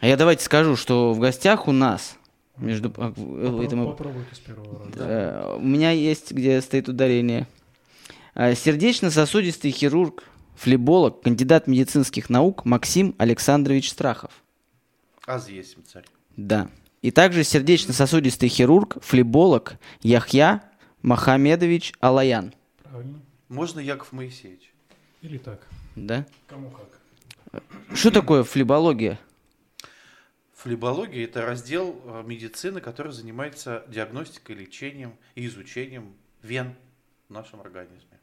А 0.00 0.06
я 0.06 0.16
давайте 0.16 0.44
скажу, 0.44 0.76
что 0.76 1.12
в 1.12 1.18
гостях 1.18 1.66
у 1.68 1.72
нас, 1.72 2.16
между... 2.56 2.88
а, 2.96 3.10
Попро- 3.10 3.64
это 3.64 3.76
мы- 3.76 3.86
Попробуйте 3.86 4.34
с 4.34 4.38
первого 4.38 4.84
раза. 4.86 4.92
Э, 4.98 5.56
У 5.56 5.60
меня 5.64 5.90
есть, 5.90 6.30
где 6.32 6.60
стоит 6.60 6.88
ударение. 6.88 7.46
Э, 8.34 8.54
Сердечно-сосудистый 8.54 9.70
хирург, 9.72 10.22
флеболог, 10.56 11.22
кандидат 11.22 11.66
медицинских 11.66 12.30
наук 12.30 12.64
Максим 12.64 13.14
Александрович 13.18 13.90
Страхов. 13.90 14.30
Аз 15.26 15.48
есть 15.48 15.76
царь. 15.92 16.04
Да. 16.36 16.68
И 17.02 17.10
также 17.10 17.42
сердечно-сосудистый 17.44 18.48
хирург, 18.48 18.96
флеболог 19.02 19.74
Яхья 20.02 20.62
Махамедович 21.02 21.92
Алаян. 22.00 22.54
Правильно. 22.84 23.20
Можно 23.48 23.80
Яков 23.80 24.12
Моисеевич? 24.12 24.72
Или 25.22 25.38
так. 25.38 25.66
Да? 25.96 26.24
Кому 26.46 26.70
как. 26.70 27.62
Что 27.96 28.10
такое 28.10 28.44
флебология? 28.44 29.18
Флебология– 30.68 31.24
это 31.24 31.46
раздел 31.46 31.98
э, 32.04 32.22
медицины, 32.26 32.82
который 32.82 33.10
занимается 33.10 33.86
диагностикой, 33.88 34.54
лечением 34.54 35.16
и 35.34 35.46
изучением 35.46 36.14
вен 36.42 36.74
в 37.30 37.32
нашем 37.32 37.62
организме. 37.62 38.20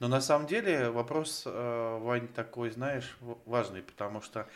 Но 0.00 0.08
на 0.08 0.22
самом 0.22 0.46
деле 0.46 0.88
вопрос, 0.88 1.42
э, 1.44 1.98
Вань, 2.00 2.28
такой, 2.28 2.70
знаешь, 2.70 3.14
важный, 3.44 3.82
потому 3.82 4.22
что 4.22 4.48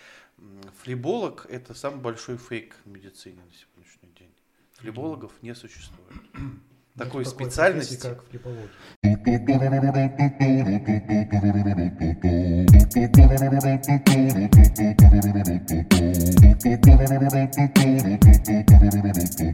флеболог– 0.80 1.44
это 1.50 1.74
самый 1.74 2.00
большой 2.00 2.38
фейк 2.38 2.74
в 2.86 2.88
медицине 2.88 3.42
на 3.44 3.52
сегодняшний 3.52 4.08
день. 4.18 4.32
Флебологов 4.78 5.32
не 5.42 5.54
существует. 5.54 6.14
Такой 6.96 7.24
профессии, 7.24 7.34
специальности 7.34 8.00
как 8.00 8.24
флипология. 8.24 8.70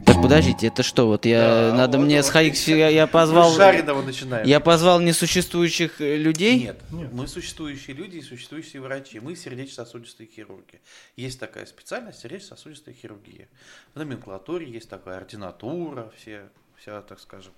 Так, 0.05 0.21
подождите, 0.21 0.67
это 0.67 0.83
что? 0.83 1.07
Вот 1.07 1.25
я, 1.25 1.69
Да, 1.71 1.75
надо 1.77 1.97
вот- 1.97 2.05
мне 2.05 2.17
вот 2.17 2.25
сходить, 2.25 2.67
я, 2.67 2.89
я 2.89 3.07
позвал... 3.07 3.53
Жареного 3.53 4.01
начинаем. 4.01 4.45
Я 4.45 4.59
позвал 4.59 4.99
несуществующих 4.99 6.01
э, 6.01 6.17
людей? 6.17 6.59
Нет, 6.59 6.81
Нет. 6.91 7.13
мы 7.13 7.27
существующие 7.27 7.95
люди 7.95 8.17
и 8.17 8.21
существующие 8.21 8.81
врачи. 8.81 9.19
Мы 9.19 9.35
сердечно-сосудистые 9.35 10.27
хирурги. 10.27 10.81
Есть 11.15 11.39
такая 11.39 11.65
специальность 11.65 12.19
сердечно-сосудистая 12.19 12.93
хирургия. 12.93 13.47
В 13.93 13.99
номенклатуре 13.99 14.69
есть 14.69 14.89
такая 14.89 15.17
ординатура, 15.17 16.11
все, 16.17 16.49
вся, 16.77 17.01
так 17.01 17.19
скажем, 17.19 17.53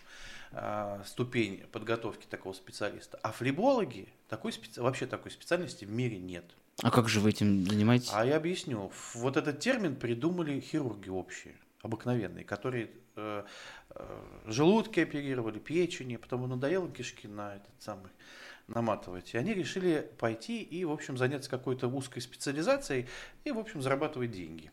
ступень 1.05 1.63
подготовки 1.71 2.25
такого 2.25 2.53
специалиста. 2.53 3.19
А 3.23 3.31
флебологи 3.31 4.07
такой 4.29 4.51
специ- 4.51 4.81
вообще 4.81 5.05
такой 5.05 5.31
специальности 5.31 5.85
в 5.85 5.91
мире 5.91 6.17
нет. 6.17 6.45
А 6.81 6.91
как 6.91 7.07
же 7.07 7.19
вы 7.19 7.29
этим 7.29 7.65
занимаетесь? 7.67 8.11
А 8.13 8.25
я 8.25 8.35
объясню. 8.37 8.91
Вот 9.13 9.37
этот 9.37 9.59
термин 9.59 9.95
придумали 9.95 10.59
хирурги 10.59 11.09
общие, 11.09 11.55
обыкновенные, 11.81 12.43
которые 12.43 12.91
э, 13.15 13.43
э, 13.91 14.41
желудки 14.45 14.99
оперировали, 14.99 15.59
печени, 15.59 16.17
потом 16.17 16.43
им 16.43 16.49
надоело 16.49 16.89
кишки 16.89 17.27
на 17.27 17.55
этот 17.55 17.71
самый 17.79 18.11
наматывать. 18.67 19.33
И 19.33 19.37
они 19.37 19.53
решили 19.53 20.09
пойти 20.17 20.61
и, 20.61 20.83
в 20.85 20.91
общем, 20.91 21.17
заняться 21.17 21.49
какой-то 21.49 21.87
узкой 21.87 22.19
специализацией 22.21 23.07
и, 23.43 23.51
в 23.51 23.59
общем, 23.59 23.81
зарабатывать 23.81 24.31
деньги. 24.31 24.71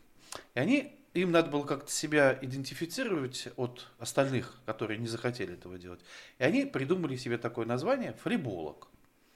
И 0.55 0.59
они, 0.59 0.99
им 1.13 1.31
надо 1.31 1.49
было 1.49 1.63
как-то 1.65 1.91
себя 1.91 2.37
идентифицировать 2.41 3.49
от 3.55 3.87
остальных, 3.99 4.55
которые 4.65 4.97
не 4.97 5.07
захотели 5.07 5.53
этого 5.53 5.77
делать. 5.77 5.99
И 6.39 6.43
они 6.43 6.65
придумали 6.65 7.15
себе 7.15 7.37
такое 7.37 7.65
название 7.65 8.13
флеболог. 8.23 8.87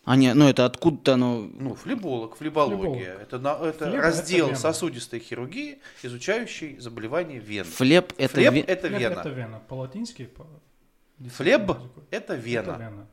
А 0.03 0.15
не, 0.15 0.33
ну 0.33 0.47
это 0.47 0.65
откуда-то 0.65 1.15
оно... 1.15 1.41
Ну, 1.41 1.75
флеболог, 1.75 2.37
флебология. 2.37 2.79
Флеболог. 3.17 3.21
Это, 3.21 3.39
на- 3.39 3.57
это 3.61 3.89
Флеб– 3.89 4.01
раздел 4.01 4.45
это 4.45 4.55
вена. 4.55 4.59
сосудистой 4.59 5.19
хирургии, 5.19 5.79
изучающий 6.01 6.77
заболевания 6.79 7.39
вен. 7.39 7.65
Флеб 7.65 8.13
это... 8.17 8.33
Флеб 8.35 8.53
ве- 8.53 8.65
это 8.65 8.87
Флеб 8.87 8.99
вена. 9.01 9.19
Это 9.19 9.29
вена. 9.29 9.61
По-латински. 9.67 10.25
По... 10.27 10.47
Флеб 11.29 11.71
это 12.09 12.33
Это 12.33 12.35
вена. 12.35 13.07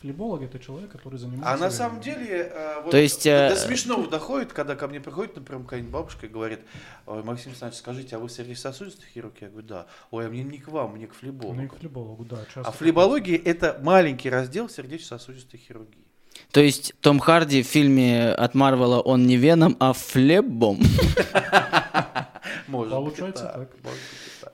Флеболог 0.00 0.42
это 0.42 0.58
человек, 0.58 0.90
который 0.90 1.18
занимается. 1.18 1.54
А 1.54 1.56
на 1.56 1.70
самом 1.70 2.00
деле, 2.00 2.50
э, 2.52 2.82
вот 2.82 2.90
То 2.90 2.98
есть, 2.98 3.26
э, 3.26 3.48
до 3.48 3.56
смешного 3.56 4.06
доходит, 4.06 4.52
когда 4.52 4.76
ко 4.76 4.88
мне 4.88 5.00
приходит, 5.00 5.36
например, 5.36 5.62
какая-нибудь 5.62 5.92
бабушка 5.92 6.26
и 6.26 6.28
говорит, 6.28 6.60
«Ой, 7.06 7.22
Максим 7.22 7.50
Александрович, 7.50 7.78
скажите, 7.78 8.16
а 8.16 8.18
вы 8.18 8.28
сердечно-сосудистый 8.28 9.06
хирург? 9.14 9.34
Я 9.40 9.48
говорю, 9.48 9.66
да. 9.66 9.86
Ой, 10.10 10.26
а 10.26 10.28
мне 10.28 10.44
не 10.44 10.58
к 10.58 10.68
вам, 10.68 10.96
мне 10.96 11.06
к 11.06 11.12
Ну 11.12 11.16
и 11.16 11.32
флебологу. 11.32 11.68
к 11.68 11.78
флебологу, 11.78 12.24
да. 12.24 12.38
часто 12.52 12.68
А 12.68 12.72
флебология 12.72 13.40
это 13.42 13.80
маленький 13.82 14.28
раздел 14.28 14.68
сердечно-сосудистой 14.68 15.58
хирургии. 15.58 16.04
То 16.52 16.60
есть 16.60 16.94
Том 17.00 17.18
Харди 17.18 17.62
в 17.62 17.66
фильме 17.66 18.32
от 18.32 18.54
Марвела 18.54 19.00
он 19.00 19.26
не 19.26 19.36
Веном, 19.36 19.76
а 19.80 19.94
Флебом. 19.94 20.78
Может 22.66 22.92
Получается 22.92 23.44
так. 23.54 23.70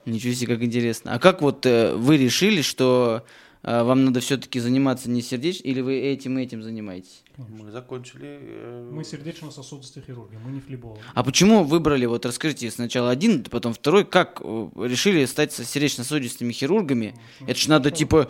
Ничего 0.05 0.33
себе, 0.33 0.55
как 0.55 0.63
интересно. 0.63 1.13
А 1.13 1.19
как 1.19 1.41
вот 1.41 1.65
э, 1.65 1.93
вы 1.93 2.17
решили, 2.17 2.61
что 2.61 3.23
вам 3.63 4.05
надо 4.05 4.19
все-таки 4.19 4.59
заниматься 4.59 5.09
не 5.09 5.21
сердечным, 5.21 5.71
или 5.71 5.81
вы 5.81 5.95
этим 5.99 6.37
и 6.37 6.43
этим 6.43 6.61
занимаетесь? 6.61 7.23
Мы 7.37 7.71
закончили... 7.71 8.37
э, 8.41 8.89
Мы 8.91 9.03
сердечно-сосудистые 9.03 10.03
хирурги, 10.05 10.37
мы 10.43 10.51
не 10.51 10.59
флебологи. 10.59 11.01
А 11.13 11.23
почему 11.23 11.63
выбрали, 11.63 12.05
вот 12.05 12.25
расскажите 12.25 12.69
сначала 12.71 13.09
один, 13.09 13.43
потом 13.45 13.73
второй, 13.73 14.03
как 14.05 14.41
э, 14.43 14.67
решили 14.75 15.23
стать 15.25 15.53
со- 15.53 15.63
сердечно-сосудистыми 15.63 16.51
хирургами? 16.51 17.15
Ну, 17.39 17.47
Это 17.47 17.57
ж 17.59 17.67
надо 17.67 17.85
хорошо. 17.89 17.97
типа, 17.99 18.29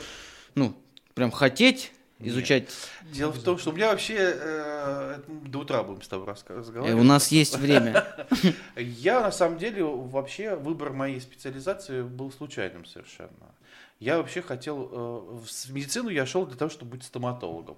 ну, 0.56 0.76
прям 1.16 1.32
хотеть 1.32 1.92
Нет. 2.20 2.30
изучать. 2.30 2.70
Дело 3.12 3.32
в 3.32 3.42
том, 3.44 3.58
что 3.58 3.72
у 3.72 3.74
меня 3.74 3.90
вообще 3.92 4.16
э, 4.20 5.20
до 5.48 5.60
утра 5.60 5.84
будем 5.84 6.02
с 6.04 6.08
тобой 6.08 6.28
Э, 6.28 6.58
разговаривать. 6.58 7.02
У 7.02 7.04
нас 7.04 7.30
есть 7.32 7.58
время. 7.58 8.06
Я 8.78 9.22
на 9.22 9.32
самом 9.32 9.58
деле 9.58 9.84
вообще 9.84 10.56
выбор 10.56 10.94
моей 10.94 11.20
специализации 11.20 12.04
был 12.04 12.32
случайным 12.32 12.86
совершенно. 12.86 13.30
Я 14.00 14.18
вообще 14.18 14.42
хотел 14.42 14.90
э, 14.92 15.46
в 15.46 15.70
медицину 15.72 16.10
я 16.10 16.26
шел 16.26 16.46
для 16.46 16.58
того, 16.58 16.70
чтобы 16.70 16.92
быть 16.92 17.04
стоматологом. 17.04 17.78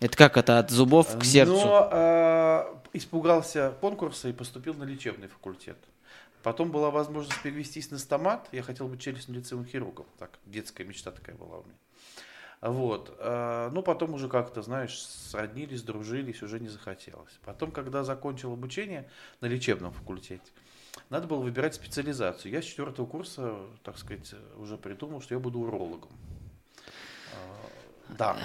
Это 0.00 0.16
как 0.16 0.36
это 0.36 0.58
от 0.58 0.70
зубов 0.70 1.16
к 1.16 1.24
сердцу? 1.24 1.54
Но 1.54 1.88
э, 1.92 2.74
испугался 2.92 3.72
конкурса 3.80 4.28
и 4.28 4.32
поступил 4.32 4.74
на 4.74 4.82
лечебный 4.82 5.28
факультет. 5.28 5.78
Потом 6.42 6.72
была 6.72 6.90
возможность 6.90 7.40
перевестись 7.42 7.90
на 7.92 7.98
стомат. 7.98 8.48
Я 8.50 8.62
хотел 8.62 8.88
быть 8.88 9.00
челюстно-лицевым 9.00 9.64
хирургом. 9.64 10.06
Так, 10.18 10.38
детская 10.44 10.84
мечта 10.84 11.12
такая 11.12 11.36
была 11.36 11.58
у 11.58 11.62
меня. 11.62 11.76
Вот. 12.62 13.16
э, 13.18 13.70
Ну, 13.72 13.82
потом 13.82 14.14
уже 14.14 14.28
как-то, 14.28 14.62
знаешь, 14.62 14.98
сроднились, 14.98 15.82
дружились, 15.82 16.42
уже 16.42 16.58
не 16.58 16.68
захотелось. 16.68 17.38
Потом, 17.44 17.70
когда 17.70 18.02
закончил 18.02 18.52
обучение 18.52 19.08
на 19.40 19.46
лечебном 19.46 19.92
факультете, 19.92 20.42
надо 21.10 21.26
было 21.26 21.38
выбирать 21.40 21.74
специализацию. 21.74 22.52
Я 22.52 22.62
с 22.62 22.64
четвертого 22.64 23.06
курса, 23.06 23.54
так 23.82 23.98
сказать, 23.98 24.34
уже 24.58 24.76
придумал, 24.76 25.20
что 25.22 25.34
я 25.34 25.40
буду 25.40 25.60
урологом. 25.60 26.10
Э, 27.32 27.36
Да. 28.18 28.36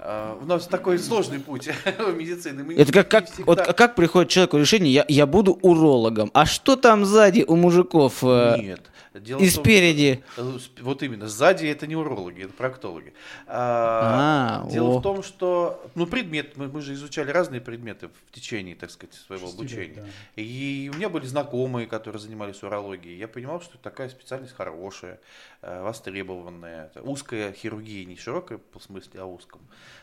Э, 0.00 0.36
У 0.42 0.44
нас 0.46 0.66
такой 0.66 0.98
сложный 0.98 1.38
путь 1.40 1.68
медицины. 1.98 2.64
Мы 2.64 2.74
Это 2.74 2.92
как, 2.92 3.08
как, 3.08 3.26
всегда- 3.26 3.44
вот 3.44 3.58
а 3.60 3.72
как 3.72 3.94
приходит 3.94 4.30
человеку 4.30 4.58
решение, 4.58 4.92
я, 4.92 5.04
я 5.08 5.26
буду 5.26 5.52
урологом, 5.62 6.30
а 6.34 6.44
что 6.46 6.76
там 6.76 7.04
сзади 7.04 7.44
у 7.46 7.56
мужиков 7.56 8.22
э, 8.24 8.56
Нет. 8.60 8.80
Дело 9.14 9.40
и 9.40 9.50
том, 9.50 9.62
спереди? 9.62 10.24
что- 10.32 10.56
э, 10.56 10.82
Вот 10.82 11.02
именно, 11.02 11.28
сзади 11.28 11.66
это 11.66 11.86
не 11.86 11.94
урологи, 11.94 12.44
это 12.44 12.52
проктологи. 12.54 13.12
А, 13.46 14.31
А, 14.60 14.68
Дело 14.68 14.96
о. 14.96 14.98
в 14.98 15.02
том, 15.02 15.22
что, 15.22 15.82
ну, 15.94 16.06
предмет, 16.06 16.56
мы, 16.56 16.68
мы 16.68 16.80
же 16.82 16.92
изучали 16.94 17.30
разные 17.30 17.60
предметы 17.60 18.08
в 18.08 18.32
течение, 18.32 18.74
так 18.74 18.90
сказать, 18.90 19.14
своего 19.14 19.46
Шести 19.46 19.62
лет, 19.62 19.70
обучения. 19.70 20.02
да. 20.02 20.42
И 20.42 20.90
у 20.92 20.96
меня 20.96 21.08
были 21.08 21.26
знакомые, 21.26 21.86
которые 21.86 22.20
занимались 22.20 22.62
урологией. 22.62 23.18
Я 23.18 23.28
понимал, 23.28 23.60
что 23.60 23.78
такая 23.78 24.08
специальность 24.08 24.54
хорошая, 24.54 25.20
э, 25.62 25.82
востребованная. 25.82 26.90
Узкая 27.02 27.52
хирургия, 27.52 28.04
не 28.04 28.16
широкая 28.16 28.58
по 28.58 28.78
смысле, 28.78 29.20
а 29.20 29.26
узком 29.26 29.60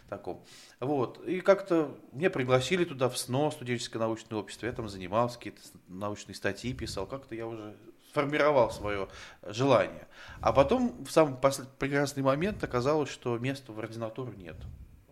таком. 0.10 0.44
Вот. 0.80 1.24
И 1.26 1.42
как-то 1.42 1.96
меня 2.12 2.30
пригласили 2.30 2.84
туда 2.84 3.10
в 3.10 3.18
СНО, 3.18 3.52
студенческое 3.52 4.00
научное 4.00 4.40
общество. 4.40 4.66
Я 4.66 4.74
там 4.74 4.90
занимался, 4.90 5.38
какие-то 5.38 5.62
научные 5.88 6.36
статьи 6.36 6.74
писал. 6.74 7.06
Как-то 7.06 7.36
я 7.36 7.48
уже 7.48 7.76
сформировал 8.10 8.72
свое 8.72 9.08
желание. 9.44 10.08
А 10.42 10.52
потом 10.52 11.04
в 11.04 11.12
самый 11.12 11.38
прекрасный 11.78 12.24
момент 12.24 12.64
оказалось, 12.64 13.10
что 13.10 13.38
места 13.38 13.72
в 13.72 13.80
ординатуру 13.80 14.34
нет 14.34 14.56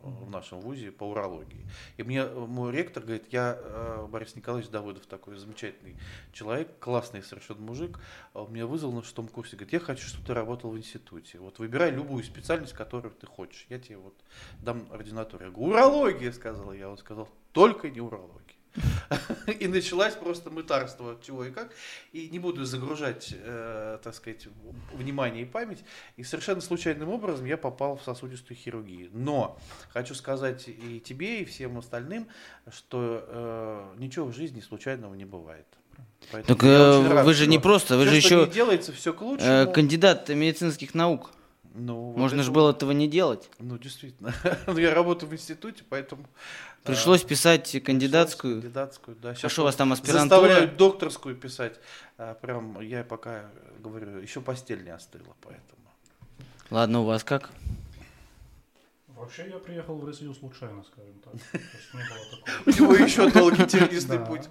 э, 0.04 0.08
в 0.08 0.30
нашем 0.30 0.60
вузе 0.60 0.92
по 0.92 1.04
урологии. 1.04 1.66
И 1.98 2.04
мне 2.04 2.22
э, 2.22 2.34
мой 2.34 2.72
ректор 2.72 3.04
говорит, 3.04 3.26
я, 3.32 3.58
э, 3.60 4.08
Борис 4.10 4.36
Николаевич 4.36 4.72
Давыдов, 4.72 5.06
такой 5.06 5.38
замечательный 5.38 5.96
человек, 6.34 6.80
классный 6.80 7.22
совершенно 7.22 7.62
мужик, 7.62 8.00
он 8.34 8.52
меня 8.52 8.66
вызвал 8.66 8.92
на 8.92 9.04
шестом 9.04 9.28
курсе, 9.28 9.56
говорит, 9.56 9.74
я 9.74 9.80
хочу, 9.80 10.08
чтобы 10.08 10.26
ты 10.26 10.34
работал 10.34 10.72
в 10.72 10.78
институте. 10.78 11.40
Вот 11.40 11.60
выбирай 11.60 11.92
любую 11.92 12.24
специальность, 12.24 12.74
которую 12.74 13.14
ты 13.14 13.28
хочешь. 13.28 13.66
Я 13.70 13.80
тебе 13.80 13.98
вот 13.98 14.16
дам 14.60 14.88
ординатуру. 14.92 15.46
Я 15.46 15.52
говорю, 15.52 15.72
урология, 15.72 16.32
сказал 16.32 16.74
я. 16.74 16.90
Он 16.90 16.98
сказал, 16.98 17.30
только 17.52 17.90
не 17.90 18.02
урология. 18.02 18.57
И 19.60 19.68
началась 19.68 20.14
просто 20.16 20.50
мытарство, 20.50 21.18
чего 21.26 21.46
и 21.46 21.52
как. 21.52 21.72
И 22.12 22.30
не 22.30 22.40
буду 22.40 22.66
загружать, 22.66 23.34
э, 23.34 24.00
так 24.04 24.14
сказать, 24.14 24.48
внимание 24.94 25.44
и 25.44 25.46
память. 25.46 25.84
И 26.16 26.24
совершенно 26.24 26.62
случайным 26.62 27.10
образом 27.10 27.46
я 27.46 27.58
попал 27.58 27.98
в 27.98 28.04
сосудистую 28.04 28.58
хирургию. 28.58 29.10
Но 29.14 29.58
хочу 29.90 30.14
сказать 30.16 30.68
и 30.68 31.00
тебе, 31.00 31.42
и 31.42 31.46
всем 31.46 31.78
остальным, 31.78 32.28
что 32.72 33.24
э, 33.28 33.94
ничего 33.98 34.28
в 34.28 34.36
жизни 34.36 34.62
случайного 34.62 35.14
не 35.14 35.26
бывает. 35.26 35.66
Поэтому 36.32 36.58
Так 36.58 36.68
э, 36.68 37.08
рад, 37.08 37.26
вы 37.26 37.34
же 37.34 37.48
не 37.48 37.60
просто, 37.60 37.98
вы 37.98 38.04
всё, 38.04 38.12
же 38.12 38.18
еще 38.18 38.48
делается, 38.48 38.92
все 38.92 39.14
к 39.14 39.22
лучшему. 39.22 39.50
э, 39.50 39.66
кандидат 39.68 40.30
медицинских 40.30 40.94
наук. 40.94 41.32
Ну, 41.80 42.08
вот 42.12 42.18
Можно 42.18 42.38
это 42.38 42.44
же 42.46 42.52
вот- 42.52 42.56
было 42.56 42.72
этого 42.72 42.92
не 42.92 43.08
делать. 43.08 43.50
Ну, 43.60 43.78
действительно. 43.78 44.34
Ну, 44.68 44.78
я 44.78 44.94
работаю 44.94 45.30
в 45.30 45.34
институте, 45.34 45.84
поэтому... 45.88 46.24
э, 46.24 46.88
Пришлось 46.88 47.24
писать 47.24 47.64
пришлось 47.64 47.84
кандидатскую. 47.86 48.62
Кандидатскую, 48.62 49.18
да. 49.22 49.30
А 49.30 49.36
Щас 49.36 49.52
что 49.52 49.62
у 49.62 49.66
вас 49.66 49.76
там 49.76 49.90
вот 49.90 50.00
аспирантура? 50.00 50.40
Заставляют 50.42 50.78
докторскую 50.78 51.36
писать. 51.36 51.80
А, 52.18 52.34
прям, 52.34 52.82
я 52.82 53.04
пока 53.04 53.46
говорю, 53.80 54.18
еще 54.20 54.42
постель 54.42 54.84
не 54.84 54.90
остыла, 54.90 55.36
поэтому... 55.42 55.82
Ладно, 56.72 57.02
у 57.02 57.06
вас 57.06 57.24
как? 57.24 57.52
Вообще 59.10 59.48
я 59.50 59.58
приехал 59.58 59.98
в 59.98 60.06
Россию 60.06 60.34
случайно, 60.34 60.84
скажем 60.84 61.14
так. 61.24 61.62
У 62.66 62.70
него 62.70 62.94
еще 62.94 63.30
долгий 63.32 63.66
тернистый 63.68 64.20
путь. 64.20 64.48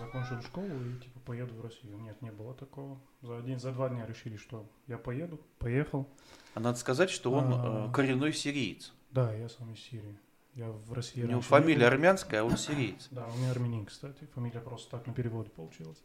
Закончил 0.00 0.40
школу 0.42 0.66
и 0.66 0.98
типа 1.02 1.20
поеду 1.26 1.54
в 1.54 1.60
Россию. 1.62 1.98
Нет, 1.98 2.20
не 2.22 2.30
было 2.30 2.54
такого. 2.54 2.98
За 3.20 3.36
один, 3.38 3.60
за 3.60 3.70
два 3.72 3.88
дня 3.90 4.06
решили, 4.06 4.36
что 4.36 4.66
я 4.86 4.96
поеду. 4.98 5.38
Поехал. 5.58 6.08
А 6.54 6.60
надо 6.60 6.78
сказать, 6.78 7.10
что 7.10 7.30
он 7.32 7.52
А. 7.52 7.88
э, 7.88 7.92
коренной 7.92 8.32
сириец. 8.32 8.92
Да, 9.10 9.32
я 9.34 9.48
сам 9.48 9.72
из 9.74 9.80
Сирии. 9.80 10.18
Я 10.54 10.70
в 10.70 10.92
России 10.92 11.22
У 11.22 11.26
него 11.28 11.40
фамилия 11.42 11.80
был. 11.86 11.92
армянская, 11.94 12.40
а 12.40 12.44
он 12.44 12.56
сириец. 12.56 13.08
Да, 13.10 13.26
у 13.26 13.36
меня 13.38 13.50
армянин, 13.50 13.84
кстати. 13.86 14.26
Фамилия 14.34 14.60
просто 14.60 14.90
так 14.90 15.06
на 15.06 15.12
переводе 15.12 15.50
получилась. 15.50 15.98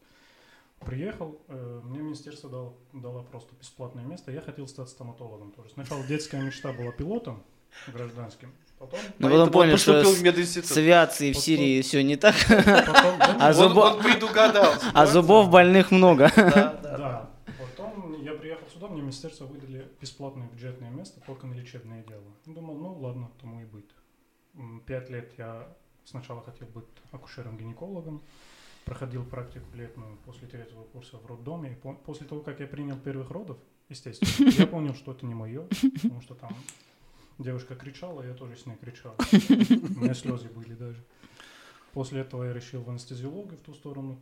Приехал, 0.81 1.39
э, 1.47 1.81
мне 1.85 1.99
министерство 1.99 2.49
дало, 2.49 2.77
дало 2.93 3.23
просто 3.23 3.55
бесплатное 3.55 4.03
место. 4.03 4.31
Я 4.31 4.41
хотел 4.41 4.67
стать 4.67 4.89
стоматологом 4.89 5.51
тоже. 5.51 5.69
Сначала 5.69 6.03
детская 6.05 6.41
мечта 6.41 6.73
была 6.73 6.91
пилотом 6.91 7.41
гражданским. 7.87 8.51
Потом, 8.77 8.99
Ну, 8.99 9.05
Поэтому 9.07 9.29
потом 9.29 9.41
он 9.47 9.51
понял, 9.51 9.77
что 9.77 9.93
поступил 9.93 10.15
в 10.15 10.19
с, 10.19 10.21
мединститут. 10.21 10.69
с 10.69 10.77
авиацией 10.77 11.31
в 11.31 11.35
Вот 11.35 11.43
Сирии 11.43 11.81
все 11.81 12.03
не 12.03 12.17
так, 12.17 12.35
потом, 12.47 13.15
А 13.39 13.47
Он- 13.47 13.53
зубо- 13.53 13.91
Он 13.95 14.03
предугадал. 14.03 14.73
а 14.93 15.05
зубов 15.05 15.49
больных 15.49 15.91
много. 15.91 16.29
Да, 16.35 16.51
да, 16.51 16.73
да. 16.81 16.97
Да. 16.97 17.29
Потом 17.57 18.21
я 18.21 18.33
приехал 18.33 18.67
сюда, 18.73 18.87
мне 18.89 19.01
министерство 19.01 19.45
выдали 19.45 19.87
бесплатное 20.01 20.47
бюджетное 20.49 20.89
место 20.89 21.21
только 21.25 21.47
на 21.47 21.53
лечебное 21.53 22.03
дело. 22.03 22.23
Думал, 22.45 22.75
ну 22.75 22.93
ладно, 22.99 23.31
тому 23.41 23.61
и 23.61 23.65
быть. 23.65 23.89
Пять 24.85 25.09
лет 25.09 25.31
я 25.37 25.67
сначала 26.03 26.41
хотел 26.43 26.67
быть 26.67 26.85
акушером-гинекологом, 27.11 28.21
проходил 28.85 29.23
практику 29.23 29.65
летную 29.73 30.17
после 30.25 30.47
третьего 30.47 30.83
курса 30.83 31.17
в 31.17 31.25
роддоме. 31.25 31.71
И 31.71 31.75
после 32.05 32.27
того, 32.27 32.41
как 32.41 32.59
я 32.59 32.67
принял 32.67 32.97
первых 32.97 33.31
родов, 33.31 33.57
естественно, 33.89 34.49
я 34.49 34.67
понял, 34.67 34.93
что 34.95 35.11
это 35.13 35.25
не 35.25 35.33
мое, 35.33 35.65
потому 36.03 36.21
что 36.21 36.35
там 36.35 36.51
девушка 37.37 37.75
кричала, 37.75 38.21
я 38.25 38.33
тоже 38.33 38.55
с 38.55 38.65
ней 38.65 38.75
кричал. 38.77 39.15
У 39.31 39.99
меня 40.03 40.13
слезы 40.13 40.47
были 40.49 40.73
даже. 40.73 41.03
После 41.93 42.21
этого 42.21 42.43
я 42.43 42.53
решил 42.53 42.81
в 42.83 42.89
анестезиологию 42.89 43.57
в 43.57 43.61
ту 43.61 43.73
сторону, 43.73 44.19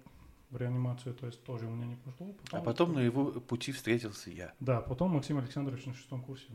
в 0.51 0.57
реанимацию, 0.57 1.15
то 1.15 1.25
есть 1.25 1.44
тоже 1.44 1.65
у 1.65 1.71
меня 1.71 1.88
не 1.88 1.95
пошло. 1.95 2.36
А 2.51 2.62
потом 2.62 2.94
на 2.94 3.00
его 3.00 3.25
пути 3.25 3.71
встретился 3.71 4.30
я. 4.30 4.54
Да, 4.60 4.81
потом 4.81 5.12
Максим 5.12 5.39
Александрович 5.39 5.86
на 5.86 5.94
шестом 5.95 6.21
курсе 6.21 6.45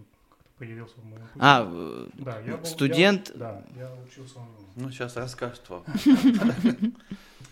появился 0.56 1.00
в 1.00 1.04
моем 1.04 1.26
пути. 1.26 1.38
А, 1.40 2.08
да, 2.14 2.40
я 2.40 2.56
был, 2.56 2.64
студент? 2.64 3.30
я- 3.30 3.36
да, 3.36 3.66
я 3.76 3.94
учился 4.04 4.38
у 4.38 4.42
него. 4.42 4.64
Ну, 4.76 4.90
сейчас 4.90 5.16
расскажет 5.16 5.68
вам. 5.68 5.84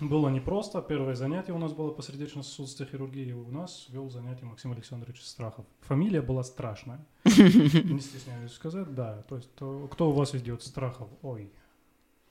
Было 0.01 0.29
непросто. 0.29 0.83
Первое 0.83 1.15
занятие 1.15 1.53
у 1.53 1.59
нас 1.59 1.73
было 1.73 1.91
по 1.91 2.03
сердечно-сосудистой 2.03 2.87
хирургии. 2.87 3.33
У 3.33 3.51
нас 3.51 3.87
вел 3.89 4.11
занятие 4.11 4.45
Максим 4.45 4.73
Александрович 4.73 5.23
Страхов. 5.23 5.65
Фамилия 5.81 6.21
была 6.21 6.43
страшная. 6.45 7.05
Не 7.25 8.01
стесняюсь 8.01 8.53
сказать, 8.53 8.95
да. 8.95 9.23
То 9.23 9.37
есть, 9.37 9.55
то- 9.55 9.89
кто 9.89 10.11
у 10.11 10.13
вас 10.13 10.35
ведет 10.35 10.63
Страхов? 10.63 11.09
Ой. 11.23 11.51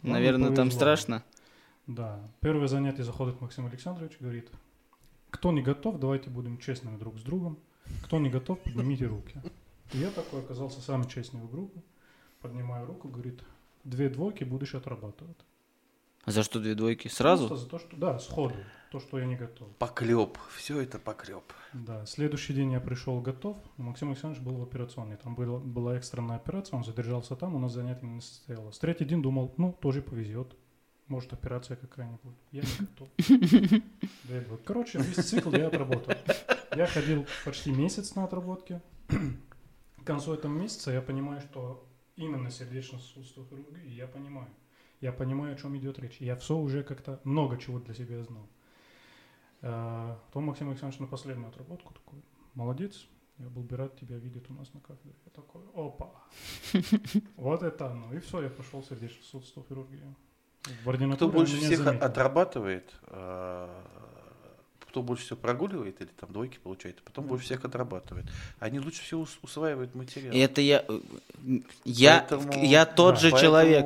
Наверное, 0.03 0.55
там 0.55 0.69
страшно. 0.69 1.23
Да. 1.87 2.19
Первое 2.39 2.67
занятие 2.67 3.03
заходит 3.03 3.41
Максим 3.41 3.65
Александрович, 3.65 4.17
говорит, 4.19 4.49
кто 5.29 5.51
не 5.51 5.61
готов, 5.61 5.99
давайте 5.99 6.29
будем 6.29 6.57
честными 6.59 6.97
друг 6.97 7.17
с 7.17 7.21
другом. 7.21 7.57
Кто 8.03 8.19
не 8.19 8.29
готов, 8.29 8.59
поднимите 8.59 9.05
руки. 9.05 9.39
И 9.93 9.99
я 9.99 10.09
такой 10.09 10.39
оказался 10.41 10.81
самый 10.81 11.07
честный 11.07 11.41
в 11.41 11.51
группе. 11.51 11.81
Поднимаю 12.41 12.85
руку, 12.87 13.07
говорит, 13.07 13.43
две 13.83 14.09
двойки 14.09 14.43
будешь 14.43 14.73
отрабатывать. 14.75 15.37
А 16.25 16.31
за 16.31 16.41
что 16.43 16.59
две 16.59 16.73
двойки? 16.73 17.07
Сразу? 17.07 17.47
Просто 17.47 17.65
за 17.65 17.69
то, 17.69 17.79
что, 17.79 17.95
да, 17.97 18.17
сходу, 18.17 18.55
то, 18.91 18.99
что 18.99 19.19
я 19.19 19.25
не 19.25 19.35
готов. 19.35 19.67
Поклеп. 19.77 20.39
Все 20.55 20.81
это 20.81 20.97
поклеп. 20.97 21.53
Да, 21.73 22.03
следующий 22.07 22.53
день 22.53 22.71
я 22.71 22.79
пришел 22.79 23.21
готов. 23.21 23.57
Максим 23.77 24.09
Александрович 24.09 24.43
был 24.43 24.55
в 24.57 24.63
операционной. 24.63 25.17
Там 25.17 25.35
была, 25.35 25.59
была 25.59 25.97
экстренная 25.97 26.37
операция, 26.37 26.77
он 26.77 26.83
задержался 26.83 27.35
там, 27.35 27.53
у 27.53 27.59
нас 27.59 27.73
занятие 27.73 28.07
не 28.07 28.21
состоялось. 28.21 28.79
Третий 28.79 29.05
день 29.05 29.21
думал, 29.21 29.53
ну, 29.57 29.71
тоже 29.71 30.01
повезет. 30.01 30.55
Может, 31.07 31.33
операция 31.33 31.77
какая-нибудь. 31.77 32.35
Я 32.51 32.63
не 32.63 32.77
готов. 32.79 34.61
Короче, 34.65 34.97
весь 34.97 35.29
цикл 35.29 35.51
я 35.51 35.67
отработал. 35.67 36.15
Я 36.75 36.87
ходил 36.87 37.27
почти 37.45 37.71
месяц 37.71 38.15
на 38.15 38.23
отработке. 38.23 38.81
К 39.07 40.03
концу 40.03 40.33
этого 40.33 40.51
месяца 40.51 40.91
я 40.91 41.03
понимаю, 41.03 41.41
что 41.41 41.87
именно 42.15 42.49
сердечно-сосудистую 42.49 43.47
хирургию 43.47 43.93
я 43.93 44.07
понимаю. 44.07 44.49
Я 45.01 45.11
понимаю, 45.11 45.53
о 45.53 45.57
чем 45.57 45.75
идет 45.77 45.99
речь. 45.99 46.17
Я 46.19 46.35
все 46.35 46.55
уже 46.57 46.83
как-то 46.83 47.19
много 47.23 47.57
чего 47.57 47.79
для 47.79 47.93
себя 47.93 48.23
знал. 48.23 48.47
А, 49.61 50.19
Потом 50.27 50.45
Максим 50.45 50.69
Александрович 50.69 50.99
на 50.99 51.07
последнюю 51.07 51.49
отработку 51.49 51.93
такой, 51.93 52.19
молодец, 52.53 53.05
я 53.39 53.49
был 53.49 53.63
бы 53.63 53.75
рад 53.77 53.99
тебя 53.99 54.15
видеть 54.17 54.49
у 54.49 54.53
нас 54.53 54.73
на 54.73 54.79
кафедре. 54.79 55.13
Я 55.25 55.31
такой, 55.31 55.61
опа, 55.75 56.11
вот 57.37 57.63
это 57.63 57.91
оно. 57.91 58.13
И 58.13 58.19
все, 58.19 58.43
я 58.43 58.49
пошел 58.49 58.81
в 58.81 58.85
сердечно-сосудистую 58.85 59.65
хирургию. 59.67 60.15
В 60.83 61.15
Кто 61.15 61.27
больше 61.29 61.57
всех 61.57 61.77
заметили. 61.79 62.03
отрабатывает, 62.03 62.91
кто 64.89 65.01
больше 65.03 65.23
всего 65.25 65.37
прогуливает 65.37 65.99
или 66.01 66.07
там 66.19 66.31
двойки 66.31 66.57
получает, 66.57 66.97
а 66.99 67.03
потом 67.05 67.25
Мгм. 67.25 67.29
больше 67.31 67.45
всех 67.45 67.65
отрабатывает. 67.65 68.25
Они 68.59 68.79
лучше 68.79 69.03
всего 69.03 69.21
ус- 69.21 69.37
усваивают 69.43 69.93
материал. 69.93 70.33
И 70.33 70.39
это 70.39 70.61
я... 70.61 70.83
э, 70.87 70.99
Я, 71.83 72.25
Поэтому- 72.29 72.63
я 72.65 72.85
тот 72.85 73.15
Да, 73.15 73.19
же 73.21 73.31
Поэтому 73.31 73.41
человек. 73.51 73.85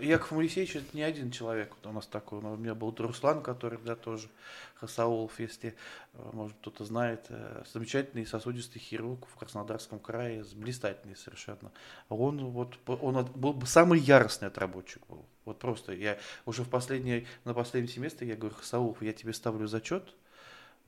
Яков 0.00 0.32
Моисеевич 0.32 0.76
это 0.76 0.96
не 0.96 1.02
один 1.02 1.30
человек 1.30 1.74
вот 1.76 1.90
у 1.90 1.92
нас 1.92 2.06
такой. 2.06 2.38
У 2.38 2.56
меня 2.56 2.74
был 2.74 2.94
Руслан, 2.98 3.42
который, 3.42 3.78
да, 3.84 3.94
тоже 3.96 4.28
Хасаулов, 4.74 5.38
если, 5.40 5.74
э, 6.14 6.30
может, 6.32 6.56
кто-то 6.58 6.84
знает, 6.84 7.26
э, 7.28 7.64
замечательный 7.72 8.26
сосудистый 8.26 8.80
хирург 8.80 9.26
в 9.26 9.36
Краснодарском 9.36 9.98
крае, 9.98 10.44
блистательный 10.54 11.16
совершенно. 11.16 11.72
Он 12.08 12.50
вот, 12.50 12.78
он 12.86 13.24
был 13.26 13.52
бы 13.52 13.66
самый 13.66 14.00
яростный 14.00 14.48
отработчик 14.48 15.02
был. 15.08 15.24
Вот 15.44 15.58
просто 15.58 15.92
я 15.92 16.18
уже 16.46 16.62
в 16.62 16.68
последний, 16.68 17.26
на 17.44 17.54
последнем 17.54 17.90
семестре 17.90 18.28
я 18.28 18.36
говорю, 18.36 18.54
Хасаулов, 18.54 19.02
я 19.02 19.12
тебе 19.12 19.32
ставлю 19.32 19.66
зачет, 19.66 20.14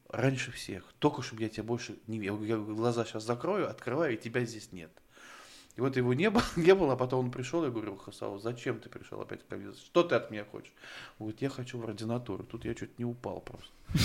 раньше 0.08 0.52
всех. 0.52 0.84
Только 0.98 1.22
чтобы 1.22 1.42
я 1.42 1.48
тебя 1.48 1.64
больше 1.64 1.96
не 2.06 2.18
видел. 2.18 2.42
Я 2.42 2.56
глаза 2.56 3.04
сейчас 3.04 3.24
закрою, 3.24 3.70
открываю, 3.70 4.14
и 4.14 4.16
тебя 4.16 4.44
здесь 4.44 4.72
нет. 4.72 4.90
И 5.76 5.80
вот 5.80 5.96
его 5.96 6.12
не 6.14 6.30
было, 6.30 6.42
не 6.56 6.74
было, 6.74 6.94
а 6.94 6.96
потом 6.96 7.26
он 7.26 7.30
пришел, 7.30 7.64
я 7.64 7.70
говорю, 7.70 7.96
Хасау, 7.96 8.38
зачем 8.38 8.80
ты 8.80 8.88
пришел 8.88 9.20
опять 9.20 9.46
ко 9.48 9.56
мне? 9.56 9.72
Что 9.72 10.02
ты 10.02 10.14
от 10.14 10.30
меня 10.30 10.44
хочешь? 10.44 10.72
Он 11.18 11.26
говорит, 11.26 11.42
я 11.42 11.48
хочу 11.48 11.78
в 11.78 11.84
ординатуру. 11.84 12.44
Тут 12.44 12.64
я 12.64 12.74
чуть 12.74 12.98
не 12.98 13.04
упал 13.04 13.40
просто. 13.40 13.70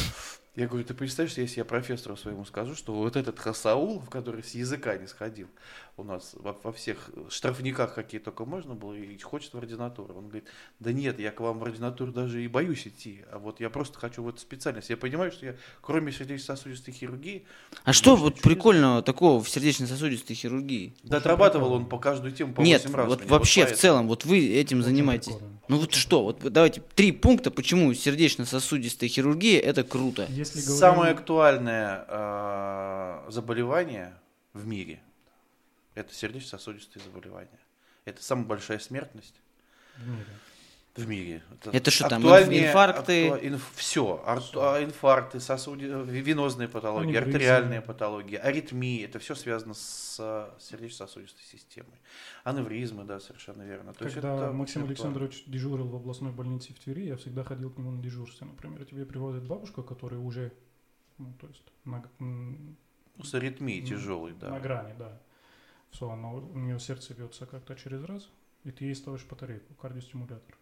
Я 0.55 0.69
говорю, 0.69 0.85
ты 0.85 0.93
представляешь, 0.93 1.37
если 1.37 1.59
я 1.59 1.65
профессору 1.65 2.15
своему 2.15 2.45
скажу, 2.45 2.75
что 2.75 2.93
вот 2.93 3.17
этот 3.17 3.37
Хасаул, 3.37 4.01
который 4.09 4.41
с 4.41 4.51
языка 4.51 4.95
не 4.95 5.05
сходил, 5.05 5.49
у 5.97 6.03
нас 6.03 6.31
во, 6.33 6.53
во 6.61 6.73
всех 6.73 7.09
штрафниках, 7.29 7.95
какие 7.95 8.19
только 8.19 8.43
можно 8.43 8.75
было, 8.75 8.93
и 8.93 9.17
хочет 9.19 9.53
в 9.53 9.57
ординатуру. 9.57 10.13
Он 10.15 10.25
говорит, 10.25 10.43
да 10.79 10.91
нет, 10.91 11.19
я 11.21 11.31
к 11.31 11.39
вам 11.39 11.57
в 11.59 11.63
ординатуру 11.63 12.11
даже 12.11 12.43
и 12.43 12.49
боюсь 12.49 12.85
идти, 12.85 13.23
а 13.31 13.39
вот 13.39 13.61
я 13.61 13.69
просто 13.69 13.97
хочу 13.97 14.21
в 14.21 14.27
эту 14.27 14.39
специальность. 14.39 14.89
Я 14.89 14.97
понимаю, 14.97 15.31
что 15.31 15.45
я, 15.45 15.55
кроме 15.81 16.11
сердечно-сосудистой 16.11 16.93
хирургии, 16.93 17.45
А 17.85 17.93
что 17.93 18.17
вот 18.17 18.35
ничего 18.35 18.49
не 18.49 18.55
прикольного 18.55 19.01
такого 19.03 19.41
в 19.41 19.49
сердечно-сосудистой 19.49 20.35
хирургии? 20.35 20.93
да 21.03 21.17
отрабатывал 21.17 21.71
он 21.71 21.85
по 21.85 21.97
каждую 21.97 22.33
тему 22.33 22.53
по 22.53 22.61
Нет, 22.61 22.83
8 22.83 22.95
раз. 22.95 23.07
вот 23.07 23.25
вообще 23.25 23.61
в 23.61 23.63
поэтому. 23.65 23.81
целом, 23.81 24.07
вот 24.09 24.25
вы 24.25 24.45
этим 24.53 24.79
Очень 24.79 24.87
занимаетесь. 24.89 25.27
прикольно. 25.31 25.59
Ну 25.69 25.77
вот 25.77 25.93
что, 25.93 26.23
вот 26.25 26.39
давайте 26.51 26.81
три 26.95 27.13
пункта, 27.13 27.51
почему 27.51 27.93
сердечно-сосудистая 27.93 29.07
хирургия 29.09 29.61
это 29.61 29.83
круто. 29.85 30.25
Если 30.29 30.59
говорим- 30.59 30.77
Самое 30.77 31.11
актуальное 31.13 32.05
э, 32.07 33.31
заболевание 33.31 34.13
в 34.53 34.67
мире– 34.67 34.99
это 35.95 36.13
сердечно-сосудистые 36.13 37.03
заболевания. 37.03 37.59
Это 38.05 38.21
самая 38.23 38.45
большая 38.45 38.79
смертность 38.79 39.41
в 39.97 40.07
мире. 40.07 40.25
в 40.95 41.07
мире. 41.07 41.43
Это 41.73 41.89
что 41.91 42.07
там, 42.07 42.21
инфаркты? 42.23 43.27
актуа- 43.29 43.41
инф- 43.41 43.61
все. 43.75 44.23
инфаркты, 44.83 45.39
сосуди, 45.39 45.85
венозные 45.85 46.67
патологии, 46.69 47.09
Аневризмы. 47.15 47.33
артериальные 47.33 47.81
патологии, 47.81 48.35
аритмии. 48.37 49.03
Это 49.03 49.19
все 49.19 49.33
связано 49.35 49.73
с 49.73 50.17
э, 50.19 50.49
сердечно-сосудистой 50.59 51.43
системой. 51.43 51.97
Аневризмы, 52.43 53.03
да, 53.05 53.19
совершенно 53.19 53.63
верно. 53.63 53.93
То 53.93 54.03
есть 54.05 54.15
Когда 54.15 54.35
это 54.35 54.51
Максим. 54.53 54.83
Александрович 54.85 55.43
дежурил 55.47 55.87
в 55.87 55.95
областной 55.95 56.31
больнице 56.31 56.73
в 56.73 56.79
Твери, 56.79 57.07
я 57.07 57.17
всегда 57.17 57.43
ходил 57.43 57.71
к 57.71 57.77
нему 57.77 57.91
на 57.91 58.01
дежурство. 58.03 58.45
Например, 58.45 58.85
тебе 58.85 59.05
привозят 59.05 59.43
бабушку, 59.45 59.81
которая 59.83 60.19
уже, 60.19 60.53
ну, 61.17 61.33
то 61.41 61.47
есть, 61.47 61.63
на, 61.85 62.03
Ну, 62.19 63.23
с 63.23 63.33
аритмией 63.33 63.79
М, 63.81 63.87
тяжелый, 63.87 64.33
да. 64.33 64.49
на 64.49 64.59
грани, 64.59 64.93
да. 64.99 65.19
Все, 65.95 66.09
она, 66.09 66.29
у 66.33 66.57
нее 66.57 66.77
сердце 66.77 67.13
бьется 67.13 67.45
как-то 67.45 67.73
через 67.73 68.03
раз, 68.03 68.29
и 68.65 68.71
ты 68.71 68.83
ей 68.83 68.95
ставишь 68.95 69.25
батарейку, 69.25 69.73
кардиостимулятор. 69.75 70.57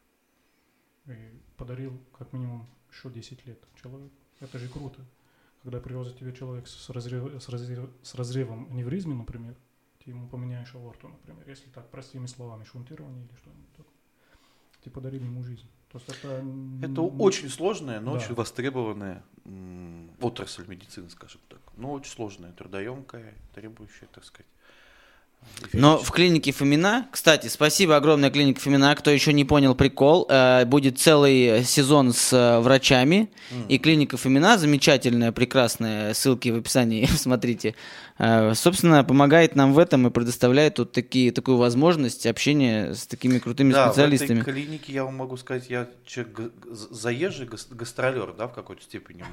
И 1.08 1.42
подарил 1.58 2.00
как 2.16 2.34
минимум 2.34 2.70
еще 2.92 3.10
10 3.10 3.44
лет 3.48 3.60
человек. 3.82 4.12
Это 4.42 4.60
же 4.60 4.70
круто. 4.70 5.04
Когда 5.64 5.80
привозит 5.80 6.20
тебе 6.20 6.34
человек 6.34 6.68
с, 6.68 6.88
разрев, 6.92 7.42
с, 7.42 7.50
разрев, 7.50 7.90
с 8.04 8.14
разревом 8.14 8.70
аневризмы, 8.70 9.16
например, 9.16 9.56
ты 10.04 10.12
ему 10.12 10.28
поменяешь 10.30 10.76
аорту, 10.76 11.08
например, 11.08 11.50
если 11.50 11.68
так 11.72 11.90
простыми 11.90 12.28
словами, 12.28 12.64
шунтирование 12.64 13.26
или 13.26 13.36
что-нибудь 13.38 13.72
такое. 13.72 13.94
Ты 14.84 14.92
подарил 14.92 15.24
ему 15.24 15.42
жизнь. 15.42 15.68
То 15.90 15.98
есть 15.98 16.10
это... 16.10 16.46
Это 16.84 17.02
очень 17.02 17.50
сложная, 17.50 18.00
но 18.00 18.12
Да. 18.14 18.20
очень 18.20 18.36
востребованная 18.36 19.24
м, 19.46 20.12
отрасль 20.22 20.68
медицины, 20.68 21.10
скажем 21.10 21.42
так. 21.50 21.60
Но 21.76 21.92
очень 21.92 22.12
сложная, 22.12 22.52
трудоемкая, 22.52 23.34
требующая, 23.56 24.08
так 24.14 24.26
сказать. 24.26 24.48
Но 25.72 25.98
в 25.98 26.12
клинике 26.12 26.52
Фомина, 26.52 27.08
кстати, 27.12 27.48
спасибо 27.48 27.96
огромное 27.96 28.30
клинике 28.30 28.60
Фомина, 28.60 28.94
кто 28.96 29.10
еще 29.10 29.34
не 29.34 29.44
понял 29.46 29.74
прикол, 29.74 30.28
э, 30.30 30.66
будет 30.66 31.00
целый 31.00 31.64
сезон 31.64 32.14
с 32.14 32.32
э, 32.32 32.60
врачами, 32.60 33.30
М. 33.52 33.66
и 33.70 33.78
клиника 33.80 34.18
Фомина, 34.18 34.58
замечательная, 34.58 35.32
прекрасная, 35.32 36.14
ссылки 36.14 36.50
в 36.50 36.58
описании, 36.58 37.06
смотрите, 37.18 37.76
собственно, 38.18 39.04
помогает 39.04 39.56
нам 39.56 39.74
в 39.74 39.80
этом 39.80 40.08
и 40.08 40.10
предоставляет 40.12 40.80
вот 40.80 40.92
такие, 40.92 41.32
такую 41.32 41.58
возможность 41.58 42.26
общения 42.26 42.94
с 42.94 43.08
такими 43.08 43.40
крутыми 43.40 43.74
Да, 43.74 43.88
специалистами. 43.88 44.40
в 44.40 44.42
этой 44.42 44.54
клинике 44.54 44.94
я 44.94 45.04
вам 45.06 45.16
могу 45.16 45.38
сказать, 45.38 45.70
я 45.70 45.90
человек 46.06 46.40
заезжий, 46.70 47.48
гас- 47.48 47.68
гастролер, 47.70 48.34
да, 48.34 48.48
в 48.48 48.54
какой-то 48.54 48.84
степени. 48.84 49.24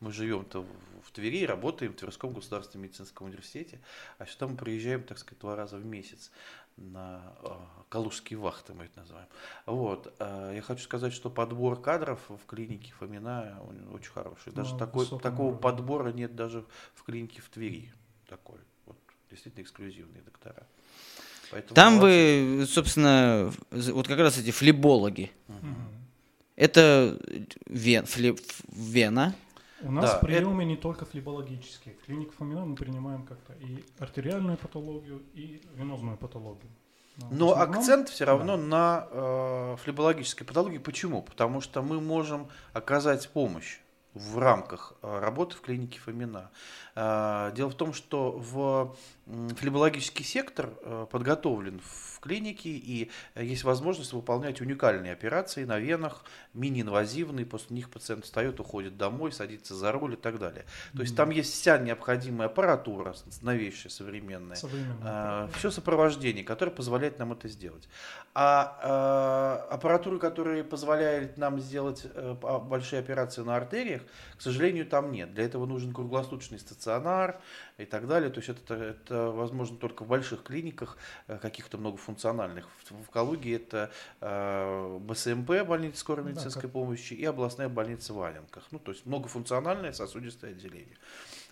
Мы 0.00 0.12
живем-то 0.12 0.62
в 0.62 0.66
в 1.06 1.12
Твери, 1.12 1.46
работаем 1.46 1.92
в 1.92 1.94
Тверском 1.96 2.32
государственном 2.32 2.82
медицинском 2.84 3.28
университете, 3.28 3.78
а 4.18 4.26
сюда 4.26 4.48
мы 4.48 4.56
приезжаем, 4.56 5.04
так 5.04 5.18
сказать, 5.18 5.38
два 5.40 5.54
раза 5.54 5.76
в 5.76 5.86
месяц 5.86 6.32
на 6.76 7.22
э, 7.44 7.48
калужские 7.88 8.40
вахты, 8.40 8.74
мы 8.74 8.86
это 8.86 9.00
называем. 9.00 9.28
Вот. 9.66 10.12
э, 10.18 10.52
я 10.56 10.62
хочу 10.62 10.82
сказать, 10.82 11.12
что 11.12 11.30
подбор 11.30 11.80
кадров 11.80 12.18
в 12.28 12.44
клинике 12.46 12.92
Фомина 12.98 13.56
очень 13.92 14.10
хороший. 14.10 14.52
Даже 14.52 14.72
На 14.72 14.78
такой, 14.80 15.06
такого 15.06 15.46
уровне. 15.46 15.60
подбора 15.60 16.12
нет 16.12 16.34
даже 16.34 16.64
в 16.94 17.04
клинике 17.04 17.40
в 17.40 17.48
Твери. 17.50 17.92
Такой 18.28 18.58
вот 18.86 18.96
действительно 19.30 19.62
эксклюзивные 19.62 20.22
доктора. 20.22 20.66
Поэтому 21.50 21.74
Там 21.74 21.94
молодцы. 21.96 22.56
вы, 22.58 22.66
собственно, 22.66 23.52
вот 23.70 24.08
как 24.08 24.18
раз 24.18 24.38
эти 24.38 24.50
флебологи. 24.50 25.30
Мгм. 25.48 25.76
Это 26.56 27.18
вен, 27.66 28.04
флеб- 28.04 28.40
вена, 28.68 29.34
У 29.82 29.92
нас 29.92 30.12
Да, 30.12 30.18
приемы 30.20 30.64
не 30.64 30.76
только 30.76 31.04
флебологические. 31.04 31.94
В 32.02 32.06
клинике 32.06 32.30
Фомина 32.38 32.64
мы 32.64 32.76
принимаем 32.76 33.24
как-то 33.26 33.52
и 33.60 33.84
артериальную 33.98 34.56
патологию, 34.56 35.22
и 35.34 35.60
венозную 35.74 36.16
патологию. 36.16 36.70
Но 37.18 37.26
в 37.28 37.32
Но 37.34 37.52
основном- 37.52 37.78
акцент 37.78 38.08
все 38.08 38.24
равно 38.24 38.56
да. 38.56 38.62
на 38.62 39.08
э, 39.10 39.76
флебологической 39.84 40.46
патологии. 40.46 40.78
Почему? 40.78 41.20
Потому 41.22 41.60
что 41.60 41.82
мы 41.82 42.00
можем 42.00 42.48
оказать 42.72 43.28
помощь 43.28 43.78
в 44.16 44.38
рамках 44.38 44.94
э, 45.02 45.18
работы 45.20 45.56
в 45.56 45.60
клинике 45.60 46.00
Фомина. 46.00 46.50
Э, 46.94 47.52
дело 47.54 47.70
в 47.70 47.74
том, 47.74 47.92
что 47.92 48.32
в 48.32 48.96
флебологический 49.26 50.24
сектор 50.24 50.70
э, 50.82 51.06
подготовлен 51.10 51.80
в 51.80 52.20
клинике 52.20 52.70
и 52.70 53.10
есть 53.34 53.64
возможность 53.64 54.12
выполнять 54.12 54.60
уникальные 54.60 55.12
операции 55.12 55.64
на 55.64 55.78
венах, 55.78 56.24
мини-инвазивные, 56.54 57.44
после 57.44 57.76
них 57.76 57.90
пациент 57.90 58.24
встает, 58.24 58.60
уходит 58.60 58.96
домой, 58.96 59.32
садится 59.32 59.74
за 59.74 59.90
руль 59.92 60.14
и 60.14 60.16
так 60.16 60.38
далее. 60.38 60.64
То 60.94 61.00
есть 61.00 61.12
Мгм. 61.12 61.16
там 61.16 61.30
есть 61.30 61.52
вся 61.52 61.78
необходимая 61.78 62.48
аппаратура, 62.48 63.14
новейшая, 63.42 63.90
современная. 63.90 64.56
Современная. 64.56 65.48
все 65.48 65.70
сопровождение, 65.70 66.44
которое 66.44 66.70
позволяет 66.70 67.18
нам 67.18 67.32
это 67.32 67.48
сделать. 67.48 67.88
А 68.34 69.66
э, 69.70 69.74
аппаратуры, 69.74 70.18
которая 70.18 70.62
позволяет 70.62 71.36
нам 71.36 71.58
сделать 71.60 72.02
э, 72.04 72.36
а- 72.42 72.58
большие 72.58 73.00
операции 73.00 73.42
на 73.42 73.56
артериях, 73.56 74.02
к 74.36 74.42
сожалению, 74.42 74.86
там 74.86 75.10
нет. 75.10 75.34
Для 75.34 75.44
этого 75.44 75.66
нужен 75.66 75.92
круглосуточный 75.92 76.58
стационар 76.58 77.40
и 77.78 77.84
так 77.84 78.06
далее. 78.06 78.30
То 78.30 78.38
есть 78.40 78.48
это, 78.48 78.74
это 78.74 79.30
возможно 79.30 79.76
только 79.76 80.04
в 80.04 80.08
больших 80.08 80.42
клиниках, 80.42 80.96
э, 81.28 81.38
каких-то 81.38 81.78
многофункциональных. 81.78 82.68
В, 82.84 83.04
в 83.04 83.10
Калуге 83.10 83.56
это 83.56 83.90
э, 84.20 84.98
БСМП, 85.00 85.66
больница 85.66 85.98
скорой 86.00 86.24
Да, 86.24 86.30
медицинской 86.30 86.62
как- 86.62 86.72
помощи, 86.72 87.14
и 87.14 87.24
областная 87.24 87.68
больница 87.68 88.12
в 88.12 88.16
Валенках. 88.16 88.64
Ну, 88.70 88.78
то 88.78 88.92
есть 88.92 89.04
многофункциональное 89.06 89.92
сосудистое 89.92 90.52
отделение. 90.52 90.96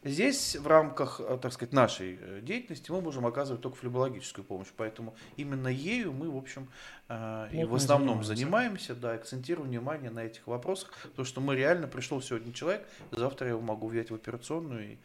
Здесь 0.03 0.57
в 0.57 0.67
рамках, 0.67 1.19
э, 1.21 1.39
так 1.41 1.53
сказать, 1.53 1.73
нашей 1.73 2.19
э, 2.21 2.41
деятельности 2.43 2.91
мы 2.91 3.01
можем 3.01 3.27
оказывать 3.27 3.63
только 3.63 3.77
флебологическую 3.79 4.45
помощь, 4.45 4.69
поэтому 4.77 5.15
именно 5.37 5.69
ею 5.69 6.13
мы, 6.13 6.31
в 6.31 6.37
общем, 6.37 6.69
э, 7.09 7.49
и 7.53 7.65
в 7.65 7.75
основном 7.75 8.23
занимаемся. 8.23 8.35
занимаемся, 8.35 8.95
да, 8.95 9.13
акцентируем 9.13 9.69
внимание 9.71 10.11
на 10.11 10.21
этих 10.25 10.47
вопросах, 10.47 10.93
потому 11.03 11.25
что 11.25 11.41
мы 11.41 11.57
реально 11.57 11.87
пришел 11.87 12.21
сегодня 12.21 12.53
человек, 12.53 12.87
завтра 13.13 13.47
я 13.47 13.53
его 13.53 13.63
могу 13.63 13.89
взять 13.89 14.11
в 14.11 14.15
операционную 14.15 14.93
и, 14.93 14.97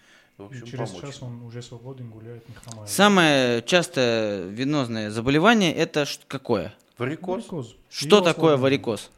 в 0.47 0.53
И 0.53 0.55
общем, 0.59 0.67
через 0.67 0.89
помочь. 0.89 1.05
час 1.05 1.21
он 1.21 1.41
уже 1.43 1.61
свободен, 1.61 2.09
гуляет, 2.09 2.47
не 2.47 2.55
хромает. 2.55 2.89
Самое 2.89 3.61
частое 3.63 4.47
венозное 4.47 5.09
заболевание 5.11 5.73
это 5.73 6.05
какое? 6.27 6.73
Варикоз. 6.97 7.43
Варикоз. 7.47 7.75
Что 7.89 8.17
Его 8.17 8.25
такое 8.25 8.53
осложнение. 8.55 8.61
варикоз? 8.63 9.11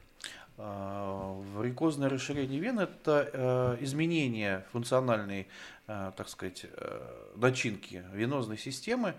А, 0.58 1.42
Варикозное 1.56 2.10
расширение 2.10 2.60
вен– 2.60 2.80
это 2.80 3.30
э, 3.34 3.78
изменение 3.84 4.66
функциональной, 4.72 5.48
э, 5.88 6.12
так 6.16 6.30
сказать, 6.30 6.66
э, 6.66 7.32
начинки 7.36 8.04
венозной 8.14 8.58
системы. 8.58 9.14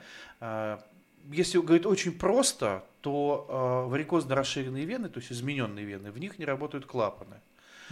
Если 1.31 1.59
говорить 1.59 1.87
очень 1.87 2.13
просто, 2.19 2.83
то 3.01 3.87
варикозно 3.89 4.35
расширенные 4.35 4.85
вены, 4.85 5.09
то 5.09 5.21
есть 5.21 5.31
измененные 5.31 5.85
вены, 5.85 6.11
в 6.11 6.19
них 6.19 6.41
не 6.41 6.45
работают 6.45 6.85
клапаны. 6.85 7.37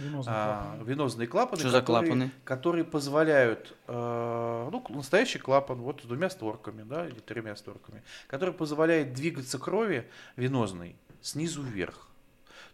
Венозный 0.01 0.33
А, 0.35 0.63
клапан. 0.71 0.85
венозные 0.87 1.27
клапаны, 1.27 1.59
Что 1.59 1.69
за 1.69 1.79
которые, 1.81 2.01
клапаны? 2.07 2.31
которые 2.43 2.83
позволяют, 2.85 3.75
э, 3.87 4.69
ну, 4.71 4.85
настоящий 4.89 5.39
клапан, 5.39 5.79
вот 5.81 6.01
с 6.01 6.05
двумя 6.05 6.29
створками, 6.29 6.83
да, 6.83 7.07
или 7.07 7.19
тремя 7.19 7.55
створками, 7.55 8.03
который 8.27 8.53
позволяет 8.53 9.13
двигаться 9.13 9.59
крови 9.59 10.07
венозной 10.35 10.95
снизу 11.21 11.61
вверх. 11.61 12.07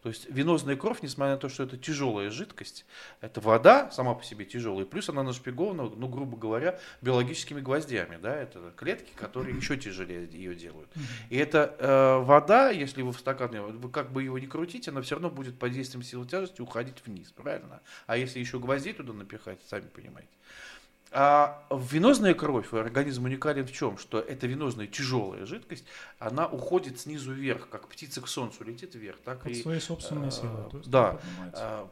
То 0.03 0.09
есть 0.09 0.29
венозная 0.29 0.75
кровь, 0.75 1.01
несмотря 1.01 1.33
на 1.33 1.37
то, 1.37 1.49
что 1.49 1.63
это 1.63 1.77
тяжелая 1.77 2.29
жидкость, 2.29 2.85
это 3.21 3.41
вода 3.41 3.89
сама 3.91 4.13
по 4.13 4.23
себе 4.23 4.45
тяжелая, 4.45 4.85
плюс 4.85 5.09
она 5.09 5.23
нашпигована, 5.23 5.83
ну, 5.83 6.07
грубо 6.07 6.37
говоря, 6.37 6.79
биологическими 7.01 7.61
гвоздями, 7.61 8.17
да, 8.21 8.35
это 8.35 8.71
клетки, 8.75 9.11
которые 9.15 9.55
еще 9.55 9.77
тяжелее 9.77 10.27
ее 10.31 10.55
делают. 10.55 10.89
И 11.29 11.37
эта 11.37 11.75
э, 11.79 12.23
вода, 12.23 12.69
если 12.69 13.01
вы 13.01 13.11
в 13.11 13.19
стакане, 13.19 13.61
вы 13.61 13.89
как 13.89 14.11
бы 14.11 14.23
его 14.23 14.39
не 14.39 14.47
крутите, 14.47 14.91
она 14.91 15.01
все 15.01 15.15
равно 15.15 15.29
будет 15.29 15.57
под 15.57 15.71
действием 15.71 16.03
силы 16.03 16.25
тяжести 16.25 16.61
уходить 16.61 17.05
вниз, 17.05 17.31
правильно? 17.31 17.81
А 18.05 18.17
если 18.17 18.39
еще 18.39 18.59
гвоздей 18.59 18.93
туда 18.93 19.13
напихать, 19.13 19.59
сами 19.67 19.87
понимаете. 19.87 20.29
А 21.11 21.63
венозная 21.71 22.33
кровь, 22.33 22.73
организм 22.73 23.25
уникален 23.25 23.65
в 23.65 23.71
чем? 23.71 23.97
Что 23.97 24.19
эта 24.19 24.47
венозная 24.47 24.87
тяжелая 24.87 25.45
жидкость, 25.45 25.85
она 26.19 26.47
уходит 26.47 26.99
снизу 26.99 27.33
вверх, 27.33 27.69
как 27.69 27.87
птица 27.87 28.21
к 28.21 28.27
солнцу 28.27 28.63
летит 28.63 28.95
вверх, 28.95 29.17
так 29.23 29.43
Под 29.43 29.51
и 29.51 29.61
своей 29.61 29.79
собственной 29.79 30.27
э, 30.27 30.31
силой. 30.31 30.69
есть 30.77 30.89
да. 30.89 31.19
а, 31.53 31.89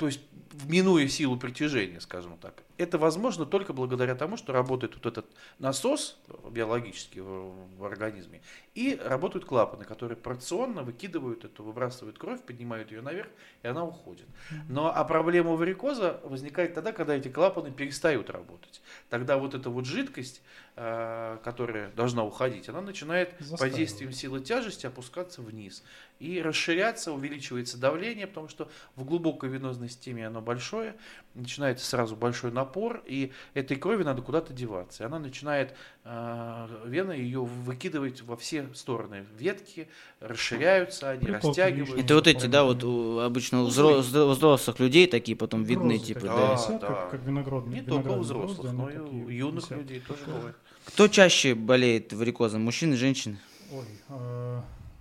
то 0.00 0.06
есть 0.06 0.20
минуя 0.66 1.06
силу 1.08 1.36
притяжения, 1.36 2.00
скажем 2.00 2.38
так. 2.38 2.62
Это 2.78 2.96
возможно 2.96 3.44
только 3.44 3.74
благодаря 3.74 4.14
тому, 4.14 4.38
что 4.38 4.54
работает 4.54 4.94
вот 4.94 5.04
этот 5.04 5.26
насос 5.58 6.18
биологический 6.50 7.20
в, 7.20 7.52
в 7.76 7.84
организме, 7.84 8.40
и 8.74 8.98
работают 9.04 9.44
клапаны, 9.44 9.84
которые 9.84 10.16
порционно 10.16 10.82
выкидывают 10.82 11.44
эту, 11.44 11.64
выбрасывают 11.64 12.18
кровь, 12.18 12.40
поднимают 12.40 12.90
ее 12.92 13.02
наверх, 13.02 13.28
и 13.62 13.68
она 13.68 13.84
уходит. 13.84 14.24
Но 14.70 14.90
а 14.90 15.04
проблема 15.04 15.50
варикоза 15.50 16.18
возникает 16.24 16.72
тогда, 16.72 16.92
когда 16.92 17.14
эти 17.14 17.28
клапаны 17.28 17.70
перестают 17.70 18.30
работать. 18.30 18.80
Тогда 19.10 19.36
вот 19.36 19.54
эта 19.54 19.68
вот 19.68 19.84
жидкость, 19.84 20.40
которая 20.74 21.90
должна 21.90 22.24
уходить, 22.24 22.68
она 22.68 22.80
начинает 22.80 23.36
под 23.36 23.46
Застаивает. 23.46 23.76
действием 23.76 24.12
силы 24.12 24.40
тяжести 24.40 24.86
опускаться 24.86 25.42
вниз 25.42 25.82
и 26.20 26.40
расширяться, 26.40 27.12
увеличивается 27.12 27.78
давление, 27.78 28.26
потому 28.26 28.48
что 28.48 28.70
в 28.94 29.04
глубокой 29.04 29.50
венозной 29.50 29.88
системе 29.88 30.26
оно 30.26 30.40
большое, 30.40 30.94
начинается 31.34 31.84
сразу 31.84 32.16
большой 32.16 32.52
напор, 32.52 33.02
и 33.06 33.32
этой 33.54 33.76
крови 33.76 34.04
надо 34.04 34.22
куда-то 34.22 34.52
деваться. 34.52 35.02
И 35.02 35.06
она 35.06 35.18
начинает, 35.18 35.74
э, 35.99 35.99
вена 36.04 37.12
ее 37.12 37.44
выкидывать 37.44 38.22
во 38.22 38.36
все 38.36 38.68
стороны. 38.74 39.26
Ветки 39.36 39.88
расширяются, 40.20 41.10
они 41.10 41.26
Притоки 41.26 41.46
растягиваются. 41.46 41.96
Это 41.98 42.14
вот 42.14 42.26
эти, 42.26 42.46
да, 42.46 42.64
вот 42.64 42.82
у, 42.84 43.18
обычно 43.18 43.62
у 43.62 43.64
Узлы. 43.66 43.98
взро- 44.00 44.24
у 44.26 44.30
взрослых 44.30 44.80
людей 44.80 45.06
такие 45.06 45.36
потом 45.36 45.62
видны, 45.64 45.94
Розы 45.94 46.04
типа, 46.06 46.20
да. 46.20 46.52
висят, 46.54 46.80
Да, 46.80 46.86
как, 46.86 47.10
как 47.10 47.22
виноградные. 47.22 47.80
Не 47.80 47.86
только 47.86 48.08
у 48.08 48.20
взрослых, 48.20 48.72
но 48.72 48.88
и 48.90 48.96
у 48.98 49.28
юных 49.28 49.64
висят. 49.64 49.78
людей 49.78 50.00
тоже 50.00 50.20
Да. 50.26 50.32
бывает. 50.32 50.56
Кто 50.86 51.08
чаще 51.08 51.54
болеет 51.54 52.12
варикозом, 52.12 52.62
мужчины, 52.64 52.96
женщины? 52.96 53.38
Ой, 53.70 53.84
э, 54.08 54.60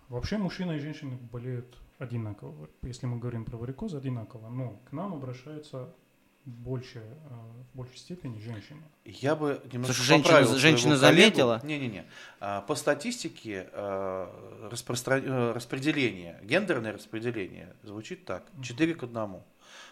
вообще 0.09 0.37
мужчина 0.37 0.73
и 0.73 0.79
женщина 0.79 1.17
болеют 1.31 1.77
одинаково. 1.97 2.69
Если 2.81 3.05
мы 3.07 3.17
говорим 3.19 3.45
про 3.45 3.57
варикоз, 3.57 3.93
одинаково. 3.93 4.49
Но 4.49 4.81
к 4.89 4.91
нам 4.91 5.13
обращаются 5.13 5.89
больше, 6.49 6.99
э, 6.99 7.03
в 7.73 7.77
большей 7.77 7.97
степени 7.97 8.39
женщины. 8.39 8.81
Я 9.05 9.35
бы 9.35 9.61
немножко 9.71 9.95
Слушай, 9.95 10.23
женщина- 10.23 10.57
женщина 10.57 10.97
заметила? 10.97 11.59
Не-не-не. 11.63 12.05
А, 12.39 12.61
По 12.61 12.75
статистике 12.75 13.69
э, 13.71 14.69
распростра- 14.71 15.23
э, 15.23 15.51
распределение, 15.53 16.39
гендерное 16.43 16.93
распределение 16.93 17.75
звучит 17.83 18.25
так. 18.25 18.43
4 18.63 18.95
к 18.95 19.03
1. 19.03 19.43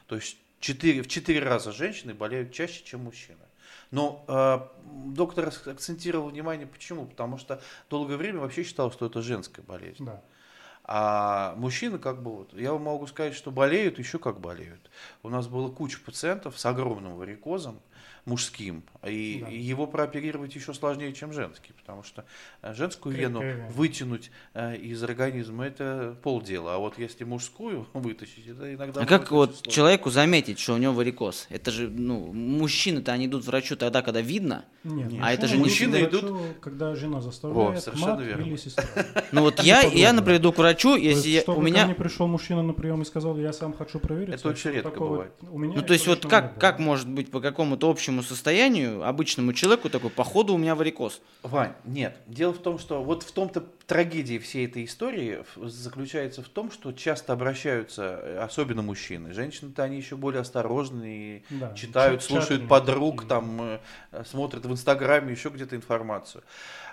То 0.07 0.15
есть 0.15 0.37
4, 0.59 1.01
в 1.03 1.07
4 1.07 1.39
раза 1.39 1.71
женщины 1.71 2.13
болеют 2.13 2.51
чаще, 2.51 2.83
чем 2.83 3.03
мужчины. 3.03 3.39
Но 3.91 4.25
э, 4.27 4.59
доктор 5.13 5.47
ак- 5.47 5.67
акцентировал 5.67 6.29
внимание, 6.29 6.67
почему? 6.67 7.05
Потому 7.05 7.37
что 7.37 7.61
долгое 7.89 8.17
время 8.17 8.39
вообще 8.39 8.63
считал, 8.63 8.91
что 8.91 9.05
это 9.05 9.21
женская 9.21 9.61
болезнь. 9.61 10.03
Да. 10.05 10.21
А 10.89 11.53
мужчины 11.57 11.99
как 11.99 12.23
бы 12.23 12.31
вот, 12.31 12.53
я 12.53 12.71
вам 12.71 12.83
могу 12.83 13.07
сказать, 13.07 13.33
что 13.33 13.51
болеют, 13.51 13.99
еще 13.99 14.19
как 14.19 14.39
болеют. 14.39 14.89
У 15.21 15.27
нас 15.27 15.47
было 15.47 15.69
куча 15.69 15.99
пациентов 15.99 16.57
с 16.57 16.65
огромным 16.65 17.17
варикозом 17.17 17.81
мужским, 18.27 18.83
и 19.07 19.39
Да. 19.41 19.49
и 19.49 19.57
его 19.57 19.87
прооперировать 19.87 20.53
еще 20.53 20.73
сложнее, 20.73 21.13
чем 21.13 21.31
женский, 21.31 21.71
потому 21.73 22.03
что 22.03 22.25
э, 22.61 22.73
женскую 22.73 23.15
вену 23.15 23.41
вытянуть 23.69 24.31
э, 24.53 24.75
из 24.75 25.01
организма 25.01 25.65
это 25.65 26.15
полдела, 26.21 26.75
а 26.75 26.77
вот 26.77 26.99
если 26.99 27.23
мужскую 27.23 27.87
вытащить, 27.93 28.45
это 28.47 28.73
иногда 28.75 29.01
А 29.01 29.05
как 29.05 29.31
вот 29.31 29.55
сложно. 29.55 29.71
человеку 29.71 30.09
заметить, 30.09 30.59
что 30.59 30.73
у 30.73 30.77
него 30.77 30.93
варикоз? 30.93 31.47
Это 31.49 31.71
же, 31.71 31.87
ну, 31.89 32.33
мужчины-то 32.33 33.13
они 33.13 33.27
идут 33.27 33.45
к 33.45 33.47
врачу 33.47 33.77
тогда, 33.77 34.01
когда 34.01 34.19
видно. 34.19 34.65
Нет. 34.83 35.13
А 35.21 35.33
это 35.33 35.47
же 35.47 35.55
не 35.55 35.63
Мужчины 35.63 36.03
идут 36.03 36.23
врачу, 36.23 36.45
когда 36.59 36.95
жена 36.95 37.21
заставляет, 37.21 37.81
совершенно 37.81 38.15
мать 38.15 38.25
верно. 38.25 38.41
или 38.43 38.57
сестра. 38.57 38.83
Ну 39.31 39.41
вот 39.41 39.61
я, 39.63 39.81
я, 39.81 40.11
например, 40.13 40.41
иду 40.41 40.51
к 40.51 40.57
врачу, 40.57 40.95
если 40.97 41.43
у 41.47 41.61
меня... 41.61 41.85
мне 41.85 41.95
пришел 41.95 42.27
мужчина 42.27 42.61
на 42.61 42.73
прием 42.73 43.01
и 43.01 43.05
сказал, 43.05 43.37
я 43.37 43.53
сам 43.53 43.73
хочу 43.73 43.99
проверить. 43.99 44.33
Это 44.35 44.49
очень 44.49 44.71
редко 44.71 44.99
бывает. 44.99 45.31
Ну, 45.41 45.81
то 45.81 45.93
есть 45.93 46.07
вот 46.07 46.25
не 46.25 46.29
как, 46.29 46.59
как 46.59 46.79
может 46.79 47.07
быть 47.07 47.31
по 47.31 47.39
какому-то 47.39 47.89
общему 47.89 48.16
состоянию 48.23 49.07
обычному 49.07 49.53
человеку 49.53 49.89
такой, 49.89 50.09
походу 50.09 50.53
у 50.53 50.57
меня 50.57 50.75
варикоз? 50.75 51.21
Вань, 51.43 51.73
нет. 51.85 52.17
Дело 52.27 52.53
в 52.53 52.59
том, 52.59 52.79
что 52.79 53.03
вот 53.03 53.23
в 53.23 53.31
том-то 53.31 53.61
трагедии 53.85 54.37
всей 54.37 54.65
этой 54.67 54.85
истории 54.85 55.43
заключается 55.55 56.43
в 56.43 56.49
том, 56.49 56.71
что 56.71 56.91
часто 56.91 57.33
обращаются, 57.33 58.19
э, 58.21 58.39
особенно 58.39 58.81
мужчины, 58.81 59.33
женщины-то 59.33 59.83
они 59.83 59.97
еще 59.97 60.15
более 60.15 60.41
осторожные, 60.41 61.43
Да, 61.49 61.73
читают, 61.73 62.23
слушают 62.23 62.67
подруг, 62.67 63.21
такие. 63.23 63.29
там 63.29 63.61
э, 63.61 64.23
смотрят 64.25 64.65
в 64.65 64.71
Инстаграме 64.71 65.31
еще 65.31 65.49
где-то 65.49 65.75
информацию. 65.75 66.43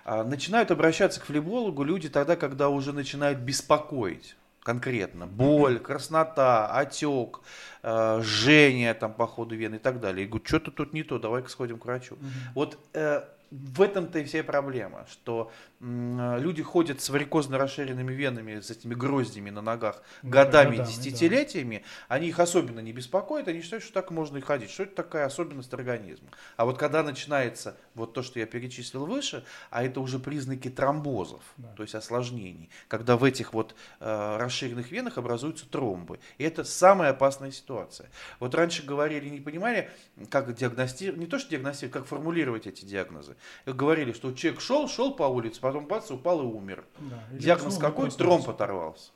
А, 0.04 0.22
начинают 0.22 0.70
обращаться 0.70 1.20
к 1.20 1.24
флебологу 1.24 1.82
люди 1.82 2.08
тогда, 2.08 2.36
когда 2.36 2.68
уже 2.68 2.92
начинают 2.92 3.38
беспокоить 3.38 4.36
конкретно. 4.64 5.26
Боль, 5.26 5.78
краснота, 5.78 6.66
отек, 6.66 7.40
э, 7.82 8.20
жжение 8.22 8.94
там 8.94 9.12
по 9.12 9.26
ходу 9.26 9.54
вены 9.54 9.76
и 9.76 9.78
так 9.78 10.00
далее. 10.00 10.24
И 10.24 10.28
говорю, 10.28 10.44
что-то 10.44 10.72
тут 10.72 10.92
не 10.92 11.04
то, 11.04 11.20
давай-ка 11.20 11.48
сходим 11.48 11.78
к 11.78 11.84
врачу. 11.84 12.16
Вот 12.54 12.78
э, 12.94 13.22
в 13.54 13.82
этом-то 13.82 14.18
и 14.18 14.24
вся 14.24 14.42
проблема, 14.42 15.06
что 15.08 15.52
э, 15.80 16.38
люди 16.40 16.62
ходят 16.62 17.00
с 17.00 17.08
варикозно 17.08 17.56
расширенными 17.56 18.12
венами, 18.12 18.58
с 18.58 18.70
этими 18.70 18.94
гроздями 18.94 19.50
на 19.50 19.62
ногах 19.62 20.02
Да, 20.22 20.28
годами, 20.28 20.76
годами, 20.76 20.76
да. 20.78 20.84
десятилетиями, 20.86 21.84
они 22.08 22.28
их 22.28 22.40
особенно 22.40 22.80
не 22.80 22.92
беспокоят, 22.92 23.46
они 23.46 23.62
считают, 23.62 23.84
что 23.84 23.92
так 23.92 24.10
можно 24.10 24.38
и 24.38 24.40
ходить, 24.40 24.70
что 24.70 24.82
это 24.82 24.96
такая 24.96 25.26
особенность 25.26 25.72
организма. 25.72 26.28
А 26.56 26.64
вот 26.64 26.78
когда 26.78 27.02
начинается 27.04 27.76
вот 27.94 28.12
то, 28.12 28.22
что 28.22 28.40
я 28.40 28.46
перечислил 28.46 29.06
выше, 29.06 29.44
а 29.70 29.84
это 29.84 30.00
уже 30.00 30.18
признаки 30.18 30.68
тромбозов, 30.68 31.42
Да. 31.56 31.68
то 31.76 31.82
есть 31.84 31.94
осложнений, 31.94 32.70
когда 32.88 33.16
в 33.16 33.22
этих 33.22 33.52
вот 33.52 33.76
э, 34.00 34.36
расширенных 34.36 34.90
венах 34.90 35.16
образуются 35.16 35.68
тромбы. 35.70 36.18
И 36.38 36.44
это 36.44 36.64
самая 36.64 37.10
опасная 37.10 37.52
ситуация. 37.52 38.10
Вот 38.40 38.52
раньше 38.56 38.84
говорили, 38.84 39.28
не 39.28 39.40
понимали, 39.40 39.90
как 40.30 40.52
диагностировать, 40.54 41.20
не 41.20 41.26
то 41.26 41.38
что 41.38 41.50
диагностировать, 41.50 41.92
как 41.92 42.06
формулировать 42.06 42.66
эти 42.66 42.84
диагнозы. 42.84 43.36
Говорили, 43.66 44.12
что 44.12 44.32
человек 44.32 44.60
шел, 44.60 44.88
шел 44.88 45.14
по 45.14 45.24
улице, 45.24 45.60
потом 45.60 45.86
бац, 45.86 46.10
упал 46.10 46.42
и 46.42 46.44
умер. 46.44 46.84
Да, 46.98 47.24
Диагноз 47.32 47.78
какой? 47.78 48.10
Тромб 48.10 48.48
оторвался. 48.48 49.10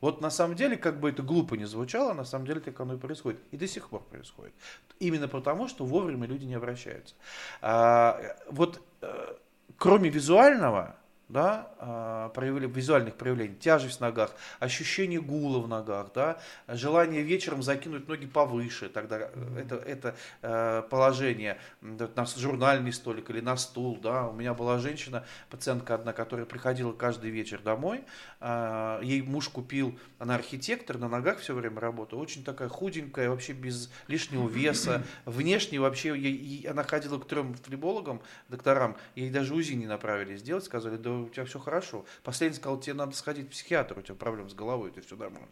Вот 0.00 0.20
на 0.20 0.30
самом 0.30 0.56
деле, 0.56 0.76
как 0.76 0.98
бы 0.98 1.10
это 1.10 1.22
глупо 1.22 1.54
не 1.54 1.66
звучало, 1.66 2.14
на 2.14 2.24
самом 2.24 2.46
деле 2.46 2.60
так 2.60 2.80
оно 2.80 2.94
и 2.94 2.96
происходит. 2.96 3.40
И 3.50 3.56
до 3.56 3.66
сих 3.66 3.90
пор 3.90 4.02
происходит. 4.02 4.54
Именно 4.98 5.28
потому, 5.28 5.68
что 5.68 5.84
вовремя 5.84 6.26
люди 6.26 6.44
не 6.46 6.54
обращаются. 6.54 7.14
А, 7.60 8.18
вот 8.50 8.80
э, 9.02 9.34
кроме 9.76 10.08
визуального, 10.08 10.96
да, 11.30 11.70
а, 11.78 12.28
проявили- 12.30 12.66
визуальных 12.66 13.14
проявлений, 13.14 13.54
тяжесть 13.54 13.98
в 13.98 14.00
ногах, 14.00 14.34
ощущение 14.58 15.20
гула 15.20 15.60
в 15.60 15.68
ногах, 15.68 16.08
да, 16.14 16.38
желание 16.68 17.22
вечером 17.22 17.62
закинуть 17.62 18.08
ноги 18.08 18.26
повыше, 18.26 18.88
тогда 18.88 19.18
э, 19.32 19.62
это, 19.64 19.76
это 19.76 20.16
э, 20.42 20.82
положение 20.90 21.58
на 21.80 22.26
журнальный 22.26 22.92
столик 22.92 23.30
или 23.30 23.40
на 23.40 23.56
стул, 23.56 23.98
да, 24.02 24.26
у 24.28 24.32
меня 24.32 24.54
была 24.54 24.78
женщина, 24.78 25.24
пациентка 25.50 25.94
одна, 25.94 26.12
которая 26.12 26.46
приходила 26.46 26.92
каждый 26.92 27.30
вечер 27.30 27.60
домой, 27.60 28.04
ей 28.40 29.22
муж 29.22 29.50
купил, 29.50 29.98
она 30.18 30.34
архитектор, 30.34 30.96
на 30.96 31.08
ногах 31.08 31.40
все 31.40 31.54
время 31.54 31.78
работала, 31.78 32.20
очень 32.20 32.42
такая 32.42 32.68
худенькая, 32.68 33.28
вообще 33.28 33.52
без 33.52 33.90
лишнего 34.08 34.48
веса, 34.48 35.04
внешне 35.26 35.78
вообще, 35.78 36.16
ей- 36.18 36.66
она 36.66 36.82
ходила 36.82 37.18
к 37.18 37.26
трем 37.26 37.54
флебологам, 37.54 38.22
докторам, 38.48 38.96
ей 39.14 39.30
даже 39.30 39.54
УЗИ 39.54 39.74
не 39.74 39.86
направили 39.86 40.36
сделать, 40.36 40.64
сказали, 40.64 40.96
да 40.96 41.10
у 41.10 41.28
тебя 41.28 41.44
все 41.44 41.58
хорошо. 41.58 42.06
Последний 42.22 42.56
сказал, 42.56 42.80
тебе 42.80 42.94
надо 42.94 43.14
сходить 43.14 43.48
к 43.48 43.50
психиатру, 43.50 44.00
у 44.00 44.02
тебя 44.02 44.14
проблемы 44.14 44.48
с 44.48 44.54
головой, 44.54 44.90
это 44.90 45.02
все 45.02 45.16
нормально. 45.16 45.48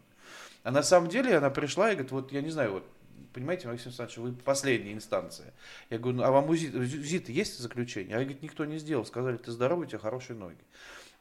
А 0.63 0.71
на 0.71 0.83
самом 0.83 1.09
деле 1.11 1.37
она 1.37 1.51
пришла 1.51 1.91
и 1.91 1.95
говорит, 1.95 2.11
вот 2.11 2.33
я 2.33 2.41
не 2.41 2.51
знаю, 2.51 2.73
вот 2.73 2.85
понимаете, 3.33 3.69
Максим 3.69 3.89
Александрович, 3.89 4.19
вы 4.19 4.33
последняя 4.33 4.93
инстанция. 4.93 5.53
Я 5.91 5.99
говорю, 5.99 6.19
ну, 6.19 6.25
а 6.25 6.31
вам 6.31 6.49
УЗИ, 6.49 6.75
УЗИ-то 6.75 7.31
есть 7.33 7.59
заключение? 7.59 8.17
А 8.17 8.21
говорит, 8.21 8.43
никто 8.43 8.65
не 8.65 8.79
сделал. 8.79 9.05
Сказали, 9.05 9.37
ты 9.37 9.53
здоровый, 9.53 9.87
у 9.87 9.89
тебя 9.89 9.99
хорошие 9.99 10.37
ноги. 10.37 10.59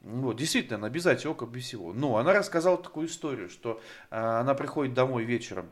Вот, 0.02 0.38
действительно, 0.38 0.90
без 0.90 1.06
отека, 1.06 1.46
без 1.46 1.64
всего. 1.64 1.94
Но 1.94 2.18
она 2.18 2.34
рассказала 2.34 2.78
такую 2.78 3.08
историю, 3.08 3.50
что 3.50 3.82
а, 4.10 4.42
она 4.42 4.54
приходит 4.54 4.94
домой 4.94 5.24
вечером 5.24 5.70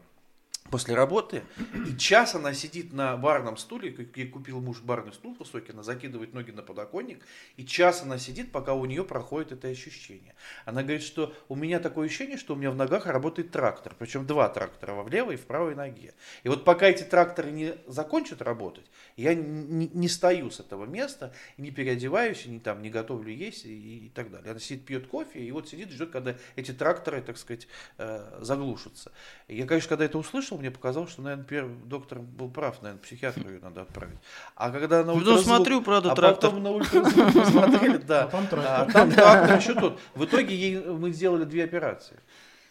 после 0.71 0.95
работы, 0.95 1.43
и 1.87 1.95
час 1.95 2.33
она 2.33 2.53
сидит 2.53 2.91
на 2.91 3.15
барном 3.17 3.55
стуле, 3.55 3.91
как 3.91 4.17
ей 4.17 4.27
купил 4.27 4.61
муж 4.61 4.81
барный 4.81 5.13
стул 5.13 5.35
высокий, 5.37 5.71
она 5.71 5.83
закидывает 5.83 6.33
ноги 6.33 6.51
на 6.51 6.63
подоконник, 6.63 7.23
и 7.55 7.65
час 7.65 8.01
она 8.01 8.17
сидит, 8.17 8.51
пока 8.51 8.73
у 8.73 8.85
нее 8.85 9.03
проходит 9.03 9.51
это 9.51 9.67
ощущение. 9.67 10.35
Она 10.65 10.81
говорит, 10.81 11.03
что 11.03 11.33
у 11.49 11.55
меня 11.55 11.79
такое 11.79 12.07
ощущение, 12.07 12.37
что 12.37 12.55
у 12.55 12.57
меня 12.57 12.71
в 12.71 12.75
ногах 12.75 13.05
работает 13.05 13.51
трактор, 13.51 13.95
причем 13.97 14.25
два 14.25 14.49
трактора, 14.49 14.93
во 14.93 15.03
в 15.03 15.09
левой 15.09 15.35
и 15.35 15.37
в 15.37 15.45
правой 15.45 15.75
ноге. 15.75 16.13
И 16.43 16.49
вот 16.49 16.65
пока 16.65 16.87
эти 16.87 17.03
тракторы 17.03 17.51
не 17.51 17.75
закончат 17.85 18.41
работать, 18.41 18.85
я 19.17 19.35
не, 19.35 19.87
не 19.93 20.09
стою 20.09 20.49
с 20.49 20.59
этого 20.59 20.85
места, 20.85 21.33
не 21.57 21.69
переодеваюсь, 21.69 22.45
не, 22.47 22.59
там, 22.59 22.81
не 22.81 22.89
готовлю 22.89 23.31
есть 23.31 23.65
и, 23.65 24.07
и 24.07 24.09
так 24.09 24.31
далее. 24.31 24.51
Она 24.51 24.59
сидит, 24.59 24.85
пьет 24.85 25.07
кофе, 25.07 25.39
и 25.39 25.51
вот 25.51 25.69
сидит, 25.69 25.91
ждет, 25.91 26.09
когда 26.09 26.35
эти 26.55 26.71
тракторы, 26.71 27.21
так 27.21 27.37
сказать, 27.37 27.67
э, 27.97 28.39
заглушатся. 28.41 29.11
Я, 29.47 29.67
конечно, 29.67 29.89
когда 29.89 30.05
это 30.05 30.17
услышал, 30.17 30.54
мне 30.57 30.71
показалось, 30.71 31.11
что, 31.11 31.21
наверное, 31.21 31.45
первый 31.45 31.75
доктор 31.85 32.19
был 32.19 32.49
прав, 32.49 32.81
наверное, 32.81 33.01
психиатру 33.01 33.49
ее 33.49 33.59
надо 33.61 33.81
отправить. 33.81 34.17
А 34.55 34.69
когда 34.71 34.99
на 35.03 35.11
Ну, 35.13 35.17
ультразвук... 35.17 35.43
смотрю, 35.45 35.81
правда, 35.81 36.11
а 36.11 36.15
трактор. 36.15 36.49
потом 36.51 36.63
на 36.63 36.71
ультразвук 36.71 37.33
посмотрели, 37.33 37.97
да. 38.07 38.23
А 38.23 38.27
там 38.27 38.47
трактор. 38.47 38.87
А 38.89 38.91
там 38.91 39.11
трактор 39.11 39.57
еще 39.57 39.73
тот. 39.73 39.99
В 40.15 40.25
итоге 40.25 40.55
ей 40.55 40.81
мы 40.83 41.11
сделали 41.11 41.43
две 41.45 41.63
операции. 41.63 42.17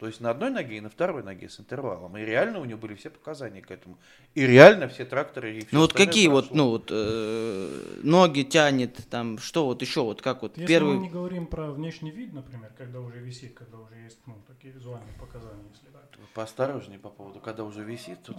То 0.01 0.07
есть 0.07 0.21
на 0.21 0.31
одной 0.31 0.51
ноге 0.51 0.79
и 0.79 0.81
на 0.81 0.91
второй 0.91 1.23
ноге 1.23 1.49
с 1.49 1.61
интервалом. 1.61 2.17
И 2.17 2.25
реально 2.25 2.59
у 2.59 2.65
нее 2.65 2.77
были 2.77 2.95
все 2.95 3.11
показания 3.11 3.63
к 3.63 3.71
этому. 3.71 3.97
И 4.35 4.45
реально 4.45 4.89
все 4.89 5.05
тракторы 5.05 5.51
ей 5.51 5.61
всё 5.61 5.69
Ну 5.73 5.81
вот 5.81 5.93
какие 5.93 6.27
вот, 6.29 6.49
прошло. 6.49 6.57
ну 6.57 6.71
вот, 6.71 6.89
э, 6.91 8.01
ноги 8.03 8.43
тянет, 8.43 8.97
там, 9.09 9.39
что 9.39 9.67
вот 9.67 9.83
еще, 9.83 10.03
вот 10.03 10.21
как 10.21 10.43
вот, 10.43 10.57
Если 10.57 10.67
первый... 10.67 10.97
мы 10.97 11.03
не 11.03 11.11
говорим 11.11 11.47
про 11.47 11.71
внешний 11.71 12.11
вид, 12.11 12.33
например, 12.33 12.73
когда 12.77 13.01
уже 13.01 13.21
висит, 13.21 13.55
когда 13.55 13.79
уже 13.79 13.95
есть 13.97 14.19
ну, 14.27 14.43
такие 14.47 14.73
визуальные 14.75 15.15
показания, 15.19 15.65
если 15.73 15.87
так. 15.89 16.09
Поосторожнее 16.35 16.99
по 16.99 17.11
поводу, 17.11 17.39
когда 17.39 17.65
уже 17.65 17.85
висит, 17.85 18.23
тут 18.25 18.37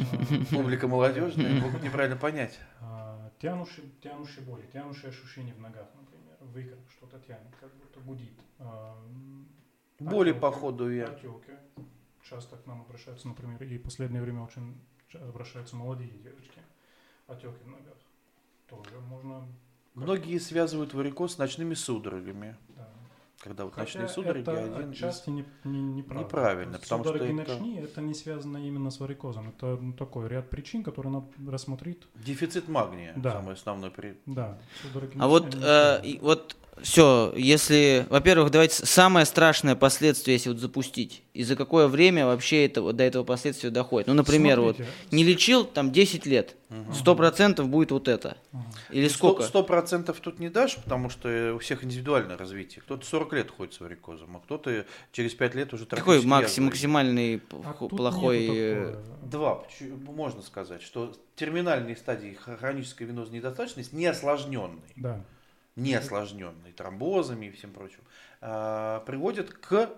публика 0.49 0.87
молодежная, 0.87 1.61
могут 1.61 1.81
неправильно 1.83 2.17
понять. 2.17 2.59
А, 2.81 3.31
тянущие, 3.41 3.85
тянущие 4.03 4.43
боли, 4.43 4.63
тянущие 4.73 5.09
ощущения 5.09 5.53
в 5.53 5.61
ногах, 5.61 5.87
например, 5.95 6.35
выкат, 6.41 6.79
что-то 6.97 7.19
тянет, 7.25 7.55
как 7.59 7.73
будто 7.75 7.99
гудит. 8.01 8.33
А, 9.99 10.03
Боли 10.03 10.31
по 10.33 10.51
ходу 10.51 10.87
вен. 10.87 11.09
Отеки. 11.09 11.51
Часто 12.29 12.57
к 12.57 12.65
нам 12.65 12.81
обращаются, 12.81 13.27
например, 13.27 13.61
и 13.63 13.77
в 13.77 13.83
последнее 13.83 14.21
время 14.21 14.41
очень 14.41 14.75
обращаются 15.13 15.75
молодые 15.75 16.09
девочки. 16.09 16.59
Отеки 17.27 17.47
в 17.63 17.67
ногах. 17.67 17.93
Тоже 18.69 18.99
можно... 18.99 19.47
Многие 19.93 20.39
связывают 20.39 20.93
варикоз 20.93 21.35
с 21.35 21.37
ночными 21.37 21.73
судорогами. 21.73 22.57
да. 22.69 22.89
Когда 23.39 23.65
вот 23.65 23.73
Хотя 23.75 23.99
ночные 23.99 24.07
судороги 24.07 24.41
это 24.41 24.51
один 24.63 24.91
из... 24.91 24.95
отчасти 24.97 25.29
не, 25.29 25.45
не, 25.65 25.81
неправда. 25.81 26.25
Неправильно, 26.25 26.71
есть 26.71 26.83
потому 26.83 27.03
что 27.03 27.13
судороги 27.13 27.41
это- 27.41 27.51
ночные, 27.53 27.81
это 27.83 28.01
не 28.01 28.13
связано 28.13 28.57
именно 28.57 28.89
с 28.89 28.99
варикозом. 28.99 29.49
Это 29.49 29.77
ну, 29.79 29.93
такой 29.93 30.27
ряд 30.29 30.49
причин, 30.49 30.83
которые 30.83 31.13
надо 31.13 31.27
рассмотреть. 31.51 32.01
Дефицит 32.15 32.67
магния, 32.67 33.13
Да. 33.17 33.33
самый 33.33 33.53
основной 33.53 33.91
при... 33.91 34.17
Да, 34.25 34.57
судороги 34.81 35.17
А 35.19 35.27
вот, 35.27 35.45
ночные, 35.45 35.63
э, 35.63 35.97
они 35.97 36.11
и 36.11 36.19
вот 36.19 36.57
все, 36.81 37.33
если, 37.35 38.05
во-первых, 38.09 38.51
давайте 38.51 38.85
самое 38.85 39.25
страшное 39.25 39.75
последствие, 39.75 40.35
если 40.35 40.49
вот 40.49 40.59
запустить, 40.59 41.23
и 41.33 41.43
за 41.43 41.55
какое 41.55 41.87
время 41.87 42.25
вообще 42.25 42.65
это, 42.65 42.91
до 42.91 43.03
этого 43.03 43.23
последствия 43.23 43.69
доходит. 43.69 44.07
Ну, 44.07 44.13
например, 44.13 44.59
Смотрите. 44.59 44.83
вот 44.83 45.13
не 45.13 45.23
лечил, 45.23 45.63
там 45.65 45.91
10 45.91 46.25
лет, 46.25 46.55
сто 46.93 47.15
процентов 47.15 47.69
будет 47.69 47.91
вот 47.91 48.07
это. 48.07 48.37
Или 48.89 49.07
сколько? 49.07 49.43
Сто 49.43 49.63
процентов 49.63 50.19
тут 50.19 50.39
не 50.39 50.49
дашь, 50.49 50.75
потому 50.75 51.09
что 51.09 51.53
у 51.55 51.59
всех 51.59 51.83
индивидуальное 51.83 52.37
развитие. 52.37 52.81
Кто-то 52.81 53.05
40 53.05 53.33
лет 53.33 53.51
ходит 53.51 53.73
с 53.73 53.79
варикозом, 53.79 54.37
а 54.37 54.39
кто-то 54.39 54.85
через 55.11 55.33
5 55.33 55.55
лет 55.55 55.73
уже 55.73 55.85
Какой 55.85 56.17
язвой. 56.17 56.65
максимальный 56.65 57.41
А 57.63 57.73
плохой... 57.73 58.47
э. 58.51 58.95
Два. 59.23 59.63
Можно 60.07 60.41
сказать, 60.41 60.81
что 60.81 61.13
терминальные 61.35 61.95
стадии 61.95 62.37
хронической 62.59 63.07
венозной 63.07 63.37
недостаточности, 63.39 63.95
не 63.95 64.05
осложненной, 64.05 64.81
Да. 64.97 65.21
Не 65.75 65.93
осложненной 65.93 66.71
тромбозами 66.71 67.47
и 67.47 67.51
всем 67.51 67.71
прочим, 67.73 67.99
а, 68.41 69.01
приводят 69.01 69.51
к 69.51 69.89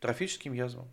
трофическим 0.00 0.52
язвам 0.52 0.88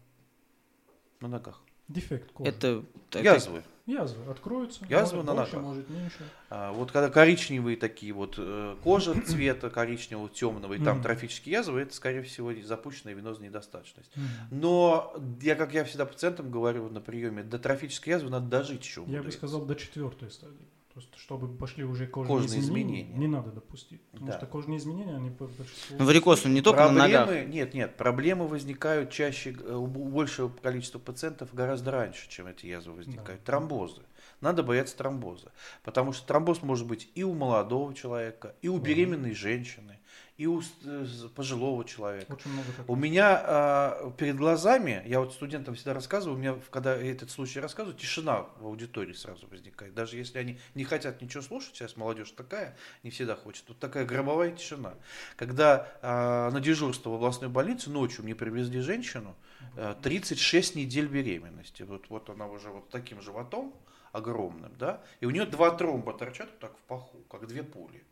на 1.21 1.27
ногах. 1.27 1.61
Дефект 1.87 2.31
кожи. 2.33 2.49
Это, 2.49 2.83
это- 3.09 3.19
Язвы. 3.23 3.63
Язвы 3.85 4.29
откроются. 4.29 4.83
Язвы 4.89 5.19
может 5.23 5.25
на 5.27 5.33
больше, 5.35 5.55
ногах. 5.55 5.67
может 5.69 5.89
меньше. 5.89 6.29
А, 6.49 6.73
Вот 6.73 6.91
когда 6.91 7.09
коричневые 7.09 7.77
такие 7.77 8.11
вот 8.11 8.35
э, 8.37 8.75
кожа 8.83 9.13
цвета 9.25 9.69
коричневого, 9.69 10.27
темного, 10.27 10.73
и 10.73 10.83
там 10.83 11.01
трофические 11.01 11.53
язвы, 11.53 11.79
это, 11.79 11.93
скорее 11.95 12.21
всего, 12.23 12.53
запущенная 12.61 13.13
венозная 13.15 13.47
недостаточность. 13.47 14.11
Но 14.51 15.13
я, 15.41 15.55
как 15.55 15.73
я 15.73 15.85
всегда 15.85 16.05
пациентам 16.05 16.51
говорю 16.51 16.89
на 16.89 16.99
приеме, 16.99 17.43
до 17.43 17.57
трофической 17.57 18.11
язвы 18.11 18.29
надо 18.29 18.47
дожить 18.47 18.83
еще. 18.83 19.05
Я 19.07 19.23
бы 19.23 19.31
сказал 19.31 19.61
до 19.65 19.75
четвертой 19.75 20.29
стадии. 20.31 20.67
То 20.97 21.01
есть, 21.01 21.15
чтобы 21.19 21.47
пошли 21.47 21.83
уже 21.83 22.07
кожные, 22.07 22.39
Кожные 22.39 22.59
изменения, 22.59 23.01
изменения. 23.03 23.19
не 23.19 23.27
надо 23.27 23.51
допустить. 23.51 24.01
Потому 24.09 24.31
Да. 24.31 24.37
что 24.37 24.47
кожные 24.47 24.79
изменения, 24.79 25.15
они 25.15 25.29
по 25.29 25.45
большинству... 25.45 25.95
Ну, 25.99 26.05
варикоз, 26.05 26.43
он 26.43 26.55
не 26.55 26.61
только 26.61 26.85
на 26.85 26.91
ногах. 26.91 27.27
Проблемы, 27.27 27.53
нет, 27.53 27.73
нет, 27.75 27.95
проблемы 27.97 28.47
возникают 28.47 29.11
чаще, 29.11 29.55
э, 29.63 29.75
у 29.75 29.85
большего 29.85 30.49
количества 30.49 30.97
пациентов 30.97 31.53
гораздо 31.53 31.91
раньше, 31.91 32.27
чем 32.29 32.47
эти 32.47 32.65
язвы 32.65 32.93
возникают. 32.93 33.41
Да. 33.41 33.45
Тромбозы. 33.45 34.01
Надо 34.41 34.63
бояться 34.63 34.97
тромбоза. 34.97 35.51
Потому 35.83 36.13
что 36.13 36.25
тромбоз 36.25 36.63
может 36.63 36.87
быть 36.87 37.11
и 37.13 37.23
у 37.23 37.35
молодого 37.35 37.93
человека, 37.93 38.55
и 38.63 38.67
у 38.67 38.79
беременной 38.79 39.35
женщины, 39.35 39.96
и 40.37 40.45
у 40.45 40.61
э, 40.61 41.05
пожилого 41.35 41.83
человека. 41.83 42.33
Очень 42.33 42.51
много 42.51 42.67
таких. 42.67 42.89
У 42.89 42.95
меня 42.95 43.41
а, 43.43 44.11
перед 44.17 44.35
глазами, 44.35 45.01
я 45.07 45.19
вот 45.19 45.33
студентам 45.33 45.73
всегда 45.73 45.95
рассказываю, 45.95 46.37
у 46.37 46.39
меня, 46.39 46.55
когда 46.69 46.95
я 46.95 47.11
этот 47.11 47.31
случай 47.31 47.59
рассказываю, 47.59 47.97
тишина 47.97 48.45
в 48.59 48.67
аудитории 48.67 49.13
сразу 49.13 49.47
возникает. 49.47 49.95
Даже 49.95 50.15
если 50.15 50.37
они 50.37 50.59
не 50.75 50.83
хотят 50.83 51.21
ничего 51.21 51.41
слушать, 51.41 51.75
сейчас 51.75 51.97
молодежь 51.97 52.31
такая, 52.31 52.77
не 53.01 53.09
всегда 53.09 53.35
хочет. 53.35 53.65
Вот 53.67 53.79
такая 53.79 54.05
гробовая 54.05 54.51
тишина. 54.51 54.93
Когда 55.37 55.91
а, 56.03 56.51
на 56.51 56.61
дежурство 56.61 57.09
в 57.09 57.15
областной 57.15 57.49
больнице 57.49 57.89
ночью 57.89 58.23
мне 58.23 58.35
привезли 58.35 58.79
женщину, 58.81 59.35
а, 59.75 59.95
36 59.95 60.75
недель 60.75 61.07
беременности. 61.07 61.81
Вот, 61.81 62.09
вот 62.09 62.29
она 62.29 62.47
уже 62.47 62.69
вот 62.69 62.89
таким 62.89 63.21
животом 63.21 63.73
огромным, 64.11 64.71
да, 64.77 65.01
и 65.19 65.25
у 65.25 65.31
нее 65.31 65.45
два 65.45 65.71
тромба 65.71 66.13
торчат 66.13 66.49
вот 66.49 66.59
так 66.59 66.77
в 66.77 66.81
паху, 66.81 67.17
как 67.29 67.47
две 67.47 67.63
пули. 67.63 68.03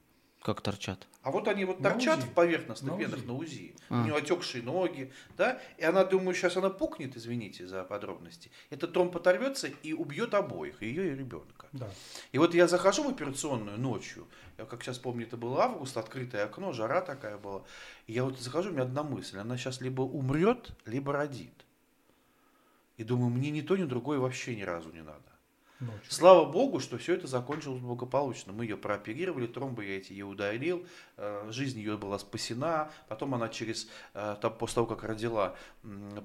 Как 0.45 0.61
торчат. 0.61 1.07
А 1.23 1.31
вот 1.31 1.47
они 1.47 1.65
вот 1.65 1.79
На 1.79 1.89
торчат 1.89 2.19
УЗИ. 2.19 2.27
в 2.27 2.33
поверхностных 2.33 2.93
На 2.93 2.99
венах 2.99 3.17
УЗИ. 3.17 3.25
на 3.25 3.33
УЗИ. 3.33 3.75
А. 3.89 4.01
У 4.01 4.03
нее 4.03 4.15
отекшие 4.15 4.63
ноги, 4.63 5.11
да, 5.35 5.59
и 5.79 5.83
она, 5.83 6.03
думаю, 6.03 6.35
сейчас 6.35 6.55
она 6.55 6.69
пукнет, 6.69 7.17
извините 7.17 7.65
за 7.65 7.83
подробности. 7.83 8.51
Этот 8.69 8.93
тромб 8.93 9.15
оторвется 9.15 9.69
и 9.81 9.93
убьет 9.93 10.35
обоих, 10.35 10.83
ее 10.83 11.13
и 11.13 11.15
ребенка. 11.15 11.67
Да. 11.71 11.89
И 12.31 12.37
вот 12.37 12.53
я 12.53 12.67
захожу 12.67 13.05
в 13.05 13.09
операционную 13.09 13.79
ночью, 13.79 14.27
я 14.59 14.65
как 14.65 14.83
сейчас 14.83 14.99
помню, 14.99 15.25
это 15.25 15.35
был 15.35 15.59
август, 15.59 15.97
открытое 15.97 16.45
окно, 16.45 16.73
жара 16.73 17.01
такая 17.01 17.39
была. 17.39 17.63
И 18.05 18.13
я 18.13 18.23
вот 18.23 18.39
захожу, 18.39 18.69
у 18.69 18.73
меня 18.73 18.83
одна 18.83 19.01
мысль, 19.01 19.39
она 19.39 19.57
сейчас 19.57 19.81
либо 19.81 20.03
умрет, 20.03 20.73
либо 20.85 21.11
родит. 21.11 21.65
И 22.97 23.03
думаю, 23.03 23.31
мне 23.31 23.49
ни 23.49 23.61
то, 23.61 23.75
ни 23.75 23.85
другое 23.85 24.19
вообще 24.19 24.55
ни 24.55 24.61
разу 24.61 24.91
не 24.91 25.01
надо. 25.01 25.23
Ночью. 25.81 25.99
Слава 26.07 26.49
богу, 26.49 26.79
что 26.79 26.97
все 26.97 27.15
это 27.15 27.27
закончилось 27.27 27.81
благополучно. 27.81 28.53
Мы 28.53 28.63
ее 28.63 28.77
прооперировали, 28.77 29.45
тромбы 29.45 29.83
я 29.83 29.97
эти 29.97 30.13
ее 30.13 30.23
удалил, 30.23 30.85
э, 31.17 31.49
жизнь 31.51 31.79
ее 31.79 31.97
была 31.97 32.17
спасена. 32.17 32.89
Потом 33.09 33.35
она 33.35 33.49
через, 33.49 33.89
э, 34.13 34.37
там, 34.41 34.53
после 34.57 34.75
того, 34.75 34.87
как 34.87 35.03
родила, 35.03 35.55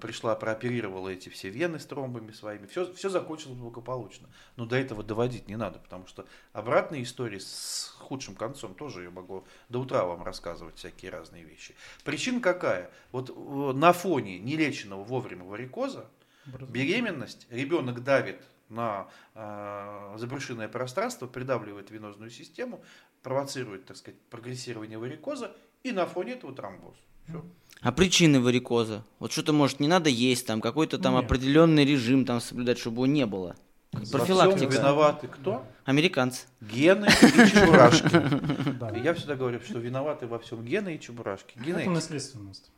пришла, 0.00 0.36
прооперировала 0.36 1.08
эти 1.08 1.30
все 1.30 1.48
вены 1.48 1.80
с 1.80 1.86
тромбами 1.86 2.30
своими. 2.30 2.66
Все, 2.66 2.92
все 2.92 3.08
закончилось 3.08 3.56
благополучно. 3.56 4.28
Но 4.54 4.66
до 4.66 4.76
этого 4.76 5.02
доводить 5.02 5.48
не 5.48 5.56
надо, 5.56 5.80
потому 5.80 6.06
что 6.06 6.26
обратные 6.52 7.02
истории 7.02 7.40
с 7.40 7.96
худшим 7.98 8.36
концом 8.36 8.74
тоже 8.74 9.02
я 9.02 9.10
могу 9.10 9.44
до 9.68 9.80
утра 9.80 10.04
вам 10.04 10.22
рассказывать 10.22 10.76
всякие 10.76 11.10
разные 11.10 11.42
вещи. 11.42 11.74
Причина 12.04 12.40
какая? 12.40 12.88
Вот 13.10 13.30
э, 13.30 13.72
на 13.76 13.92
фоне 13.92 14.38
нелеченного 14.38 15.02
вовремя 15.02 15.42
варикоза. 15.42 16.06
Беременность, 16.46 17.46
ребенок 17.50 18.02
давит 18.02 18.40
на 18.70 19.08
э, 19.34 20.14
забрюшинное 20.16 20.68
пространство, 20.68 21.26
придавливает 21.26 21.90
венозную 21.90 22.30
систему, 22.30 22.82
провоцирует, 23.22 23.84
так 23.86 23.96
сказать, 23.96 24.18
прогрессирование 24.30 24.98
варикоза, 24.98 25.52
и 25.82 25.92
на 25.92 26.06
фоне 26.06 26.32
этого 26.32 26.54
тромбоз. 26.54 26.96
Всё. 27.28 27.44
А 27.82 27.92
причины 27.92 28.40
варикоза? 28.40 29.04
Вот 29.18 29.32
что-то, 29.32 29.52
может, 29.52 29.80
не 29.80 29.88
надо 29.88 30.10
есть, 30.10 30.46
там 30.46 30.60
какой-то 30.60 30.98
там 30.98 31.14
Нет. 31.14 31.24
определенный 31.24 31.84
режим 31.84 32.24
там 32.24 32.40
соблюдать, 32.40 32.78
чтобы 32.78 32.96
его 32.96 33.06
не 33.06 33.26
было. 33.26 33.56
Во 33.92 34.00
всем 34.00 34.18
Профилактика. 34.18 34.72
виноваты 34.72 35.26
кто? 35.26 35.64
Американцы. 35.84 36.46
Гены 36.60 37.06
и 37.06 37.50
чебурашки. 37.50 39.02
Я 39.02 39.14
всегда 39.14 39.34
говорю, 39.34 39.60
что 39.60 39.78
виноваты 39.78 40.26
во 40.26 40.38
всем 40.38 40.64
гены 40.64 40.94
и 40.94 41.00
чебурашки. 41.00 41.54
Это 41.56 41.64
Гены 41.64 41.86
наследственность. 41.90 42.70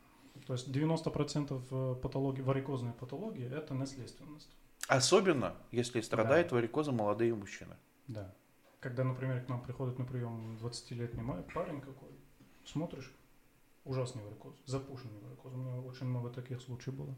То 0.47 0.53
есть 0.53 0.67
90% 0.67 1.61
э, 1.69 1.95
патологии, 2.01 2.41
варикозной 2.41 2.93
патологии– 2.93 3.45
это 3.55 3.73
наследственность. 3.73 4.49
Особенно, 4.87 5.55
если 5.71 6.01
страдают 6.01 6.51
варикозом 6.51 6.95
молодые 6.95 7.33
мужчины. 7.33 7.75
Да. 8.07 8.33
Когда, 8.79 9.03
например, 9.03 9.41
к 9.43 9.49
нам 9.49 9.61
приходит 9.61 9.97
на 9.99 10.05
прием 10.05 10.57
20-летний 10.57 11.21
ма- 11.21 11.43
парень 11.53 11.79
какой, 11.79 12.09
смотришь, 12.65 13.13
ужасный 13.85 14.23
варикоз, 14.23 14.55
запушенный 14.65 15.19
варикоз. 15.21 15.53
У 15.53 15.57
меня 15.57 15.79
очень 15.81 16.07
много 16.07 16.29
таких 16.29 16.61
случаев 16.61 16.95
было. 16.95 17.15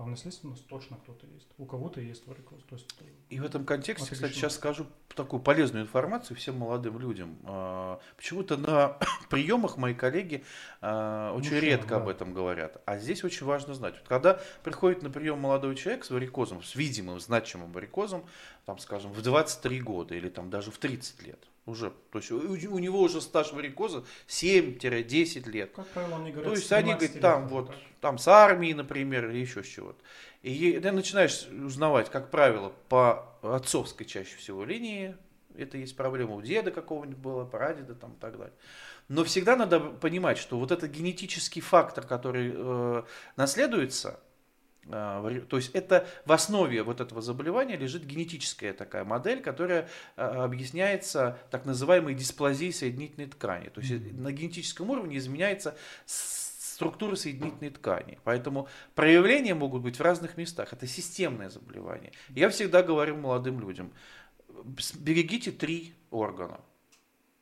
А 0.00 0.02
в 0.02 0.08
наследственность 0.08 0.66
точно 0.66 0.96
кто-то 0.96 1.26
есть. 1.26 1.46
У 1.58 1.66
кого-то 1.66 2.00
есть 2.00 2.26
варикоз. 2.26 2.62
То 2.62 2.76
есть, 2.76 2.88
э, 3.00 3.04
И 3.28 3.38
в 3.38 3.44
этом 3.44 3.66
контексте, 3.66 4.06
Отлично. 4.06 4.28
кстати, 4.28 4.32
сейчас 4.32 4.54
скажу 4.54 4.86
такую 5.14 5.42
полезную 5.42 5.84
информацию 5.84 6.38
всем 6.38 6.56
молодым 6.56 6.98
людям. 6.98 7.36
А, 7.44 8.00
Почему-то 8.16 8.56
на 8.56 8.96
приемах 9.28 9.76
мои 9.76 9.92
коллеги 9.92 10.42
а, 10.80 11.34
очень 11.34 11.50
Мужчины, 11.50 11.70
редко 11.72 11.88
да. 11.88 11.96
об 11.96 12.08
этом 12.08 12.32
говорят. 12.32 12.80
А 12.86 12.96
здесь 12.96 13.24
очень 13.24 13.44
важно 13.44 13.74
знать. 13.74 13.94
Вот 13.98 14.08
когда 14.08 14.40
приходит 14.64 15.02
на 15.02 15.10
прием 15.10 15.38
молодой 15.38 15.76
человек 15.76 16.06
с 16.06 16.10
варикозом, 16.10 16.62
с 16.62 16.74
видимым, 16.76 17.20
значимым 17.20 17.70
варикозом, 17.70 18.24
там, 18.64 18.78
скажем, 18.78 19.12
в 19.12 19.20
23 19.20 19.82
года 19.82 20.14
или 20.14 20.30
там 20.30 20.48
даже 20.48 20.70
в 20.70 20.78
30 20.78 21.22
лет, 21.24 21.46
уже, 21.70 21.92
то 22.10 22.18
есть 22.18 22.30
у, 22.30 22.38
у 22.38 22.78
него 22.78 23.00
уже 23.00 23.20
стаж 23.20 23.52
варикоза 23.52 24.04
7-10 24.28 25.48
лет. 25.50 25.72
как 25.74 25.86
правило, 25.88 26.16
они 26.16 26.32
говорят, 26.32 26.52
То 26.52 26.58
есть 26.58 26.72
они 26.72 26.94
13 26.94 26.98
говорят, 26.98 27.22
там 27.22 27.42
лет, 27.42 27.50
вот, 27.50 27.66
так? 27.68 27.76
там 28.00 28.18
с 28.18 28.28
армии, 28.28 28.72
например, 28.72 29.30
или 29.30 29.38
еще 29.38 29.62
с 29.62 29.66
чего-то. 29.66 30.00
И 30.42 30.78
ты 30.80 30.92
начинаешь 30.92 31.46
узнавать, 31.46 32.10
как 32.10 32.30
правило, 32.30 32.72
по 32.88 33.34
отцовской 33.42 34.04
чаще 34.04 34.36
всего 34.36 34.64
линии, 34.64 35.16
это 35.56 35.78
есть 35.78 35.96
проблема 35.96 36.34
у 36.34 36.42
деда 36.42 36.70
какого-нибудь 36.70 37.18
было, 37.18 37.44
прадеда 37.44 37.94
там 37.94 38.12
и 38.12 38.16
так 38.18 38.38
далее. 38.38 38.54
Но 39.08 39.24
всегда 39.24 39.56
надо 39.56 39.80
понимать, 39.80 40.38
что 40.38 40.58
вот 40.58 40.70
этот 40.70 40.90
генетический 40.90 41.60
фактор, 41.60 42.06
который 42.06 42.52
э, 42.54 43.02
наследуется, 43.36 44.20
то 44.88 45.56
есть 45.56 45.70
это 45.74 46.06
в 46.24 46.32
основе 46.32 46.82
вот 46.82 47.00
этого 47.00 47.20
заболевания 47.20 47.76
лежит 47.76 48.04
генетическая 48.04 48.72
такая 48.72 49.04
модель, 49.04 49.40
которая 49.42 49.88
э, 50.16 50.22
объясняется 50.22 51.38
так 51.50 51.64
называемой 51.66 52.14
дисплазией 52.14 52.72
соединительной 52.72 53.28
ткани. 53.28 53.68
То 53.68 53.80
есть 53.80 53.92
Мгм. 53.92 54.22
на 54.22 54.32
генетическом 54.32 54.90
уровне 54.90 55.18
изменяется 55.18 55.76
структура 56.06 57.14
соединительной 57.14 57.70
ткани. 57.70 58.18
Поэтому 58.24 58.68
проявления 58.94 59.54
могут 59.54 59.82
быть 59.82 59.98
в 59.98 60.02
разных 60.02 60.38
местах. 60.38 60.72
Это 60.72 60.86
системное 60.86 61.50
заболевание. 61.50 62.12
Я 62.30 62.48
всегда 62.48 62.82
говорю 62.82 63.16
молодым 63.16 63.60
людям, 63.60 63.92
берегите 64.98 65.50
три 65.52 65.92
органа 66.10 66.60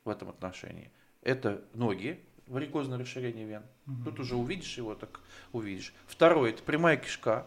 в 0.03 0.09
этом 0.09 0.29
отношении. 0.29 0.91
Это 1.21 1.63
ноги, 1.73 2.19
варикозное 2.49 2.97
расширение 2.97 3.45
вен. 3.45 3.63
Мгм. 3.85 4.03
Тут 4.03 4.19
уже 4.19 4.35
увидишь 4.35 4.77
его, 4.77 4.95
так 4.95 5.21
увидишь. 5.53 5.93
Второе, 6.07 6.51
это 6.51 6.63
прямая 6.63 6.97
кишка. 6.97 7.45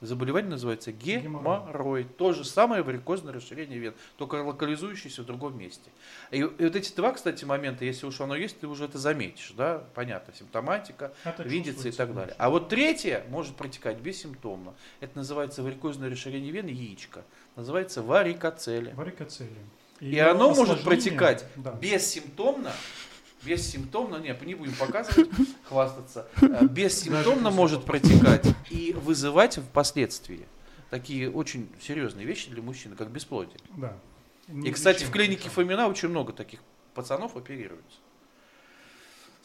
Заболевание 0.00 0.50
называется 0.50 0.92
Геморрой. 0.92 2.04
То 2.04 2.32
же 2.32 2.44
самое 2.44 2.82
варикозное 2.82 3.32
расширение 3.32 3.80
вен, 3.80 3.94
только 4.16 4.36
локализующееся 4.36 5.22
в 5.22 5.26
другом 5.26 5.58
месте. 5.58 5.90
И, 6.30 6.38
и 6.38 6.42
вот 6.42 6.76
эти 6.76 6.94
два, 6.94 7.12
кстати, 7.12 7.44
момента, 7.44 7.84
если 7.84 8.06
уж 8.06 8.20
оно 8.20 8.36
есть, 8.36 8.60
ты 8.60 8.68
уже 8.68 8.84
это 8.84 8.96
заметишь, 8.96 9.52
да, 9.56 9.82
понятно, 9.94 10.32
симптоматика, 10.34 11.12
Это 11.24 11.42
видится 11.42 11.88
и 11.88 11.90
так 11.90 12.10
далее. 12.10 12.26
конечно. 12.26 12.44
А 12.44 12.50
вот 12.50 12.68
третье 12.68 13.24
может 13.28 13.56
протекать 13.56 13.98
бессимптомно. 13.98 14.72
Это 15.00 15.18
называется 15.18 15.64
варикозное 15.64 16.08
расширение 16.10 16.52
вен, 16.52 16.68
яичко. 16.68 17.24
Называется 17.56 18.00
варикоцеле. 18.00 18.94
Варикоцелия. 18.94 19.64
И 19.98 20.16
оно 20.20 20.54
может 20.54 20.84
протекать 20.84 21.44
да. 21.56 21.72
бессимптомно 21.72 22.72
бессимптомно, 23.42 24.16
не, 24.16 24.36
не 24.44 24.54
будем 24.54 24.74
показывать, 24.74 25.30
хвастаться, 25.64 26.28
э, 26.40 26.66
бессимптомно 26.66 27.50
может 27.50 27.84
протекать 27.84 28.46
и 28.70 28.92
вызывать 28.92 29.58
впоследствии 29.58 30.46
такие 30.90 31.30
очень 31.30 31.68
серьезные 31.80 32.26
вещи 32.26 32.50
для 32.50 32.62
мужчины, 32.62 32.96
как 32.96 33.10
бесплодие. 33.10 33.58
Да. 33.76 33.96
И, 34.48 34.70
кстати, 34.72 35.04
в 35.04 35.10
клинике 35.10 35.50
Фомина 35.50 35.88
очень 35.88 36.08
много 36.08 36.32
таких 36.32 36.60
пацанов 36.94 37.36
оперируются. 37.36 37.98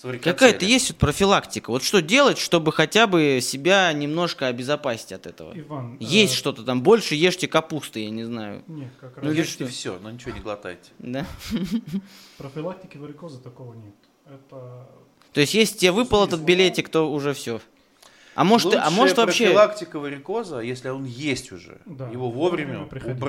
Какая-то 0.03 0.65
есть 0.65 0.89
вот 0.89 0.99
профилактика. 0.99 1.69
Вот 1.69 1.83
что 1.83 2.01
делать, 2.01 2.37
чтобы 2.37 2.71
хотя 2.73 3.07
бы 3.07 3.39
себя 3.41 3.91
немножко 3.93 4.47
обезопасить 4.47 5.13
от 5.13 5.27
этого? 5.27 5.57
Иван, 5.57 5.95
э, 5.95 6.03
Есть 6.03 6.33
что-то 6.33 6.63
там. 6.63 6.83
Больше 6.83 7.15
ешьте 7.15 7.47
капусты, 7.47 8.01
я 8.03 8.09
не 8.09 8.23
знаю. 8.23 8.63
Нет, 8.67 8.91
как 8.99 9.17
раз 9.17 9.25
Ну, 9.25 9.31
или 9.31 9.39
Ешьте 9.39 9.65
что? 9.65 9.73
все, 9.73 9.99
но 9.99 10.11
ничего 10.11 10.31
не 10.31 10.41
глотайте. 10.41 10.91
Да? 10.99 11.25
профилактики 12.37 12.97
варикоза 12.97 13.39
такого 13.41 13.73
нет. 13.75 13.95
Это 14.25 14.89
То 15.31 15.41
есть, 15.41 15.53
если 15.53 15.77
тебе 15.77 15.91
выпал 15.91 16.25
этот 16.25 16.41
билетик, 16.41 16.89
то 16.89 17.09
уже 17.11 17.33
все. 17.33 17.61
А 18.35 18.43
может, 18.43 18.73
а 18.73 18.89
может 18.89 19.17
вообще... 19.17 19.45
профилактика 19.45 19.99
варикоза, 19.99 20.59
если 20.59 20.89
он 20.89 21.05
есть 21.05 21.51
уже, 21.51 21.79
Да, 21.85 22.09
его 22.09 22.31
вовремя 22.31 22.79
вовремя 22.79 22.87
приходить. 22.87 23.19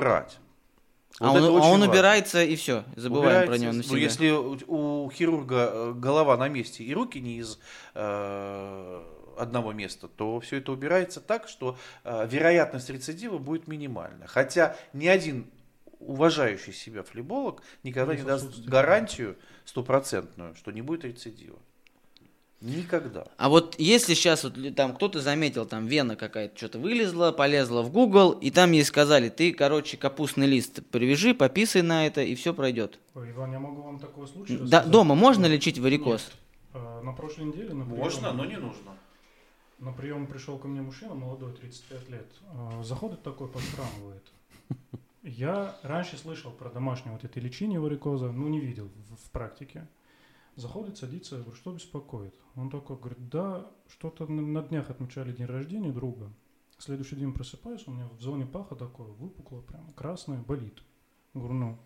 Убрать. 1.19 1.35
А 1.35 1.39
Вот 1.39 1.49
он, 1.49 1.61
а 1.61 1.65
он 1.65 1.79
важно. 1.79 1.89
убирается 1.89 2.43
и 2.43 2.55
все. 2.55 2.83
Забываем 2.95 3.45
про 3.47 3.55
Убирается, 3.55 3.63
него 3.63 3.71
Ну, 3.71 3.77
навсегда. 3.77 3.97
если 3.99 4.29
у, 4.31 5.05
у 5.05 5.09
хирурга 5.11 5.71
э, 5.73 5.93
голова 5.95 6.37
на 6.37 6.47
месте 6.49 6.83
и 6.83 6.93
руки 6.93 7.19
не 7.19 7.37
из 7.39 7.59
э, 7.93 9.03
одного 9.37 9.73
места, 9.73 10.07
то 10.07 10.39
все 10.39 10.57
это 10.57 10.71
убирается 10.71 11.21
так, 11.21 11.47
что 11.47 11.77
э, 12.03 12.27
вероятность 12.29 12.89
рецидива 12.89 13.37
будет 13.37 13.67
минимальна. 13.67 14.27
Хотя 14.27 14.75
ни 14.93 15.07
один 15.07 15.47
уважающий 15.99 16.73
себя 16.73 17.03
флеболог 17.03 17.61
никогда 17.83 18.13
Не 18.13 18.19
не 18.21 18.27
даст 18.27 18.59
гарантию 18.65 19.37
стопроцентную, 19.65 20.55
что 20.55 20.71
не 20.71 20.81
будет 20.81 21.03
рецидива. 21.05 21.57
Никогда. 22.65 23.25
А 23.37 23.47
вот 23.49 23.75
если 23.77 24.15
сейчас 24.15 24.43
вот 24.43 24.55
там 24.75 24.95
кто-то 24.95 25.21
заметил, 25.21 25.65
там 25.65 25.85
вена 25.85 26.15
какая-то 26.15 26.57
что-то 26.57 26.79
вылезла, 26.79 27.31
полезла 27.31 27.83
в 27.83 27.91
Google, 27.91 28.31
и 28.31 28.49
там 28.49 28.71
ей 28.71 28.83
сказали, 28.83 29.29
ты, 29.29 29.53
короче, 29.53 29.97
капустный 29.97 30.47
лист 30.47 30.79
привяжи, 30.89 31.33
пописай 31.35 31.83
на 31.83 32.07
это, 32.07 32.21
и 32.21 32.33
все 32.35 32.53
пройдет. 32.53 32.99
Ой, 33.13 33.29
Иван, 33.31 33.51
я 33.51 33.59
могу 33.59 33.83
вам 33.83 33.99
такой 33.99 34.27
случай 34.27 34.57
Да, 34.57 34.83
дома 34.83 35.13
можно 35.15 35.45
лечить 35.45 35.77
варикоз? 35.79 36.21
Нет. 36.73 36.81
Э, 36.83 37.01
На 37.03 37.13
прошлой 37.13 37.45
неделе 37.45 37.73
на 37.73 37.85
прием, 37.85 37.99
Можно, 37.99 38.33
но 38.33 38.45
не 38.45 38.57
нужно. 38.57 38.91
на 39.79 39.91
прием 39.93 40.25
пришел 40.27 40.57
ко 40.57 40.67
мне 40.67 40.81
мужчина, 40.81 41.13
молодой, 41.13 41.53
35 41.53 42.09
лет. 42.09 42.27
Э, 42.51 42.83
Заходит 42.83 43.21
такой, 43.21 43.47
подхрамывает. 43.47 44.23
Я 45.23 45.75
раньше 45.81 46.17
слышал 46.17 46.51
про 46.51 46.69
домашнее 46.69 47.13
вот 47.13 47.23
это 47.23 47.39
лечение 47.39 47.79
варикоза, 47.79 48.31
ну 48.31 48.47
не 48.47 48.59
видел 48.59 48.89
в, 49.09 49.27
в 49.27 49.31
практике. 49.31 49.87
Заходит, 50.55 50.97
садится, 50.97 51.35
я 51.35 51.41
говорю, 51.41 51.57
что 51.57 51.73
беспокоит? 51.73 52.33
Он 52.55 52.69
такой 52.69 52.97
говорит, 52.97 53.27
да, 53.29 53.69
что-то 53.89 54.25
на, 54.25 54.61
днях 54.61 54.89
отмечали 54.89 55.33
день 55.33 55.47
рождения 55.47 55.91
друга. 55.91 56.31
Следующий 56.77 57.17
день 57.17 57.33
просыпаюсь, 57.33 57.85
у 57.87 57.91
меня 57.91 58.07
в 58.07 58.21
зоне 58.21 58.45
паха 58.45 58.75
такое 58.75 59.07
выпукло, 59.07 59.61
прям 59.61 59.91
красное, 59.93 60.41
болит. 60.41 60.81
Говорю, 61.33 61.53
ну, 61.55 61.79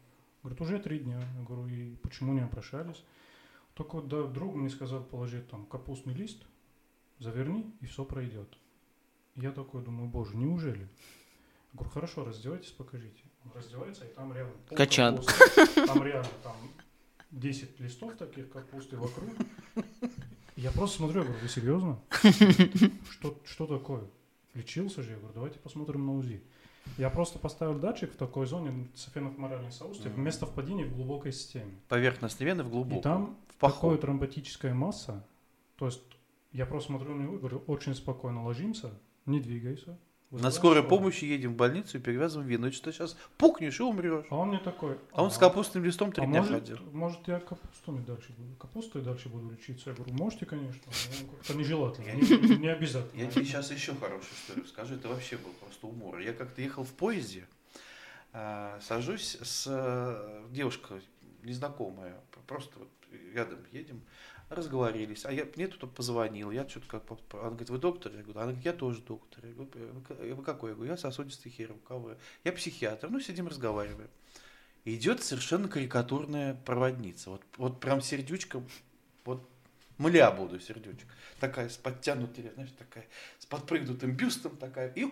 говорит, 0.43 0.61
уже 0.61 0.79
три 0.79 0.99
дня. 0.99 1.19
Я 1.19 1.43
говорю, 1.43 1.67
и 1.67 1.95
почему 1.95 2.33
не 2.33 2.41
обращались? 2.41 3.03
Только 3.73 3.95
вот 3.95 4.07
да, 4.07 4.23
друг 4.23 4.53
мне 4.53 4.69
сказал 4.69 5.03
положить 5.03 5.49
там 5.49 5.65
капустный 5.65 6.13
лист, 6.13 6.43
заверни, 7.17 7.75
и 7.81 7.87
все 7.87 8.05
пройдет. 8.05 8.55
Я 9.35 9.51
такой 9.51 9.83
думаю, 9.83 10.09
боже, 10.09 10.35
неужели? 10.35 10.81
Я 10.81 11.77
говорю, 11.77 11.89
хорошо, 11.91 12.25
раздевайтесь, 12.25 12.71
покажите. 12.71 13.23
Он 13.45 13.51
раздевается, 13.53 14.05
и 14.05 14.13
там 14.13 14.33
реально 14.33 14.53
Качан. 14.69 15.19
Там 15.87 16.03
реально 16.03 16.29
там 16.43 16.55
10 17.31 17.79
листов 17.79 18.15
таких 18.17 18.49
капусты 18.49 18.97
вокруг. 18.97 19.29
Я 20.55 20.71
просто 20.71 20.97
смотрю, 20.97 21.21
я 21.21 21.25
говорю, 21.27 21.41
вы 21.41 21.49
серьезно? 21.49 21.99
Что, 23.11 23.37
что 23.45 23.65
такое? 23.67 24.03
Лечился 24.53 25.03
же? 25.03 25.11
Я 25.11 25.17
говорю, 25.17 25.33
давайте 25.33 25.59
посмотрим 25.59 26.05
на 26.05 26.15
УЗИ. 26.17 26.41
Я 26.97 27.09
просто 27.09 27.37
поставил 27.39 27.77
датчик 27.77 28.11
в 28.11 28.15
такой 28.15 28.45
зоне 28.47 28.87
цефенофморальной 28.95 29.71
соустья 29.71 30.09
Мгм. 30.09 30.21
вместо 30.21 30.45
впадения 30.47 30.85
в 30.85 30.95
глубокой 30.95 31.31
системе. 31.31 31.71
Поверхностной 31.87 32.47
вены 32.47 32.63
в 32.63 32.67
И 32.67 32.71
глубокую. 32.71 33.01
там 33.01 33.37
в 33.49 33.55
паху. 33.57 33.87
такая 33.89 33.97
тромботическая 34.01 34.73
масса, 34.73 35.23
то 35.75 35.85
есть 35.85 36.01
я 36.51 36.65
просто 36.65 36.87
смотрю 36.87 37.13
на 37.15 37.21
него 37.23 37.35
и 37.35 37.37
говорю, 37.37 37.63
очень 37.67 37.93
спокойно 37.93 38.43
ложимся, 38.43 38.91
не 39.27 39.39
двигайся. 39.39 39.97
На 40.31 40.35
Вызываем 40.35 40.53
скорой 40.53 40.81
скорую. 40.83 40.89
помощи 40.89 41.25
едем 41.25 41.53
в 41.53 41.55
больницу 41.55 41.97
и 41.97 42.01
перевязываем 42.01 42.47
вену. 42.47 42.71
Что 42.71 42.91
сейчас 42.91 43.17
пукнешь 43.37 43.79
и 43.79 43.83
умрешь. 43.83 44.25
А 44.29 44.35
он 44.35 44.49
мне 44.49 44.59
такой... 44.59 44.99
А 45.11 45.23
он 45.23 45.31
с 45.31 45.39
капустным 45.39 45.83
листом 45.83 46.11
три 46.11 46.23
а 46.23 46.27
дня 46.27 46.41
может, 46.41 46.53
ходил. 46.53 46.77
может, 46.93 47.27
я 47.27 47.39
капустами 47.39 48.05
дальше 48.05 48.31
буду, 48.37 48.55
капустой 48.57 49.01
дальше 49.01 49.27
буду 49.29 49.49
лечиться? 49.49 49.89
Я 49.89 49.95
говорю, 49.95 50.13
можете, 50.13 50.45
конечно, 50.45 50.81
но 50.85 51.31
как-то 51.35 51.53
нежелательно, 51.55 52.05
Я- 52.09 52.13
не, 52.15 52.57
не 52.57 52.67
обязательно. 52.67 53.19
Я 53.19 53.27
тебе 53.31 53.43
сейчас 53.43 53.71
еще 53.71 53.95
хорошую 53.95 54.31
историю 54.35 54.67
скажу. 54.67 54.95
Это 54.95 55.07
вообще 55.07 55.37
был 55.37 55.51
просто 55.59 55.87
умор. 55.87 56.19
Я 56.19 56.33
как-то 56.33 56.61
ехал 56.61 56.83
в 56.83 56.91
поезде, 56.93 57.47
а, 58.31 58.79
сажусь 58.81 59.35
с 59.41 59.65
э, 59.67 60.43
девушкой 60.51 61.01
незнакомая, 61.41 62.19
просто 62.45 62.77
вот 62.77 62.89
рядом 63.33 63.57
едем, 63.71 64.01
разговорились. 64.49 65.25
А 65.25 65.31
я 65.31 65.45
мне 65.55 65.67
тут 65.67 65.93
позвонил, 65.93 66.51
я 66.51 66.67
что-то 66.67 66.87
как... 66.87 67.03
Она 67.33 67.49
говорит, 67.49 67.69
вы 67.69 67.77
доктор? 67.77 68.11
Я 68.13 68.23
говорю, 68.23 68.39
она 68.39 68.47
говорит, 68.47 68.65
я 68.65 68.73
тоже 68.73 69.01
доктор. 69.01 69.45
Я 69.45 69.53
говорю, 69.53 69.71
«Вы 69.93 70.01
к- 70.01 70.35
вы 70.35 70.43
какой? 70.43 70.71
Я 70.71 70.75
говорю, 70.75 70.91
я 70.91 70.97
сосудистый 70.97 71.51
хирург. 71.51 71.81
А 71.89 71.95
вы? 71.95 72.17
Я 72.43 72.51
психиатр. 72.51 73.09
Ну, 73.09 73.19
сидим, 73.19 73.47
разговариваем. 73.47 74.09
Идет 74.85 75.23
совершенно 75.23 75.67
карикатурная 75.67 76.55
проводница. 76.65 77.29
Вот, 77.31 77.41
вот 77.57 77.79
прям 77.79 78.01
сердючка, 78.01 78.63
вот 79.25 79.47
мля 79.97 80.31
буду 80.31 80.59
сердючка. 80.59 81.09
Такая 81.39 81.69
с 81.69 81.77
подтянутой, 81.77 82.51
знаешь, 82.53 82.71
такая, 82.77 83.05
с 83.37 83.45
подпрыгнутым 83.45 84.13
бюстом 84.15 84.57
такая. 84.57 84.91
И 84.93 85.07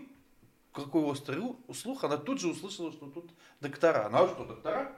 какой 0.71 1.03
острый 1.03 1.41
слух, 1.73 2.03
она 2.03 2.17
тут 2.17 2.39
же 2.39 2.47
услышала, 2.47 2.91
что 2.91 3.07
тут 3.07 3.29
доктора. 3.61 4.05
Она, 4.07 4.21
а 4.21 4.27
что, 4.27 4.45
доктора? 4.45 4.95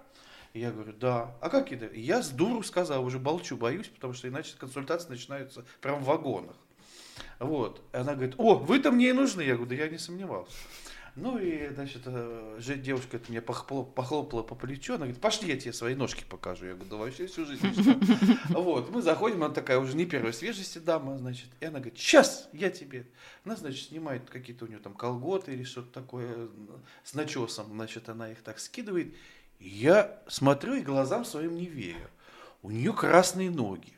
Я 0.54 0.72
говорю, 0.72 0.94
да. 0.94 1.36
А 1.42 1.50
как 1.50 1.72
это? 1.72 1.94
Я 1.96 2.24
с 2.24 2.30
дуру 2.30 2.64
сказал, 2.64 3.04
уже 3.06 3.20
молчу, 3.20 3.56
боюсь, 3.56 3.88
потому 3.88 4.14
что 4.14 4.28
иначе 4.28 4.56
консультации 4.58 5.10
начинаются 5.10 5.66
прям 5.82 6.02
в 6.02 6.06
вагонах. 6.06 6.56
Вот. 7.40 7.82
И 7.94 7.98
она 7.98 8.16
говорит, 8.16 8.36
о, 8.38 8.56
вы-то 8.56 8.92
мне 8.92 9.10
и 9.10 9.14
нужны. 9.14 9.42
Я 9.42 9.56
говорю, 9.56 9.70
да 9.70 9.76
я 9.76 9.90
не 9.90 9.98
сомневался. 9.98 10.56
Ну 11.16 11.38
и, 11.38 11.70
значит, 11.74 12.04
э, 12.06 12.60
девушка 12.78 13.18
это 13.18 13.30
мне 13.30 13.40
похло- 13.40 13.84
похлопала 13.84 14.42
по 14.44 14.56
плечу, 14.56 14.94
она 14.94 15.06
говорит, 15.06 15.22
пошли, 15.22 15.50
я 15.50 15.60
тебе 15.60 15.74
свои 15.74 15.96
ножки 15.96 16.24
покажу. 16.24 16.66
Я 16.66 16.74
говорю, 16.76 16.90
да 16.90 16.96
вообще 16.98 17.28
всю 17.28 17.46
жизнь 17.46 17.66
мечтал». 17.66 17.96
Вот, 18.62 18.90
мы 18.90 19.02
заходим, 19.02 19.44
она 19.44 19.54
такая 19.54 19.80
уже 19.80 19.96
не 19.96 20.06
первой 20.06 20.34
свежести 20.34 20.78
дама, 20.80 21.18
значит, 21.18 21.48
и 21.60 21.66
она 21.66 21.80
говорит, 21.80 21.98
сейчас 21.98 22.48
я 22.54 22.70
тебе. 22.70 23.06
Она, 23.44 23.56
значит, 23.56 23.90
снимает 23.90 24.30
какие-то 24.30 24.66
у 24.66 24.68
нее 24.68 24.80
там 24.80 24.94
колготы 24.94 25.54
или 25.54 25.64
что-то 25.64 25.92
такое 25.92 26.48
с 27.04 27.14
начесом, 27.14 27.68
значит, 27.72 28.08
она 28.08 28.32
их 28.32 28.42
так 28.42 28.60
скидывает. 28.60 29.14
Я 29.60 30.22
смотрю 30.28 30.76
и 30.76 30.82
глазам 30.82 31.26
своим 31.26 31.56
не 31.56 31.66
верю. 31.66 32.10
У 32.62 32.72
нее 32.72 32.94
красные 32.94 33.52
ноги. 33.52 33.94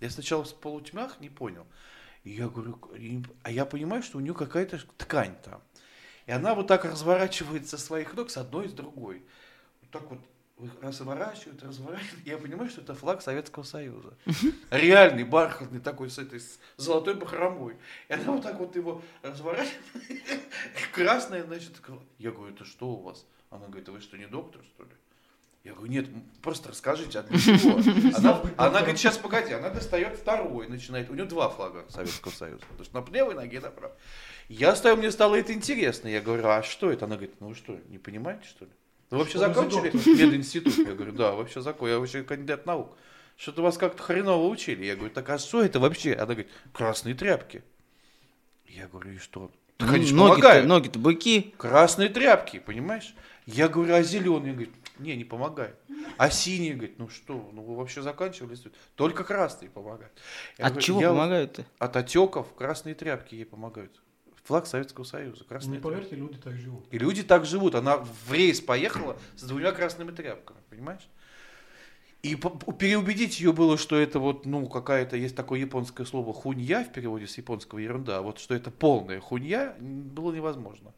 Я 0.00 0.10
сначала 0.10 0.44
в 0.44 0.54
полутьмах 0.54 1.20
не 1.20 1.28
понял. 1.28 1.66
И 2.24 2.30
я 2.30 2.48
говорю, 2.48 2.78
а 3.42 3.50
я 3.50 3.64
понимаю, 3.64 4.02
что 4.02 4.18
у 4.18 4.20
нее 4.20 4.34
какая-то 4.34 4.80
ткань 4.96 5.34
там. 5.44 5.60
И 6.26 6.32
она 6.32 6.54
вот 6.54 6.66
так 6.66 6.84
разворачивает 6.84 7.68
со 7.68 7.78
своих 7.78 8.14
ног 8.14 8.30
с 8.30 8.36
одной 8.36 8.66
и 8.66 8.68
с 8.68 8.72
другой. 8.72 9.24
Вот 9.80 9.90
так 9.90 10.10
вот 10.10 10.20
разворачивает, 10.82 11.62
разворачивает. 11.62 12.26
Я 12.26 12.38
понимаю, 12.38 12.68
что 12.68 12.80
это 12.80 12.94
флаг 12.94 13.22
Советского 13.22 13.62
Союза. 13.62 14.12
Реальный, 14.70 15.24
бархатный 15.24 15.80
такой, 15.80 16.10
с 16.10 16.18
этой 16.18 16.40
с 16.40 16.58
золотой 16.76 17.14
бахромой. 17.14 17.76
И 18.08 18.12
она 18.12 18.32
вот 18.32 18.42
так 18.42 18.58
вот 18.58 18.74
его 18.76 19.02
разворачивает. 19.22 20.32
Красная, 20.92 21.44
значит, 21.44 21.72
я 22.18 22.30
говорю, 22.30 22.54
это 22.54 22.64
что 22.64 22.90
у 22.90 23.02
вас? 23.02 23.24
Она 23.50 23.66
говорит, 23.66 23.88
а 23.88 23.92
вы 23.92 24.00
что, 24.00 24.16
не 24.16 24.26
доктор, 24.26 24.62
что 24.74 24.84
ли? 24.84 24.90
Я 25.64 25.74
говорю, 25.74 25.90
нет, 25.90 26.06
просто 26.40 26.70
расскажите, 26.70 27.18
а 27.18 27.22
для 27.22 27.38
чего? 27.38 27.78
Она, 28.16 28.42
она 28.56 28.78
говорит, 28.78 28.98
сейчас 28.98 29.18
погоди, 29.18 29.52
она 29.52 29.70
достает 29.70 30.16
второй, 30.16 30.68
начинает. 30.68 31.10
У 31.10 31.14
нее 31.14 31.24
два 31.24 31.48
флага 31.50 31.84
Советского 31.88 32.32
Союза. 32.32 32.60
То 32.60 32.78
есть 32.78 32.94
на 32.94 33.04
левой 33.10 33.34
ноге, 33.34 33.60
на 33.60 33.70
правой. 33.70 33.94
Я 34.48 34.74
стою, 34.76 34.96
мне 34.96 35.10
стало 35.10 35.34
это 35.34 35.52
интересно. 35.52 36.08
Я 36.08 36.20
говорю, 36.20 36.46
а 36.46 36.62
что 36.62 36.90
это? 36.90 37.04
Она 37.04 37.16
говорит, 37.16 37.34
ну 37.40 37.48
вы 37.48 37.54
что, 37.54 37.78
не 37.88 37.98
понимаете, 37.98 38.46
что 38.46 38.64
ли? 38.64 38.70
Вы 39.10 39.18
вообще 39.18 39.38
Что 39.38 39.48
закончили 39.52 39.90
мединститут? 39.90 40.76
Я 40.78 40.94
говорю, 40.94 41.12
да, 41.12 41.32
вообще 41.32 41.60
закон, 41.60 41.88
я 41.88 41.98
вообще 41.98 42.22
кандидат 42.22 42.64
наук. 42.64 42.96
Что-то 43.36 43.62
вас 43.62 43.78
как-то 43.78 44.02
хреново 44.02 44.48
учили. 44.48 44.84
Я 44.84 44.96
говорю, 44.96 45.12
так 45.12 45.28
а 45.28 45.38
что 45.38 45.62
это 45.62 45.80
вообще? 45.80 46.14
Она 46.14 46.26
говорит, 46.26 46.48
красные 46.72 47.14
тряпки. 47.14 47.62
Я 48.66 48.88
говорю, 48.88 49.12
и 49.12 49.18
что? 49.18 49.50
Да, 49.78 49.86
конечно, 49.86 50.16
ноги-то, 50.16 50.62
ноги-то 50.62 50.98
быки. 50.98 51.54
Красные 51.56 52.08
тряпки, 52.08 52.58
понимаешь? 52.58 53.14
Я 53.48 53.68
говорю, 53.68 53.94
а 53.94 54.02
зеленый? 54.02 54.52
Говорит, 54.52 54.74
не, 54.98 55.16
не 55.16 55.24
помогает. 55.24 55.76
А 56.18 56.28
синий, 56.28 56.74
говорит, 56.74 56.98
ну 56.98 57.08
что, 57.08 57.48
ну 57.54 57.62
вы 57.62 57.76
вообще 57.76 58.02
заканчивали? 58.02 58.58
Только 58.94 59.24
красные 59.24 59.70
помогают. 59.70 60.12
Я 60.58 60.66
От 60.66 60.72
говорю, 60.72 60.86
чего 60.86 61.00
«Я 61.00 61.08
помогают-то? 61.08 61.64
От 61.78 61.96
отеков 61.96 62.54
красные 62.54 62.94
тряпки 62.94 63.36
ей 63.36 63.46
помогают. 63.46 64.02
Флаг 64.44 64.66
Советского 64.66 65.04
Союза. 65.04 65.44
Красные 65.44 65.76
Не 65.76 65.82
тряпки. 65.82 65.94
поверьте, 65.94 66.16
люди 66.16 66.36
так 66.36 66.54
живут. 66.56 66.86
И 66.90 66.98
люди 66.98 67.22
так 67.22 67.46
живут. 67.46 67.74
Она 67.74 67.96
в 67.96 68.32
рейс 68.32 68.60
поехала 68.60 69.16
с 69.34 69.42
двумя 69.44 69.72
красными 69.72 70.10
тряпками, 70.10 70.58
понимаешь? 70.68 71.08
И 72.22 72.34
переубедить 72.34 73.40
ее 73.40 73.54
было, 73.54 73.78
что 73.78 73.96
это 73.96 74.18
вот, 74.18 74.44
ну, 74.44 74.66
какая-то, 74.68 75.16
есть 75.16 75.34
такое 75.36 75.60
японское 75.60 76.04
слово 76.04 76.34
хунья 76.34 76.84
в 76.84 76.92
переводе 76.92 77.26
с 77.26 77.38
японского 77.38 77.78
ерунда, 77.78 78.20
вот 78.20 78.40
что 78.40 78.54
это 78.54 78.70
полная 78.70 79.20
хунья, 79.20 79.74
было 79.80 80.32
невозможно. 80.32 80.92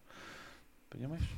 Понимаешь? 0.88 1.28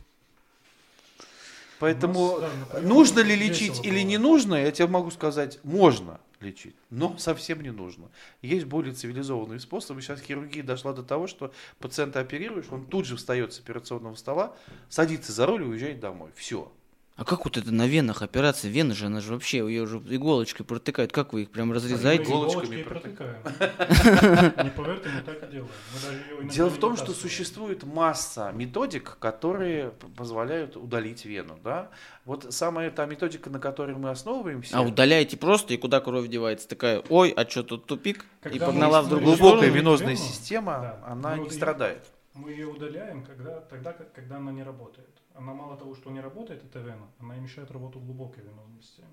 Поэтому 1.82 2.38
нас, 2.38 2.52
да, 2.74 2.80
нужно 2.80 3.20
ли 3.20 3.34
лечить 3.34 3.84
или 3.84 4.02
не 4.02 4.16
нужно, 4.16 4.54
я 4.54 4.70
тебе 4.70 4.86
могу 4.86 5.10
сказать, 5.10 5.58
можно 5.64 6.20
лечить, 6.38 6.76
но 6.90 7.18
совсем 7.18 7.60
не 7.60 7.72
нужно. 7.72 8.08
Есть 8.40 8.66
более 8.66 8.94
цивилизованные 8.94 9.58
способы. 9.58 10.00
Сейчас 10.00 10.20
хирургия 10.20 10.62
дошла 10.62 10.92
до 10.92 11.02
того, 11.02 11.26
что 11.26 11.52
пациента 11.80 12.20
оперируешь, 12.20 12.66
он 12.70 12.86
тут 12.86 13.04
же 13.04 13.16
встает 13.16 13.52
с 13.52 13.58
операционного 13.58 14.14
стола, 14.14 14.54
садится 14.88 15.32
за 15.32 15.44
руль 15.44 15.62
и 15.62 15.66
уезжает 15.66 15.98
домой. 15.98 16.30
Все. 16.36 16.70
А 17.14 17.24
как 17.24 17.44
вот 17.44 17.58
это 17.58 17.70
на 17.70 17.86
венах 17.86 18.22
операция? 18.22 18.70
Вены 18.70 18.94
же, 18.94 19.06
она 19.06 19.20
же 19.20 19.34
вообще, 19.34 19.58
ее 19.58 19.86
же 19.86 19.98
иголочкой 19.98 20.64
протыкают. 20.64 21.12
Как 21.12 21.34
вы 21.34 21.42
их 21.42 21.50
прям 21.50 21.68
Мы 21.68 21.74
разрезаете? 21.74 22.24
Иголочками 22.24 22.80
иголочкой 22.80 22.84
протыкаем. 22.84 23.42
протыкаем. 23.42 24.52
Не 24.64 24.70
поверьте, 24.70 25.08
мы 25.14 25.20
так 25.20 25.42
и 25.42 25.52
делаем. 25.52 26.48
Дело 26.48 26.70
в 26.70 26.78
том, 26.78 26.96
что 26.96 27.12
существует 27.12 27.84
масса 27.84 28.50
методик, 28.54 29.18
которые 29.18 29.90
позволяют 30.16 30.76
удалить 30.76 31.26
вену. 31.26 31.58
Да? 31.62 31.90
Вот 32.24 32.46
самая 32.54 32.90
та 32.90 33.04
методика, 33.04 33.50
на 33.50 33.58
которой 33.58 33.94
мы 33.94 34.08
основываемся, 34.10 34.78
А 34.78 34.82
удаляете 34.82 35.36
просто, 35.36 35.74
и 35.74 35.76
куда 35.76 36.00
кровь 36.00 36.28
девается? 36.28 36.66
Такая, 36.66 37.02
ой, 37.10 37.30
а 37.30 37.48
что 37.48 37.62
тут 37.62 37.84
тупик? 37.86 38.24
И 38.50 38.58
погнала 38.58 39.02
в 39.02 39.08
другую 39.10 39.36
глубокая 39.36 39.68
венозная 39.68 40.16
система, 40.16 40.98
она 41.06 41.36
не 41.36 41.50
страдает. 41.50 42.06
Мы 42.34 42.52
ее 42.52 42.68
удаляем 42.68 43.22
когда, 43.24 43.60
тогда, 43.60 43.92
когда 43.92 44.38
она 44.38 44.50
не 44.52 44.62
работает. 44.62 45.10
Она 45.34 45.52
мало 45.54 45.76
того, 45.76 45.94
что 45.94 46.10
не 46.10 46.20
работает, 46.20 46.62
эта 46.64 46.80
вена, 46.80 47.08
она 47.18 47.36
и 47.36 47.40
мешает 47.40 47.70
работу 47.70 47.98
глубокой 48.00 48.42
венозной 48.42 48.82
системы. 48.82 49.08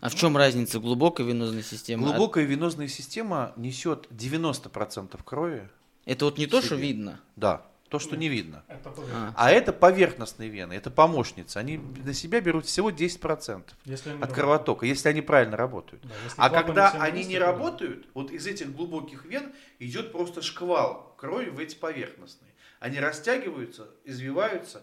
А 0.00 0.08
в 0.08 0.14
чем 0.14 0.36
разница 0.36 0.80
глубокой 0.80 1.26
венозной 1.26 1.62
системы? 1.62 2.04
Глубокая 2.04 2.44
венозная 2.44 2.88
система 2.88 3.52
несет 3.56 4.08
90% 4.10 5.22
крови. 5.24 5.68
Это 6.06 6.24
вот 6.24 6.38
не 6.38 6.46
то, 6.46 6.62
что 6.62 6.74
видно. 6.74 7.20
Да, 7.36 7.66
то, 7.90 7.98
что 7.98 8.16
не 8.16 8.28
видно. 8.28 8.64
Это 8.68 8.88
поверхность. 8.90 9.34
А 9.36 9.50
это 9.50 9.72
поверхностные 9.72 10.48
вены, 10.48 10.72
это 10.74 10.90
помощницы. 10.90 11.58
Они 11.58 11.76
на 11.76 12.14
себя 12.14 12.40
берут 12.40 12.64
всего 12.64 12.90
10% 12.90 13.64
Если 13.84 14.10
от 14.10 14.14
работают. 14.14 14.32
кровотока, 14.34 14.86
если 14.86 15.08
они 15.08 15.20
правильно 15.22 15.56
работают. 15.56 16.02
Да, 16.04 16.14
А 16.36 16.50
когда 16.50 16.90
они 16.92 17.24
не 17.24 17.38
да. 17.38 17.46
работают, 17.46 18.06
вот 18.14 18.30
из 18.30 18.46
этих 18.46 18.72
глубоких 18.74 19.24
вен 19.24 19.52
идет 19.80 20.12
просто 20.12 20.40
шквал 20.40 21.14
крови 21.18 21.50
в 21.50 21.58
эти 21.58 21.74
поверхностные. 21.76 22.50
Они 22.78 22.98
растягиваются, 22.98 23.88
извиваются, 24.04 24.82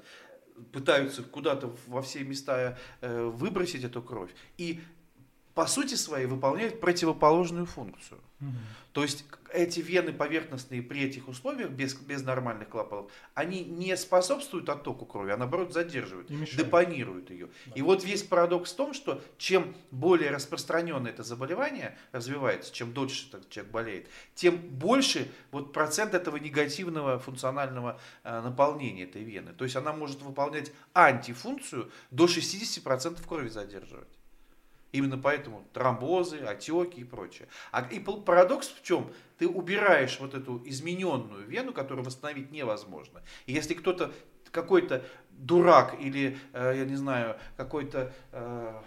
пытаются 0.72 1.24
куда-то 1.24 1.76
во 1.88 2.02
все 2.02 2.24
места 2.24 2.78
э, 3.02 3.24
выбросить 3.24 3.84
эту 3.84 4.02
кровь. 4.02 4.32
И 4.58 4.80
по 5.54 5.66
сути 5.66 5.96
своей 5.96 6.26
выполняют 6.26 6.80
противоположную 6.80 7.66
функцию. 7.66 8.20
Мгм. 8.40 8.58
То 8.94 9.04
есть 9.04 9.26
эти 9.54 9.80
вены 9.80 10.14
поверхностные 10.14 10.82
при 10.82 11.04
этих 11.04 11.28
условиях, 11.28 11.70
без, 11.70 11.96
без 11.96 12.24
нормальных 12.24 12.70
клапанов, 12.70 13.12
они 13.34 13.64
не 13.64 13.96
способствуют 13.96 14.70
оттоку 14.70 15.06
крови, 15.06 15.32
а 15.32 15.38
наоборот 15.38 15.74
задерживают, 15.74 16.28
депонируют 16.56 17.30
ее. 17.30 17.50
Да. 17.68 17.74
И 17.76 17.82
вот 17.82 18.04
весь 18.04 18.24
парадокс 18.24 18.74
в 18.74 18.76
том, 18.76 18.94
что 18.94 19.22
чем 19.38 19.76
более 19.92 20.32
распространенное 20.32 21.12
это 21.12 21.24
заболевание 21.24 21.98
развивается, 22.12 22.74
чем 22.74 22.94
дольше 22.94 23.28
этот 23.30 23.50
человек 23.50 23.72
болеет, 23.72 24.08
тем 24.36 24.58
больше 24.58 25.32
вот 25.52 25.74
процент 25.74 26.14
этого 26.14 26.38
негативного 26.38 27.20
функционального 27.20 28.00
э, 28.24 28.42
наполнения 28.42 29.04
этой 29.04 29.24
вены. 29.24 29.54
То 29.54 29.64
есть 29.64 29.76
она 29.76 29.94
может 29.94 30.22
выполнять 30.22 30.72
антифункцию 30.94 31.92
до 32.12 32.26
60% 32.26 33.28
крови 33.28 33.50
задерживать. 33.50 34.17
Именно 34.92 35.18
поэтому 35.18 35.66
тромбозы, 35.74 36.38
отеки 36.40 37.02
и 37.02 37.04
прочее. 37.04 37.48
А, 37.72 37.82
и 37.82 38.00
парадокс 38.00 38.70
в 38.70 38.84
чем? 38.84 39.12
Ты 39.38 39.48
убираешь 39.48 40.20
вот 40.20 40.34
эту 40.34 40.62
измененную 40.66 41.46
вену, 41.46 41.74
которую 41.74 42.06
восстановить 42.06 42.52
невозможно. 42.52 43.22
И 43.46 43.54
если 43.54 43.74
кто-то, 43.74 44.12
какой-то 44.52 45.06
дурак 45.30 45.96
или, 46.00 46.38
э, 46.54 46.74
я 46.78 46.86
не 46.86 46.96
знаю, 46.96 47.38
какой-то 47.58 48.14
э, 48.32 48.82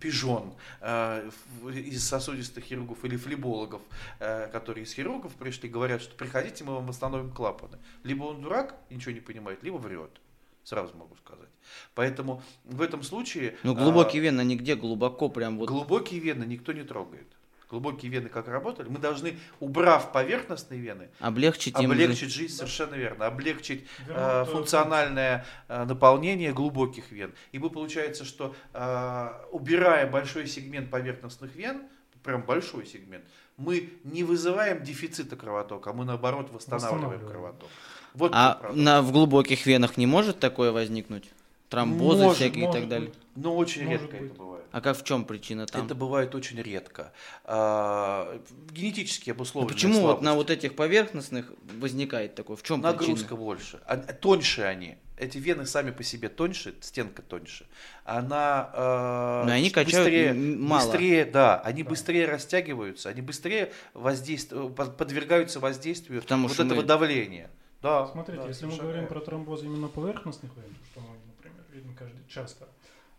пижон 0.00 0.54
э, 0.80 1.30
из 1.72 2.06
сосудистых 2.06 2.64
хирургов 2.64 3.04
или 3.04 3.16
флебологов, 3.16 3.82
э, 4.20 4.48
которые 4.48 4.84
из 4.84 4.92
хирургов 4.92 5.34
пришли, 5.34 5.68
говорят, 5.68 6.02
что 6.02 6.14
приходите, 6.14 6.64
мы 6.64 6.74
вам 6.74 6.86
восстановим 6.86 7.32
клапаны. 7.32 7.78
Либо 8.02 8.24
он 8.24 8.42
дурак, 8.42 8.76
ничего 8.90 9.12
не 9.12 9.20
понимает, 9.20 9.62
либо 9.62 9.76
врет. 9.76 10.20
Сразу 10.66 10.96
могу 10.96 11.14
сказать. 11.14 11.48
Поэтому 11.94 12.42
в 12.64 12.82
этом 12.82 13.04
случае... 13.04 13.56
Ну, 13.62 13.72
э, 13.72 13.76
глубокие 13.76 14.20
вены, 14.20 14.40
они 14.40 14.56
где 14.56 14.74
глубоко 14.74 15.28
прям 15.28 15.58
вот... 15.58 15.68
Глубокие 15.68 16.18
вены 16.18 16.42
никто 16.42 16.72
не 16.72 16.82
трогает. 16.82 17.28
Глубокие 17.70 18.10
вены 18.10 18.28
как 18.28 18.48
работали? 18.48 18.88
Мы 18.88 18.98
должны, 18.98 19.38
убрав 19.60 20.10
поверхностные 20.10 20.80
вены, 20.80 21.08
Облегчить 21.20 21.78
им... 21.78 21.92
облегчить 21.92 22.32
жизнь, 22.32 22.56
совершенно 22.56 22.96
верно, 22.96 23.26
облегчить 23.26 23.86
э, 24.08 24.44
функциональное 24.50 25.46
э, 25.68 25.84
наполнение 25.84 26.52
глубоких 26.52 27.12
вен. 27.12 27.32
Ибо 27.52 27.68
получается, 27.68 28.24
что 28.24 28.56
э, 28.72 29.28
убирая 29.52 30.10
большой 30.10 30.48
сегмент 30.48 30.90
поверхностных 30.90 31.54
вен, 31.54 31.84
прям 32.24 32.42
большой 32.42 32.86
сегмент, 32.86 33.24
мы 33.56 33.92
не 34.02 34.24
вызываем 34.24 34.82
дефицита 34.82 35.36
кровотока, 35.36 35.90
а 35.90 35.92
мы 35.92 36.04
наоборот 36.04 36.50
восстанавливаем 36.50 37.04
Восстанавливаем. 37.04 37.30
кровоток. 37.30 37.70
Вот 38.16 38.32
А 38.34 38.60
на, 38.74 39.02
в 39.02 39.12
глубоких 39.12 39.66
венах 39.66 39.96
не 39.96 40.06
может 40.06 40.38
такое 40.40 40.72
возникнуть? 40.72 41.24
Тромбозы 41.68 42.22
Может, 42.22 42.36
всякие 42.38 42.62
и 42.62 42.66
может 42.66 42.80
так 42.80 42.88
далее. 42.88 43.08
быть. 43.10 43.18
Но 43.34 43.56
очень 43.56 43.84
Может 43.84 44.02
редко 44.02 44.16
быть. 44.16 44.30
это 44.30 44.34
бывает. 44.40 44.64
А 44.72 44.80
как 44.80 44.96
в 44.96 45.02
чем 45.04 45.24
причина 45.24 45.66
там? 45.66 45.84
Это 45.84 45.94
бывает 45.94 46.34
очень 46.34 46.62
редко. 46.62 47.12
А, 47.44 48.40
генетически 48.70 49.30
А 49.30 49.32
обусловленная 49.32 49.74
почему 49.74 49.94
вот 49.94 50.00
слабость. 50.02 50.24
на 50.24 50.34
вот 50.34 50.50
этих 50.50 50.76
поверхностных 50.76 51.52
возникает 51.80 52.34
такое? 52.36 52.56
В 52.56 52.62
чем 52.62 52.80
Нагрузка 52.80 53.12
причина? 53.14 53.36
больше. 53.36 53.80
А- 53.86 53.96
Тоньше 53.96 54.62
они. 54.62 54.96
Эти 55.18 55.38
вены 55.38 55.66
сами 55.66 55.90
по 55.90 56.02
себе 56.02 56.28
тоньше, 56.28 56.74
стенка 56.80 57.22
тоньше. 57.22 57.66
Она 58.04 58.70
э, 58.72 59.42
Но 59.46 59.52
они 59.52 59.70
быстрее, 59.74 60.32
мало. 60.34 60.82
быстрее, 60.82 61.24
да, 61.24 61.58
они 61.60 61.82
Да. 61.82 61.88
быстрее 61.90 62.26
растягиваются, 62.26 63.08
они 63.08 63.22
быстрее 63.22 63.72
воздействуют, 63.94 64.74
подвергаются 64.96 65.58
воздействию 65.58 66.20
Потому 66.22 66.44
вот 66.48 66.54
что 66.54 66.64
этого 66.64 66.80
мы- 66.80 66.86
давления. 66.86 67.50
Да, 67.86 68.04
Смотрите, 68.08 68.42
да, 68.42 68.48
если 68.48 68.66
мы 68.66 68.76
говорим 68.76 69.02
верно. 69.02 69.08
про 69.08 69.20
тромбозы 69.20 69.66
именно 69.66 69.86
поверхностных 69.86 70.56
вен, 70.56 70.74
что 70.90 71.00
мы, 71.02 71.14
например, 71.28 71.64
видим 71.70 71.94
каждый, 71.94 72.26
часто, 72.26 72.66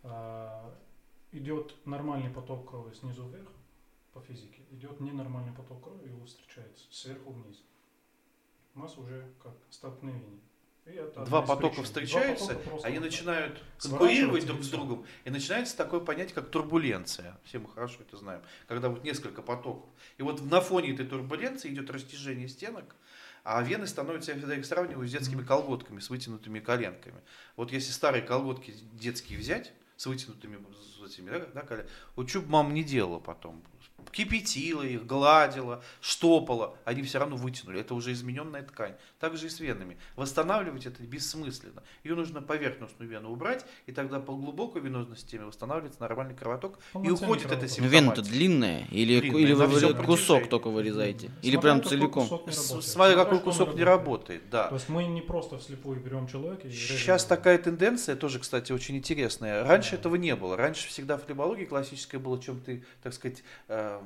а, 0.02 0.74
идет 1.32 1.74
нормальный 1.86 2.28
поток 2.28 2.68
крови 2.68 2.92
снизу 2.92 3.26
вверх 3.28 3.48
по 4.12 4.20
физике, 4.20 4.60
идет 4.70 5.00
ненормальный 5.00 5.54
поток 5.54 5.82
крови, 5.82 6.08
его 6.10 6.26
встречается 6.26 6.84
сверху 6.90 7.32
вниз. 7.32 7.64
У 8.74 8.80
нас 8.80 8.98
уже 8.98 9.32
как 9.42 9.54
столкновение. 9.70 10.38
Два 11.26 11.40
потока 11.40 11.82
встречаются, 11.82 12.52
Два 12.52 12.62
потока 12.62 12.88
они 12.88 12.98
начинают 12.98 13.62
конкурировать 13.78 14.46
друг 14.46 14.62
с 14.62 14.68
другом, 14.68 15.06
и 15.24 15.30
начинается 15.30 15.78
такое 15.78 16.00
понятие, 16.00 16.34
как 16.34 16.50
турбуленция. 16.50 17.38
Все 17.44 17.58
мы 17.58 17.68
хорошо 17.70 18.00
это 18.00 18.18
знаем. 18.18 18.42
Когда 18.66 18.90
вот 18.90 19.02
несколько 19.02 19.40
потоков. 19.40 19.88
И 20.18 20.22
вот 20.22 20.42
на 20.42 20.60
фоне 20.60 20.92
этой 20.92 21.06
турбуленции 21.06 21.70
идет 21.70 21.88
растяжение 21.90 22.48
стенок, 22.48 22.96
а 23.50 23.62
вены 23.62 23.86
становятся, 23.86 24.32
я 24.32 24.36
всегда 24.36 24.56
их 24.56 24.66
сравниваю 24.66 25.08
с 25.08 25.10
детскими 25.10 25.42
колготками, 25.42 26.00
с 26.00 26.10
вытянутыми 26.10 26.60
коленками. 26.60 27.22
Вот 27.56 27.72
если 27.72 27.92
старые 27.92 28.22
колготки 28.22 28.74
детские 28.92 29.38
взять, 29.38 29.72
с 29.96 30.04
вытянутыми 30.04 30.58
с 30.74 31.02
этими, 31.02 31.30
да, 31.30 31.46
да, 31.54 31.60
колен- 31.62 31.88
вот 32.14 32.28
бы 32.40 32.50
мама 32.50 32.72
не 32.72 32.84
делала 32.84 33.18
потом, 33.18 33.64
кипятила 34.10 34.82
их, 34.82 35.06
гладила, 35.06 35.82
штопала, 36.00 36.76
они 36.84 37.02
все 37.02 37.18
равно 37.18 37.36
вытянули. 37.36 37.80
Это 37.80 37.94
уже 37.94 38.12
измененная 38.12 38.62
ткань. 38.62 38.94
Так 39.20 39.36
же 39.36 39.46
и 39.46 39.48
с 39.48 39.60
венами. 39.60 39.96
Восстанавливать 40.16 40.86
это 40.86 41.02
бессмысленно. 41.02 41.82
Ее 42.04 42.14
нужно 42.14 42.40
поверхностную 42.42 43.10
вену 43.10 43.30
убрать, 43.30 43.64
и 43.86 43.92
тогда 43.92 44.20
по 44.20 44.34
глубокой 44.34 44.80
венозной 44.82 45.16
системе 45.16 45.46
восстанавливается 45.46 46.00
нормальный 46.00 46.34
кровоток, 46.34 46.78
и 46.94 47.10
уходит 47.10 47.46
эта 47.46 47.66
кровоток. 47.66 47.78
Вена-то 47.78 48.16
симптоматика. 48.16 48.22
длинная? 48.22 48.86
Или, 48.90 49.20
Длинная, 49.20 49.40
или 49.40 49.52
вы 49.52 49.66
кусок 49.94 49.96
протяжении. 50.06 50.48
только 50.48 50.70
вырезаете? 50.70 51.30
Или 51.42 51.52
Смотря 51.56 51.60
прям 51.60 51.82
целиком? 51.84 52.28
Смотря 52.52 53.16
какой 53.16 53.40
кусок 53.40 53.74
не 53.74 53.82
работает, 53.84 54.42
да. 54.50 54.68
То 54.68 54.74
есть 54.76 54.88
мы 54.88 55.04
не 55.04 55.20
просто 55.22 55.58
вслепую 55.58 56.00
берем 56.00 56.26
человека 56.28 56.68
и 56.68 56.70
Сейчас 56.72 57.22
его. 57.24 57.28
такая 57.36 57.58
тенденция 57.58 58.16
тоже, 58.16 58.38
кстати, 58.38 58.72
очень 58.72 58.96
интересная. 58.96 59.64
Раньше 59.64 59.96
этого 59.96 60.16
не 60.16 60.34
было. 60.36 60.56
Раньше 60.56 60.88
всегда 60.88 61.18
флебология 61.18 61.66
классическая 61.66 62.18
была, 62.18 62.38
чем 62.38 62.60
ты, 62.60 62.84
так 63.02 63.12
сказать, 63.14 63.42
эм, 63.68 63.97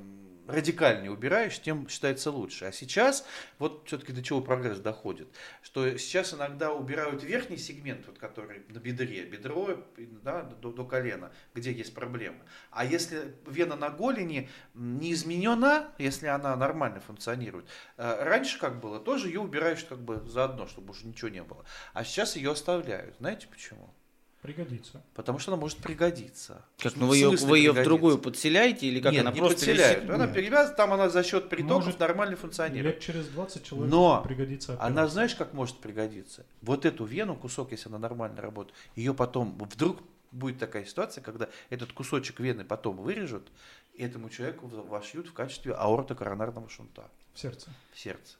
радикальнее 0.47 1.11
убираешь, 1.11 1.61
тем 1.61 1.89
считается 1.89 2.31
лучше. 2.31 2.67
А 2.67 2.73
сейчас, 2.73 3.27
вот 3.59 3.85
все-таки 3.87 4.13
до 4.13 4.23
чего 4.23 4.41
прогресс 4.41 4.79
доходит, 4.79 5.29
что 5.63 5.97
сейчас 5.99 6.35
иногда 6.35 6.73
убирают 6.73 7.23
верхний 7.23 7.57
сегмент, 7.57 8.07
вот, 8.07 8.19
который 8.19 8.63
на 8.69 8.79
бедре, 8.79 9.25
бедро 9.25 9.85
да, 10.23 10.43
до, 10.43 10.73
до 10.73 10.85
колена, 10.85 11.33
где 11.55 11.73
есть 11.73 11.95
проблемы. 11.95 12.41
А 12.71 12.85
если 12.85 13.35
вена 13.47 13.77
на 13.77 13.91
голени 13.91 14.49
не 14.75 15.13
изменена, 15.13 15.93
если 15.99 16.27
она 16.27 16.57
нормально 16.57 17.01
функционирует, 17.01 17.67
э, 17.97 18.25
раньше 18.25 18.59
как 18.59 18.81
было, 18.81 18.99
тоже 18.99 19.29
ее 19.29 19.41
убираешь 19.41 19.85
как 19.85 20.01
бы 20.01 20.23
заодно, 20.27 20.67
чтобы 20.67 20.91
уже 20.91 21.07
ничего 21.07 21.29
не 21.29 21.43
было. 21.43 21.65
А 21.93 22.05
сейчас 22.05 22.37
ее 22.37 22.53
оставляют. 22.53 23.17
Знаете 23.19 23.47
почему? 23.49 23.95
Пригодится. 24.43 25.01
Потому 25.15 25.39
что 25.39 25.53
она 25.53 25.61
может 25.61 25.79
пригодиться. 25.79 26.65
Как, 26.79 26.97
ну 26.97 27.07
вы 27.07 27.17
ее, 27.17 27.31
вы 27.31 27.59
ее 27.59 27.71
в 27.71 27.85
другую 27.85 28.19
подселяете 28.19 28.89
или 28.89 29.01
как 29.01 29.13
Нет, 29.13 29.21
она 29.23 29.31
не 29.31 29.39
просто 29.39 29.59
подселяют. 29.59 29.99
висит? 30.01 30.11
Она 30.11 30.27
перевязана, 30.27 30.77
там 30.77 30.93
она 30.93 31.09
за 31.09 31.23
счет 31.23 31.49
притоков 31.49 31.85
Может, 31.85 32.01
нормально 32.01 32.37
функционирует. 32.37 32.97
Лет 32.97 33.01
через 33.05 33.29
20 33.29 33.65
человек 33.65 33.89
Но 33.89 34.21
пригодится 34.23 34.73
Она 34.73 34.87
операция. 34.87 35.09
знаешь, 35.13 35.35
как 35.37 35.53
может 35.55 35.77
пригодиться? 35.79 36.45
Вот 36.61 36.85
эту 36.85 37.05
вену, 37.05 37.37
кусок, 37.37 37.71
если 37.71 37.89
она 37.89 38.01
нормально 38.01 38.43
работает, 38.43 38.77
ее 38.97 39.15
потом 39.15 39.57
вдруг 39.59 39.99
будет 40.33 40.59
такая 40.59 40.85
ситуация, 40.87 41.23
когда 41.23 41.49
этот 41.71 41.93
кусочек 41.93 42.41
вены 42.41 42.65
потом 42.65 42.97
вырежут, 42.97 43.47
и 43.95 44.03
этому 44.03 44.29
человеку 44.29 44.67
вошьют 44.67 45.29
в 45.29 45.35
качестве 45.35 45.73
аортокоронарного 45.75 46.69
шунта 46.69 47.05
в 47.33 47.39
сердце. 47.39 47.71
в 47.93 47.99
сердце. 48.01 48.35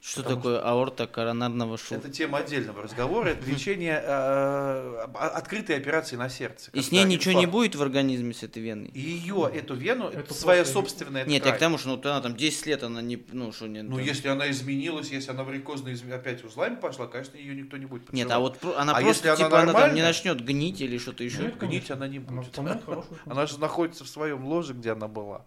Что 0.00 0.22
Потому 0.22 0.36
такое 0.36 0.60
аорта 0.60 1.08
коронарного 1.08 1.76
шунта? 1.76 2.06
Это 2.06 2.16
тема 2.16 2.38
отдельного 2.38 2.82
разговора. 2.84 3.30
Это 3.30 3.44
лечение 3.50 4.00
э, 4.00 5.00
об- 5.02 5.16
открытой 5.16 5.76
операции 5.76 6.14
на 6.14 6.28
сердце. 6.28 6.70
И 6.72 6.80
с 6.82 6.92
ней 6.92 7.02
ничего 7.02 7.38
не 7.38 7.46
будет 7.46 7.74
в 7.74 7.82
организме 7.82 8.32
с 8.32 8.44
этой 8.44 8.62
веной? 8.62 8.90
И 8.94 9.00
ее, 9.00 9.50
эту 9.52 9.74
вену, 9.74 10.08
Это 10.08 10.32
своя 10.32 10.62
после- 10.62 10.72
собственная 10.72 11.24
Нет, 11.24 11.44
я 11.44 11.52
к 11.52 11.58
тому, 11.58 11.78
что 11.78 11.88
ну, 11.88 11.96
вот 11.96 12.06
она 12.06 12.20
там 12.20 12.36
10 12.36 12.66
лет, 12.66 12.84
она 12.84 13.02
не, 13.02 13.20
ну, 13.32 13.50
что 13.52 13.66
не... 13.66 13.82
Ну, 13.82 13.96
там- 13.96 14.04
если 14.04 14.28
она 14.28 14.48
изменилась, 14.50 15.10
если 15.10 15.32
она 15.32 15.42
варикозно 15.42 15.88
изм- 15.88 16.14
опять 16.14 16.44
узлами 16.44 16.76
пошла, 16.76 17.08
конечно, 17.08 17.36
ее 17.36 17.56
никто 17.56 17.76
не 17.76 17.86
будет 17.86 18.12
Нет, 18.12 18.30
а 18.30 18.38
вот 18.38 18.56
она 18.76 18.92
А 18.96 19.00
просто, 19.00 19.28
если 19.30 19.42
она 19.42 19.50
типа, 19.50 19.60
она 19.62 19.72
там 19.72 19.94
не 19.94 20.02
начнет 20.02 20.40
гнить 20.44 20.80
или 20.80 20.98
что-то 20.98 21.24
еще. 21.24 21.42
Нет, 21.42 21.58
гнить 21.58 21.90
она 21.90 22.06
не 22.06 22.20
будет. 22.20 22.56
Она 23.26 23.46
же 23.46 23.58
находится 23.58 24.04
в 24.04 24.08
своем 24.08 24.44
ложе, 24.46 24.74
где 24.74 24.92
она 24.92 25.08
была. 25.08 25.44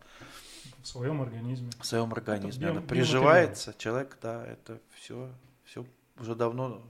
В 0.84 0.88
своем 0.88 1.22
организме. 1.22 1.70
В 1.80 1.86
своем 1.86 2.12
организме. 2.12 2.50
био- 2.66 2.70
Она 2.72 2.80
биоматериал. 2.82 2.88
приживается. 2.88 3.74
Человек, 3.78 4.18
да, 4.22 4.46
это 4.46 4.80
все, 5.00 5.30
все 5.66 5.86
уже 6.20 6.36
давно. 6.36 6.82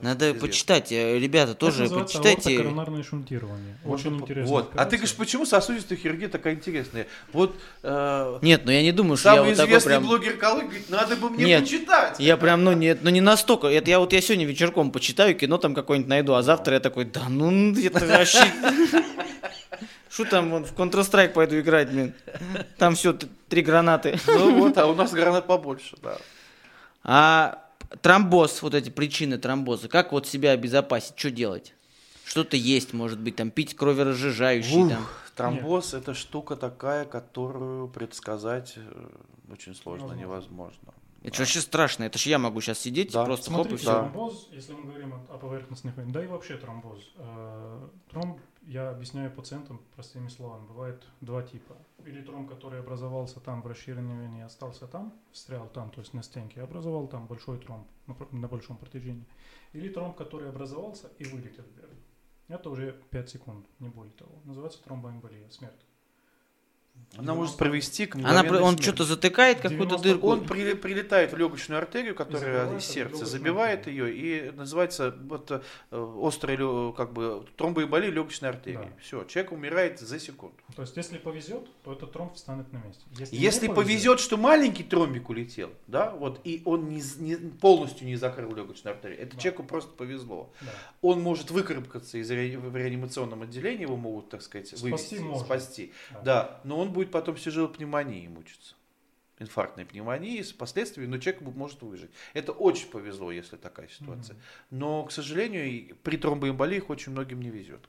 Надо 0.00 0.26
известно. 0.28 0.46
почитать, 0.48 0.92
э, 0.92 1.18
ребята, 1.18 1.54
тоже 1.54 1.84
Это 1.84 1.94
называется 1.94 2.18
почитайте. 2.18 2.50
аортокоронарное 2.50 3.02
шунтирование. 3.02 3.78
Очень 3.84 4.18
по- 4.18 4.22
интересно. 4.22 4.50
Вот. 4.50 4.70
А 4.76 4.84
ты 4.86 4.96
говоришь, 4.96 5.14
почему 5.16 5.44
сосудистая 5.46 5.98
хирургия 5.98 6.28
такая 6.28 6.54
интересная? 6.54 7.06
Вот 7.32 7.56
э, 7.82 8.38
Нет, 8.42 8.62
ну 8.64 8.70
я 8.72 8.82
не 8.82 8.92
думаю, 8.92 9.16
что 9.16 9.30
я 9.30 9.34
самый 9.36 9.48
вот 9.50 9.56
такой 9.56 9.70
известный 9.70 9.88
прям... 9.90 10.02
блогер 10.06 10.36
Калык 10.36 10.64
говорит, 10.66 10.90
надо 10.90 11.16
бы 11.16 11.30
мне 11.30 11.44
Нет. 11.44 11.62
почитать. 11.62 12.18
Я 12.20 12.36
прям, 12.36 12.62
ну 12.64 12.72
нет, 12.72 13.00
ну 13.02 13.10
не 13.10 13.20
настолько. 13.20 13.66
Это 13.68 13.90
я 13.90 13.98
вот 14.00 14.12
я 14.12 14.20
сегодня 14.20 14.46
вечерком 14.46 14.90
почитаю, 14.92 15.36
кино 15.36 15.58
там 15.58 15.74
какое-нибудь 15.74 16.08
найду, 16.08 16.34
а 16.34 16.42
завтра 16.42 16.74
я 16.74 16.80
такой, 16.80 17.04
да 17.04 17.28
ну 17.28 17.72
это 17.76 18.04
вообще... 18.06 18.52
Что 20.18 20.24
там, 20.24 20.50
вон, 20.50 20.64
в 20.64 20.74
Counter-Strike 20.74 21.28
пойду 21.32 21.60
играть, 21.60 21.90
блин. 21.90 22.12
Там 22.76 22.96
все, 22.96 23.12
три 23.48 23.62
гранаты. 23.62 24.18
Ну 24.26 24.58
вот, 24.58 24.76
а 24.76 24.86
у 24.88 24.94
нас 24.96 25.12
гранат 25.12 25.46
побольше, 25.46 25.96
да. 26.02 26.18
А 27.04 27.64
тромбоз, 28.02 28.62
вот 28.62 28.74
эти 28.74 28.90
причины 28.90 29.38
тромбоза, 29.38 29.88
как 29.88 30.10
вот 30.10 30.26
себя 30.26 30.50
обезопасить, 30.50 31.16
что 31.16 31.30
делать? 31.30 31.72
Что-то 32.24 32.56
есть, 32.56 32.92
может 32.94 33.20
быть, 33.20 33.36
там 33.36 33.52
пить 33.52 33.76
кроверазжижающий, 33.76 34.82
Ух, 34.82 34.90
там. 34.90 35.06
Тромбоз 35.36 35.94
это 35.94 36.14
штука 36.14 36.56
такая, 36.56 37.04
которую 37.04 37.86
предсказать 37.86 38.74
э, 38.76 39.08
очень 39.52 39.76
сложно, 39.76 40.14
Невозможно. 40.14 40.20
невозможно. 40.20 40.94
Это 41.22 41.36
ж 41.36 41.38
вообще 41.40 41.60
страшно, 41.60 42.04
это 42.04 42.18
ж 42.18 42.26
я 42.26 42.38
могу 42.38 42.60
сейчас 42.60 42.80
сидеть, 42.80 43.12
Да. 43.12 43.24
просто 43.24 43.50
хоп 43.52 43.60
и 43.66 43.68
Смотрите, 43.68 43.82
все. 43.82 43.92
Да. 43.92 43.98
тромбоз, 44.00 44.48
если 44.50 44.72
мы 44.72 44.82
говорим 44.82 45.14
о, 45.14 45.34
о 45.34 45.38
поверхностных 45.38 46.12
да 46.12 46.24
и 46.24 46.26
вообще 46.26 46.56
тромбоз. 46.56 46.98
Э, 47.18 47.86
Тромб, 48.10 48.38
я 48.68 48.90
объясняю 48.90 49.30
пациентам 49.30 49.80
простыми 49.94 50.28
словами, 50.28 50.66
бывает 50.66 51.02
два 51.22 51.42
типа. 51.42 51.74
Или 52.04 52.20
тромб, 52.22 52.50
который 52.50 52.80
образовался 52.80 53.40
там 53.40 53.62
в 53.62 53.66
расширенной 53.66 54.22
вене 54.22 54.44
остался 54.44 54.86
там, 54.86 55.18
встрял 55.32 55.66
там, 55.68 55.90
то 55.90 56.00
есть 56.00 56.12
на 56.12 56.22
стенке, 56.22 56.60
образовал 56.60 57.08
там 57.08 57.26
большой 57.26 57.58
тромб 57.58 57.88
на, 58.06 58.14
на 58.30 58.46
большом 58.46 58.76
протяжении. 58.76 59.24
Или 59.72 59.88
тромб, 59.88 60.16
который 60.16 60.50
образовался 60.50 61.10
и 61.18 61.24
вылетел 61.24 61.64
вверх. 61.74 61.90
Это 62.48 62.68
уже 62.68 62.92
5 63.10 63.30
секунд, 63.30 63.66
не 63.78 63.88
более 63.88 64.12
того. 64.12 64.32
Называется 64.44 64.84
тромбоэмболия, 64.84 65.48
смерть. 65.48 65.87
Она 67.16 67.34
может 67.34 67.56
привести 67.56 68.06
к 68.06 68.14
Она, 68.14 68.42
он 68.42 68.74
смерти. 68.74 68.82
что-то 68.82 69.04
затыкает, 69.04 69.56
какую-то 69.60 69.96
90 69.96 70.02
дырку. 70.08 70.28
Он 70.28 70.44
при- 70.46 70.74
прилетает 70.74 71.32
в 71.32 71.36
легочную 71.36 71.78
артерию, 71.80 72.14
которая 72.14 72.40
забивает 72.66 72.80
из 72.82 72.86
сердца, 72.86 73.26
забивает 73.26 73.86
ее 73.88 74.14
и 74.14 74.50
называется 74.52 75.16
вот, 75.24 75.50
э, 75.50 75.60
острая 76.22 76.92
как 76.92 77.12
бы 77.12 77.44
тромбоэмболия 77.56 78.10
легочной 78.10 78.50
артерии. 78.50 78.76
Да. 78.76 79.00
Все, 79.02 79.24
человек 79.24 79.50
умирает 79.52 79.98
за 79.98 80.20
секунду. 80.20 80.54
То 80.76 80.82
есть, 80.82 80.96
если 80.96 81.18
повезет, 81.18 81.66
то 81.82 81.92
этот 81.92 82.12
тромб 82.12 82.34
встанет 82.34 82.72
на 82.72 82.78
месте. 82.78 83.02
Если, 83.18 83.36
Если 83.36 83.66
не 83.68 83.74
повезет, 83.74 84.20
что 84.20 84.36
маленький 84.36 84.84
тромбик 84.84 85.28
улетел, 85.28 85.70
да, 85.88 86.10
вот, 86.10 86.40
и 86.44 86.62
он 86.64 86.88
не, 86.88 87.02
не- 87.18 87.36
полностью 87.36 88.06
не 88.06 88.14
закрыл 88.16 88.54
легочную 88.54 88.94
артерию, 88.94 89.20
это 89.20 89.34
Да. 89.34 89.42
человеку 89.42 89.64
просто 89.64 89.90
повезло. 89.92 90.52
да. 90.60 90.68
Он 91.02 91.20
может 91.20 91.50
выкарабкаться 91.50 92.18
из 92.18 92.30
ре- 92.30 92.58
в 92.58 92.76
реанимационном 92.76 93.42
отделении, 93.42 93.82
его 93.82 93.96
могут, 93.96 94.28
так 94.30 94.42
сказать, 94.42 94.68
Спасти 94.68 94.84
вывести, 94.84 95.14
можно. 95.18 95.44
спасти. 95.44 95.92
Да. 96.12 96.20
Да, 96.28 96.60
но 96.64 96.78
он 96.78 96.87
будет 96.88 97.10
потом 97.10 97.36
с 97.36 97.42
тяжелой 97.42 97.72
пневмонией 97.72 98.28
мучиться. 98.28 98.74
Инфарктной 99.40 99.86
пневмонии 99.86 100.42
с 100.42 100.52
последствиями, 100.52 101.08
но 101.08 101.18
человек 101.18 101.42
может 101.42 101.80
выжить. 101.82 102.10
Это 102.34 102.50
очень 102.50 102.88
повезло, 102.88 103.30
если 103.30 103.56
такая 103.56 103.86
ситуация. 103.88 104.36
Но, 104.70 105.04
к 105.04 105.12
сожалению, 105.12 105.96
при 106.02 106.16
тромбоэмболии 106.16 106.78
их 106.78 106.90
очень 106.90 107.12
многим 107.12 107.40
не 107.40 107.50
везет. 107.50 107.88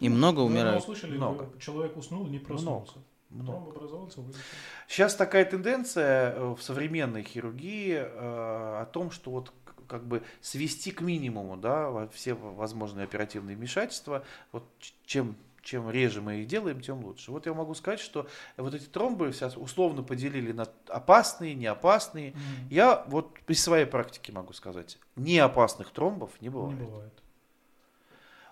И 0.00 0.08
много 0.08 0.40
наверное, 0.40 0.62
умирают. 0.62 0.82
услышали, 0.82 1.16
Много. 1.16 1.50
человек 1.60 1.96
уснул, 1.96 2.26
не 2.26 2.38
проснулся. 2.38 2.98
Тромб 3.30 3.68
образовался, 3.68 4.20
вылетел. 4.20 4.40
Сейчас 4.86 5.14
такая 5.14 5.44
тенденция 5.44 6.32
э, 6.32 6.54
в 6.54 6.62
современной 6.62 7.22
хирургии 7.22 7.94
э, 7.94 8.06
о 8.06 8.88
том, 8.90 9.10
что 9.10 9.30
вот 9.30 9.52
как 9.86 10.06
бы 10.06 10.22
свести 10.40 10.90
к 10.90 11.02
минимуму, 11.02 11.56
да, 11.56 12.08
все 12.08 12.34
возможные 12.34 13.04
оперативные 13.04 13.56
вмешательства. 13.56 14.24
Вот 14.52 14.64
чем 15.04 15.36
чем 15.62 15.90
реже 15.90 16.20
мы 16.20 16.36
их 16.36 16.46
делаем, 16.46 16.80
тем 16.80 17.04
лучше. 17.04 17.30
Вот 17.30 17.46
я 17.46 17.54
могу 17.54 17.74
сказать, 17.74 18.00
что 18.00 18.26
вот 18.56 18.74
эти 18.74 18.84
тромбы 18.84 19.32
сейчас 19.32 19.56
условно 19.56 20.02
поделили 20.02 20.52
на 20.52 20.66
опасные, 20.88 21.54
неопасные. 21.54 22.30
Мгм. 22.30 22.68
Я 22.70 23.04
вот 23.08 23.36
из 23.46 23.62
своей 23.62 23.86
практики 23.86 24.30
могу 24.30 24.52
сказать, 24.52 24.98
неопасных 25.16 25.90
тромбов 25.90 26.40
не 26.40 26.48
бывает. 26.48 26.78
Не 26.78 26.86
бывает. 26.86 27.12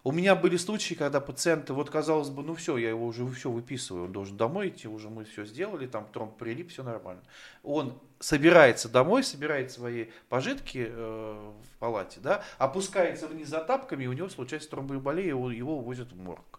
У 0.06 0.12
меня 0.12 0.36
были 0.36 0.56
случаи, 0.56 0.94
когда 0.94 1.20
пациенты, 1.20 1.72
вот 1.72 1.90
казалось 1.90 2.30
бы, 2.30 2.44
ну 2.44 2.54
все, 2.54 2.76
я 2.76 2.90
его 2.90 3.06
уже 3.06 3.26
все 3.30 3.50
выписываю, 3.50 4.04
он 4.04 4.12
должен 4.12 4.36
домой 4.36 4.68
идти, 4.68 4.86
уже 4.86 5.10
мы 5.10 5.24
все 5.24 5.44
сделали, 5.44 5.88
там 5.88 6.06
тромб 6.12 6.36
прилип, 6.36 6.70
все 6.70 6.84
нормально. 6.84 7.24
Он 7.64 8.00
собирается 8.20 8.88
домой, 8.88 9.24
собирает 9.24 9.72
свои 9.72 10.06
пожитки 10.28 10.86
э, 10.88 11.52
в 11.60 11.78
палате, 11.80 12.20
да, 12.20 12.44
опускается 12.58 13.26
вниз 13.26 13.48
за 13.48 13.58
тапками, 13.58 14.04
и 14.04 14.06
у 14.06 14.12
него 14.12 14.28
случается 14.28 14.70
тромбоэмболия, 14.70 15.26
его, 15.26 15.50
его 15.50 15.78
увозят 15.78 16.12
в 16.12 16.16
морг. 16.16 16.55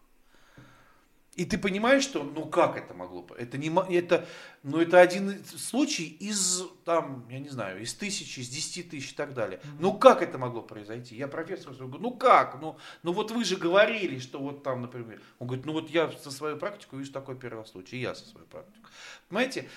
И 1.37 1.45
ты 1.45 1.59
понимаешь, 1.59 2.01
что, 2.01 2.23
ну 2.23 2.47
как 2.47 2.77
это 2.77 2.95
могло 2.95 3.21
бы? 3.21 3.35
Это 3.35 3.59
не, 3.59 3.69
это, 3.95 4.25
ну 4.63 4.81
это 4.81 4.99
один 4.99 5.45
случай 5.45 6.05
из, 6.05 6.63
там, 6.83 7.27
я 7.29 7.37
не 7.37 7.49
знаю, 7.49 7.79
из 7.79 7.93
тысячи, 7.93 8.39
из 8.39 8.49
десяти 8.49 8.81
тысяч 8.81 9.11
и 9.11 9.15
так 9.15 9.35
далее. 9.35 9.61
Ну 9.79 9.93
как 9.93 10.23
это 10.23 10.39
могло 10.39 10.63
произойти? 10.63 11.15
Я 11.15 11.27
профессору 11.27 11.75
говорю, 11.75 11.99
ну 12.01 12.11
как? 12.11 12.59
Ну, 12.59 12.77
ну 13.03 13.13
вот 13.13 13.29
вы 13.29 13.43
же 13.43 13.55
говорили, 13.55 14.17
что 14.17 14.39
вот 14.39 14.63
там, 14.63 14.81
например. 14.81 15.21
Он 15.37 15.45
говорит, 15.45 15.67
ну 15.67 15.73
вот 15.73 15.91
я 15.91 16.11
со 16.11 16.31
своей 16.31 16.57
практикой 16.57 16.97
вижу 16.97 17.11
такой 17.11 17.35
первый 17.35 17.67
случай, 17.67 17.97
и 17.97 18.01
я 18.01 18.15
со 18.15 18.25
своей 18.27 18.47
практикой. 18.47 18.89
Понимаете, 19.29 19.69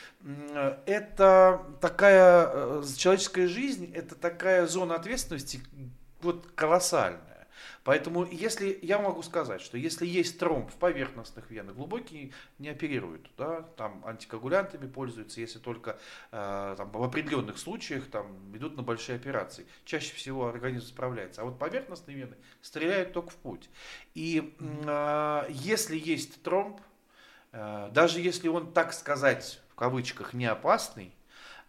это 0.87 1.63
такая, 1.83 2.51
э, 2.53 2.83
человеческая 2.97 3.49
жизнь, 3.49 3.93
это 3.95 4.15
такая 4.15 4.67
зона 4.67 4.95
ответственности 4.95 5.61
вот 6.23 6.47
колоссальная. 6.55 7.30
Поэтому, 7.85 8.27
если 8.31 8.79
я 8.83 8.99
могу 8.99 9.23
сказать, 9.23 9.61
что 9.61 9.79
если 9.79 10.07
есть 10.07 10.39
тромб 10.39 10.71
в 10.71 10.75
поверхностных 10.75 11.51
венах, 11.51 11.75
глубокий 11.77 12.33
не 12.59 12.69
оперируют, 12.69 13.31
да, 13.39 13.63
там 13.77 14.03
антикоагулянтами 14.05 14.87
пользуются, 14.87 15.41
если 15.41 15.59
только 15.59 15.99
э, 16.31 16.75
там, 16.77 16.91
в 16.91 17.03
определенных 17.03 17.59
случаях 17.59 18.07
там, 18.11 18.55
идут 18.55 18.77
на 18.77 18.83
большие 18.83 19.17
операции. 19.17 19.67
Чаще 19.85 20.15
всего 20.15 20.49
организм 20.49 20.87
справляется. 20.87 21.41
А 21.43 21.45
вот 21.45 21.59
поверхностные 21.59 22.17
вены 22.17 22.37
стреляют 22.61 23.13
только 23.13 23.31
в 23.31 23.37
путь. 23.37 23.71
И 24.15 24.55
э, 24.59 25.47
если 25.49 25.97
есть 25.97 26.43
тромб, 26.43 26.81
э, 27.53 27.89
даже 27.93 28.21
если 28.21 28.49
он, 28.49 28.73
так 28.73 28.93
сказать, 28.93 29.61
в 29.71 29.75
кавычках, 29.75 30.35
не 30.35 30.45
опасный, 30.45 31.15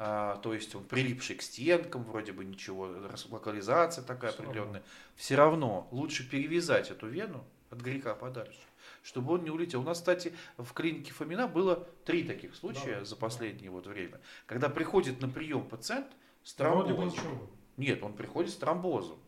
а, 0.03 0.37
то 0.37 0.51
есть 0.51 0.73
он 0.73 0.83
прилипший 0.83 1.35
к 1.35 1.43
стенкам, 1.43 2.03
вроде 2.03 2.31
бы 2.31 2.43
ничего, 2.43 2.89
локализация 3.29 4.03
такая 4.03 4.31
Всё 4.31 4.41
определенная. 4.41 4.81
Все 5.15 5.35
равно 5.35 5.87
лучше 5.91 6.27
перевязать 6.27 6.89
эту 6.89 7.07
вену 7.07 7.43
от 7.69 7.81
греха 7.81 8.15
подальше, 8.15 8.57
чтобы 9.03 9.35
он 9.35 9.43
не 9.43 9.51
улетел. 9.51 9.81
У 9.81 9.83
нас, 9.83 9.99
кстати, 9.99 10.33
в 10.57 10.73
клинике 10.73 11.13
Фомина 11.13 11.47
было 11.47 11.87
три 12.03 12.23
таких 12.23 12.55
случая 12.55 12.97
Да, 12.99 13.05
за 13.05 13.15
да. 13.15 13.21
последнее 13.21 13.69
вот 13.69 13.85
время, 13.85 14.19
когда 14.47 14.69
приходит 14.69 15.21
на 15.21 15.29
прием 15.29 15.67
пациент 15.67 16.07
с 16.43 16.55
тромбозом. 16.55 17.47
Нет, 17.77 18.01
он 18.01 18.13
приходит 18.13 18.49
с 18.49 18.55
тромбозом. 18.55 19.19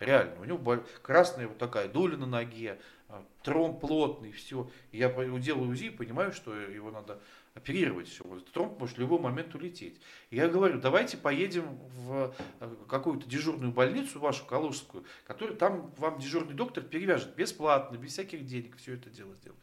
Реально, 0.00 0.40
у 0.40 0.44
него 0.44 0.56
бол- 0.56 0.82
красная 1.02 1.48
вот 1.48 1.58
такая 1.58 1.86
дуля 1.86 2.16
на 2.16 2.26
ноге, 2.26 2.80
а, 3.10 3.22
тромб 3.42 3.78
плотный, 3.78 4.32
все. 4.32 4.70
Я 4.90 5.10
делаю 5.38 5.70
УЗИ 5.70 5.90
понимаю, 5.90 6.32
что 6.32 6.54
его 6.54 6.90
надо 6.90 7.20
оперировать 7.54 8.08
все. 8.08 8.24
Вот 8.24 8.50
тромб 8.52 8.78
может 8.78 8.96
в 8.96 9.00
любой 9.00 9.20
момент 9.20 9.54
улететь. 9.54 10.00
Я 10.30 10.48
говорю, 10.48 10.80
давайте 10.80 11.16
поедем 11.16 11.78
в 11.96 12.34
э, 12.60 12.74
какую-то 12.88 13.28
дежурную 13.28 13.72
больницу, 13.72 14.18
вашу 14.18 14.44
Калужскую, 14.44 15.04
которая 15.24 15.56
там 15.56 15.92
вам 15.96 16.18
дежурный 16.18 16.54
доктор 16.54 16.82
перевяжет 16.82 17.34
бесплатно, 17.36 17.96
без 17.96 18.12
всяких 18.12 18.44
денег 18.44 18.76
все 18.76 18.94
это 18.94 19.08
дело 19.08 19.34
сделать. 19.36 19.58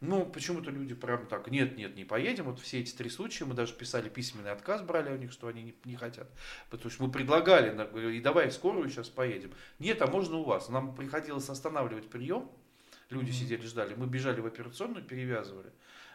Ну, 0.00 0.24
почему-то 0.26 0.70
люди 0.70 0.94
прям 0.94 1.26
так, 1.26 1.50
нет, 1.50 1.76
нет, 1.76 1.96
не 1.96 2.04
поедем. 2.04 2.44
Вот 2.44 2.60
все 2.60 2.80
эти 2.80 2.92
три 2.92 3.10
случая, 3.10 3.46
мы 3.46 3.54
даже 3.54 3.74
писали 3.74 4.08
письменный 4.08 4.52
отказ, 4.52 4.82
брали 4.82 5.12
у 5.12 5.16
них, 5.16 5.32
что 5.32 5.48
они 5.48 5.62
не, 5.62 5.74
не 5.84 5.96
хотят. 5.96 6.28
Потому 6.70 6.90
что 6.90 7.02
мы 7.04 7.10
предлагали, 7.10 8.16
и 8.16 8.20
давай 8.20 8.50
скорую 8.52 8.88
сейчас 8.90 9.08
поедем. 9.08 9.52
Нет, 9.80 10.00
а 10.02 10.06
можно 10.06 10.36
у 10.36 10.44
вас. 10.44 10.68
Нам 10.68 10.94
приходилось 10.94 11.48
останавливать 11.48 12.08
прием, 12.08 12.48
люди 13.10 13.30
mm-hmm. 13.30 13.32
сидели, 13.32 13.66
ждали. 13.66 13.94
Мы 13.94 14.06
бежали 14.06 14.40
в 14.40 14.46
операционную, 14.46 15.04
перевязывали. 15.04 15.72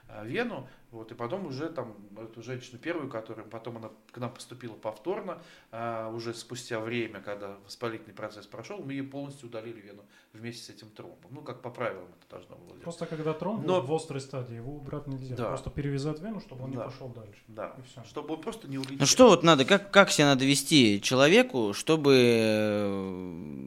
Э, 0.07 0.25
вену, 0.25 0.69
вот, 0.93 1.11
и 1.11 1.15
потом 1.15 1.47
уже 1.47 1.69
там 1.69 1.95
эту 2.15 2.43
женщину 2.43 2.77
первую, 2.77 3.09
которая 3.09 3.45
потом 3.47 3.77
она 3.77 3.89
к 4.11 4.17
нам 4.19 4.31
поступила 4.31 4.75
повторно, 4.75 5.41
а, 5.71 6.09
уже 6.09 6.35
спустя 6.35 6.79
время, 6.79 7.19
когда 7.19 7.57
воспалительный 7.65 8.13
процесс 8.13 8.45
прошел, 8.45 8.77
мы 8.77 8.93
ей 8.93 9.01
полностью 9.01 9.49
удалили 9.49 9.81
вену 9.81 10.03
вместе 10.33 10.63
с 10.63 10.69
этим 10.69 10.89
тромбом. 10.91 11.31
Ну, 11.31 11.41
как 11.41 11.63
по 11.63 11.71
правилам 11.71 12.07
это 12.19 12.29
должно 12.29 12.55
было 12.57 12.67
делать. 12.69 12.83
Просто 12.83 13.07
когда 13.07 13.33
тромб 13.33 13.65
Но... 13.65 13.81
в 13.81 13.91
острой 13.91 14.21
стадии, 14.21 14.55
его 14.55 14.75
убрать 14.75 15.07
нельзя. 15.07 15.35
Да. 15.35 15.47
Просто 15.47 15.71
перевязать 15.71 16.19
вену, 16.21 16.39
чтобы 16.39 16.65
он 16.65 16.71
да. 16.71 16.77
не 16.77 16.83
пошел 16.83 17.07
дальше. 17.09 17.41
Да, 17.47 17.75
и 17.77 17.81
все. 17.89 18.03
чтобы 18.07 18.35
он 18.35 18.41
просто 18.41 18.67
не 18.67 18.77
улетел. 18.77 18.97
Ну 18.99 19.05
что 19.07 19.29
вот 19.29 19.41
надо, 19.41 19.65
как, 19.65 19.89
как 19.89 20.11
себя 20.11 20.27
надо 20.27 20.45
вести 20.45 21.01
человеку, 21.01 21.73
чтобы 21.73 22.15
э, 22.15 23.63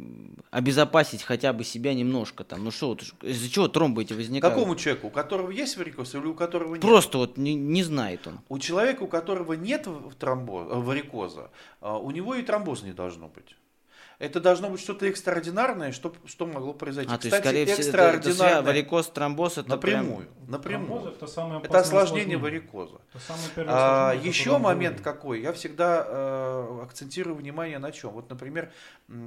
обезопасить 0.51 1.22
хотя 1.22 1.53
бы 1.53 1.64
себя 1.64 1.93
немножко 1.93 2.45
там? 2.45 2.64
Ну 2.64 2.70
что, 2.70 2.89
вот, 2.89 3.03
из-за 3.22 3.51
чего 3.51 3.68
тромбы 3.68 4.03
эти 4.03 4.12
возникают? 4.12 4.55
Какому 4.55 4.77
человеку? 4.77 5.09
У 5.09 5.11
которого 5.11 5.51
есть 5.51 5.77
варикоз 5.77 6.14
или 6.14 6.27
у 6.27 6.35
которого 6.35 6.74
нет? 6.74 6.83
Просто 6.83 7.16
вот 7.17 7.37
не, 7.37 7.55
не 7.55 7.83
знает 7.83 8.27
он. 8.27 8.41
У 8.49 8.59
человека, 8.59 9.03
у 9.03 9.07
которого 9.09 9.55
нет 9.55 9.89
тромбоза, 10.19 10.71
э, 10.71 10.81
варикоза, 10.81 11.51
э, 11.81 11.91
у 11.91 12.11
него 12.11 12.35
и 12.35 12.43
тромбоза 12.43 12.87
не 12.87 12.93
должно 12.93 13.29
быть. 13.29 13.57
Это 14.19 14.41
должно 14.41 14.71
быть 14.71 14.81
что-то 14.81 15.07
экстраординарное, 15.07 15.93
что, 15.93 16.14
что 16.25 16.47
могло 16.47 16.73
произойти. 16.73 17.12
А, 17.12 17.19
Кстати, 17.19 17.31
то 17.31 17.37
есть, 17.37 17.47
скорее 17.47 17.64
всего, 17.67 17.79
экстраординарное... 17.79 18.49
Это, 18.49 18.59
это 18.59 18.67
варикоз, 18.67 19.07
тромбоз, 19.09 19.59
это 19.59 19.69
напрямую. 19.69 20.27
Прям... 20.27 20.51
напрямую. 20.51 21.01
Тромбоз 21.03 21.14
это, 21.17 21.27
самое 21.27 21.61
это 21.62 21.79
осложнение 21.79 22.39
варикоза. 22.39 23.01
Это 23.57 23.64
а, 23.69 24.12
еще 24.14 24.59
момент 24.59 25.01
какой, 25.01 25.43
я 25.43 25.53
всегда 25.53 26.05
э, 26.07 26.81
акцентирую 26.85 27.37
внимание 27.37 27.79
на 27.79 27.93
чем. 27.93 28.12
Вот, 28.12 28.31
например, 28.31 28.73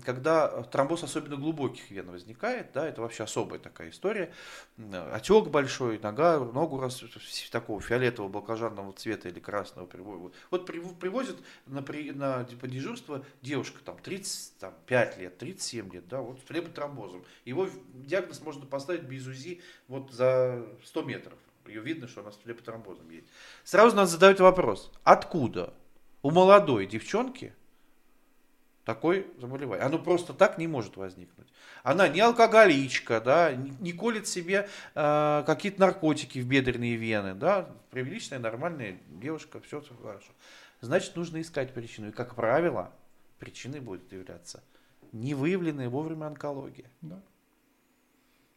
когда 0.04 0.48
тромбоз 0.64 1.04
особенно 1.04 1.36
глубоких 1.36 1.90
вен 1.92 2.10
возникает, 2.10 2.72
да, 2.74 2.88
это 2.88 3.02
вообще 3.02 3.24
особая 3.24 3.60
такая 3.60 3.92
история. 3.92 4.32
Отек 5.14 5.48
большой, 5.48 6.00
нога, 6.00 6.40
ногу 6.40 6.80
раз, 6.80 7.04
такого 7.52 7.80
фиолетового 7.80 8.32
балкожанного 8.32 8.92
цвета 8.94 9.30
или 9.30 9.40
красного 9.40 9.86
приводят. 9.86 10.34
Вот 10.50 10.66
привозят 10.66 11.38
на, 11.66 11.82
на, 11.82 12.38
на 12.40 12.44
дежурство 12.44 13.24
девушка 13.42 13.80
там 13.84 13.98
30, 13.98 14.58
там, 14.58 14.74
5 14.86 15.18
лет, 15.18 15.38
37 15.38 15.92
лет, 15.94 16.08
да, 16.08 16.22
вот 16.22 16.40
с 16.40 16.44
флеботромбозом. 16.44 17.24
Его 17.46 17.70
диагноз 17.94 18.42
можно 18.42 18.66
поставить 18.66 19.04
без 19.04 19.26
УЗИ 19.28 19.62
вот 19.88 20.12
за 20.12 20.66
100 20.86 21.02
метров. 21.04 21.40
Ее 21.66 21.82
видно, 21.82 22.08
что 22.08 22.22
она 22.22 22.32
с 22.32 22.38
флеботромбозом 22.38 23.10
едет. 23.10 23.28
Сразу 23.64 23.96
надо 23.96 24.10
задать 24.10 24.40
вопрос, 24.40 24.92
откуда 25.04 25.74
у 26.22 26.32
молодой 26.32 26.88
девчонки 26.88 27.54
такой 28.90 29.28
заболевание. 29.38 29.86
Оно 29.86 30.00
просто 30.00 30.34
так 30.34 30.58
не 30.58 30.68
может 30.68 30.98
возникнуть. 30.98 31.48
Она 31.84 32.08
не 32.08 32.22
алкоголичка, 32.22 33.22
да, 33.22 33.54
не, 33.54 33.94
колет 33.94 34.28
себе 34.28 34.68
э, 34.96 35.44
какие-то 35.46 35.80
наркотики 35.80 36.40
в 36.40 36.48
бедренные 36.48 36.96
вены, 36.96 37.36
да, 37.36 37.70
приличная, 37.92 38.40
нормальная 38.40 38.98
девушка, 39.08 39.60
все 39.62 39.84
хорошо. 40.02 40.32
Значит, 40.82 41.16
нужно 41.16 41.40
искать 41.40 41.74
причину. 41.74 42.10
И, 42.10 42.12
как 42.12 42.34
правило, 42.34 42.92
причиной 43.40 43.80
будет 43.80 44.12
являться 44.12 44.64
невыявленная 45.12 45.90
вовремя 45.90 46.28
онкология. 46.28 46.92
Да. 47.02 47.22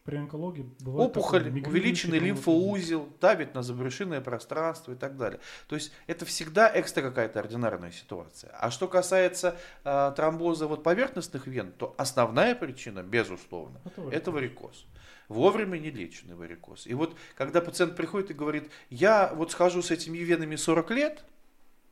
При 0.05 0.17
онкологии 0.17 0.69
бывает 0.81 1.11
опухоль, 1.11 1.49
увеличенный 1.49 2.19
лимфоузел, 2.19 3.09
давит 3.21 3.55
на 3.55 3.63
забрюшинное 3.63 4.21
пространство 4.21 4.93
и 4.93 4.97
так 4.97 5.17
далее. 5.17 5.39
То 5.69 5.77
есть 5.77 5.93
это 6.09 6.25
всегда 6.25 6.71
экстра 6.75 7.03
какая-то 7.03 7.39
ординарная 7.39 7.93
ситуация. 7.93 8.51
А 8.59 8.73
что 8.73 8.89
касается 8.89 9.57
э, 9.85 10.13
тромбоза 10.17 10.67
вот 10.67 10.83
поверхностных 10.83 11.47
вен, 11.47 11.71
то 11.71 11.95
основная 11.99 12.57
причина, 12.57 13.05
безусловно, 13.05 13.81
это 13.85 14.01
варикоз. 14.01 14.13
Это 14.13 14.31
варикоз. 14.33 14.87
Вовремя 15.29 15.79
не 15.79 15.91
леченный 15.91 16.35
варикоз. 16.35 16.89
И 16.89 16.95
вот 16.95 17.17
когда 17.37 17.61
пациент 17.61 17.95
приходит 17.95 18.33
и 18.33 18.35
говорит, 18.35 18.73
я 18.91 19.33
вот 19.33 19.53
схожу 19.53 19.83
с 19.83 19.93
этими 19.93 20.19
венами 20.19 20.57
40 20.57 20.91
лет, 20.91 21.25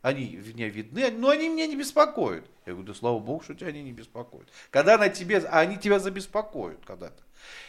они 0.02 0.36
меня 0.54 0.68
видны, 0.68 1.10
но 1.10 1.28
они 1.30 1.48
меня 1.48 1.66
не 1.66 1.76
беспокоят. 1.76 2.44
Я 2.66 2.72
говорю, 2.72 2.88
да 2.88 2.94
слава 2.94 3.18
богу, 3.18 3.42
что 3.42 3.54
тебя 3.54 3.68
они 3.68 3.82
не 3.82 3.92
беспокоят. 3.92 4.48
Когда 4.70 4.96
на 4.96 5.08
тебе, 5.08 5.38
а 5.38 5.60
они 5.60 5.76
тебя 5.76 5.98
забеспокоят 5.98 6.84
когда-то. 6.84 7.22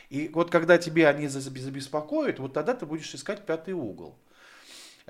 И 0.10 0.30
вот 0.34 0.50
когда 0.50 0.78
тебе 0.78 1.08
они 1.08 1.28
забеспокоят, 1.28 2.40
вот 2.40 2.54
тогда 2.54 2.74
ты 2.74 2.86
будешь 2.86 3.14
искать 3.14 3.46
пятый 3.46 3.74
угол. 3.74 4.18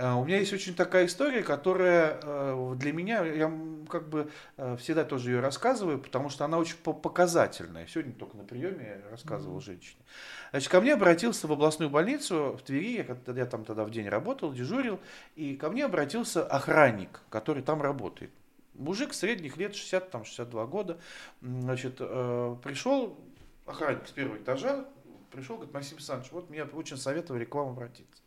А, 0.02 0.16
у 0.16 0.26
меня 0.26 0.40
есть 0.40 0.52
очень 0.52 0.74
такая 0.74 1.06
история, 1.06 1.44
которая 1.44 2.20
э, 2.24 2.74
для 2.76 2.92
меня, 2.92 3.24
я 3.24 3.54
как 3.88 4.10
бы 4.10 4.32
э, 4.58 4.76
всегда 4.78 5.04
тоже 5.04 5.30
ее 5.30 5.42
рассказываю, 5.42 6.00
потому 6.00 6.30
что 6.30 6.44
она 6.44 6.58
очень 6.58 6.78
показательная. 6.78 7.86
Сегодня 7.86 8.14
только 8.14 8.36
на 8.36 8.44
приеме 8.44 9.00
я 9.04 9.12
рассказывал 9.12 9.60
mm-hmm. 9.60 9.64
женщине. 9.64 10.02
Значит, 10.50 10.70
ко 10.70 10.82
мне 10.82 10.96
обратился 10.96 11.46
в 11.46 11.52
областную 11.52 11.92
больницу 11.92 12.58
в 12.60 12.64
Твери, 12.64 13.06
я, 13.08 13.34
я 13.34 13.46
там 13.46 13.64
тогда 13.64 13.84
в 13.84 13.92
день 13.92 14.10
работал, 14.10 14.52
дежурил, 14.52 15.00
и 15.36 15.56
ко 15.56 15.70
мне 15.70 15.86
обратился 15.86 16.44
охранник, 16.44 17.22
который 17.30 17.62
там 17.62 17.80
работает. 17.80 18.32
Мужик 18.74 19.14
средних 19.14 19.58
лет, 19.58 19.76
60, 19.76 20.10
там, 20.10 20.26
62 20.26 20.66
года, 20.66 20.98
значит, 21.42 21.98
э, 22.00 22.56
пришел, 22.64 23.20
охранник 23.68 24.08
с 24.08 24.12
первого 24.12 24.38
этажа, 24.38 24.84
пришел, 25.32 25.58
говорит, 25.58 25.76
Максим 25.76 25.98
Александрович, 25.98 26.32
вот 26.32 26.50
мне 26.50 26.64
очень 26.64 26.98
советовали 26.98 27.46
к 27.46 27.54
вам 27.54 27.70
обратиться. 27.70 28.21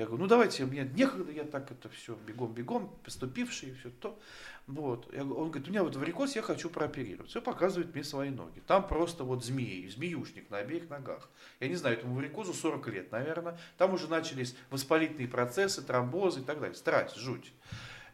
Я 0.00 0.06
говорю, 0.06 0.22
ну 0.22 0.28
давайте, 0.30 0.64
мне 0.64 0.90
некогда, 0.94 1.30
я 1.30 1.44
так 1.44 1.70
это 1.70 1.90
все 1.90 2.16
бегом-бегом, 2.26 2.90
поступивший, 3.04 3.74
все 3.74 3.90
то. 3.90 4.18
Вот. 4.66 5.12
Я, 5.12 5.24
он 5.24 5.50
говорит, 5.50 5.68
у 5.68 5.70
меня 5.70 5.84
вот 5.84 5.94
варикоз, 5.94 6.36
я 6.36 6.40
хочу 6.40 6.70
прооперировать. 6.70 7.28
Все 7.28 7.42
показывает 7.42 7.92
мне 7.92 8.02
свои 8.02 8.30
ноги. 8.30 8.60
Там 8.66 8.88
просто 8.88 9.24
вот 9.24 9.44
змеи, 9.44 9.86
змеюшник 9.88 10.48
на 10.48 10.56
обеих 10.56 10.88
ногах. 10.88 11.28
Я 11.60 11.68
не 11.68 11.74
знаю, 11.74 11.98
этому 11.98 12.14
варикозу 12.14 12.54
40 12.54 12.88
лет, 12.88 13.12
наверное. 13.12 13.58
Там 13.76 13.92
уже 13.92 14.08
начались 14.08 14.56
воспалительные 14.70 15.28
процессы, 15.28 15.82
тромбозы 15.82 16.40
и 16.40 16.44
так 16.44 16.60
далее. 16.60 16.76
Страсть, 16.76 17.16
жуть. 17.16 17.52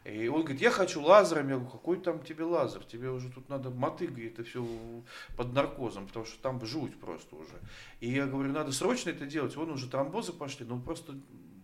И 0.03 0.27
он 0.27 0.41
говорит, 0.41 0.59
я 0.59 0.71
хочу 0.71 1.01
лазером. 1.01 1.47
Я 1.47 1.55
говорю, 1.55 1.71
какой 1.71 2.01
там 2.01 2.21
тебе 2.21 2.43
лазер? 2.43 2.83
Тебе 2.83 3.11
уже 3.11 3.29
тут 3.29 3.47
надо 3.47 3.69
мотыгой 3.69 4.27
это 4.27 4.43
все 4.43 4.67
под 5.37 5.53
наркозом, 5.53 6.07
потому 6.07 6.25
что 6.25 6.37
там 6.41 6.65
жуть 6.65 6.99
просто 6.99 7.37
уже. 7.37 7.61
И 8.01 8.11
я 8.11 8.25
говорю, 8.25 8.51
надо 8.51 8.73
срочно 8.73 9.09
это 9.11 9.25
делать. 9.25 9.55
Вон 9.55 9.69
уже 9.69 9.89
тромбозы 9.89 10.33
пошли, 10.33 10.65
ну 10.65 10.81
просто 10.81 11.15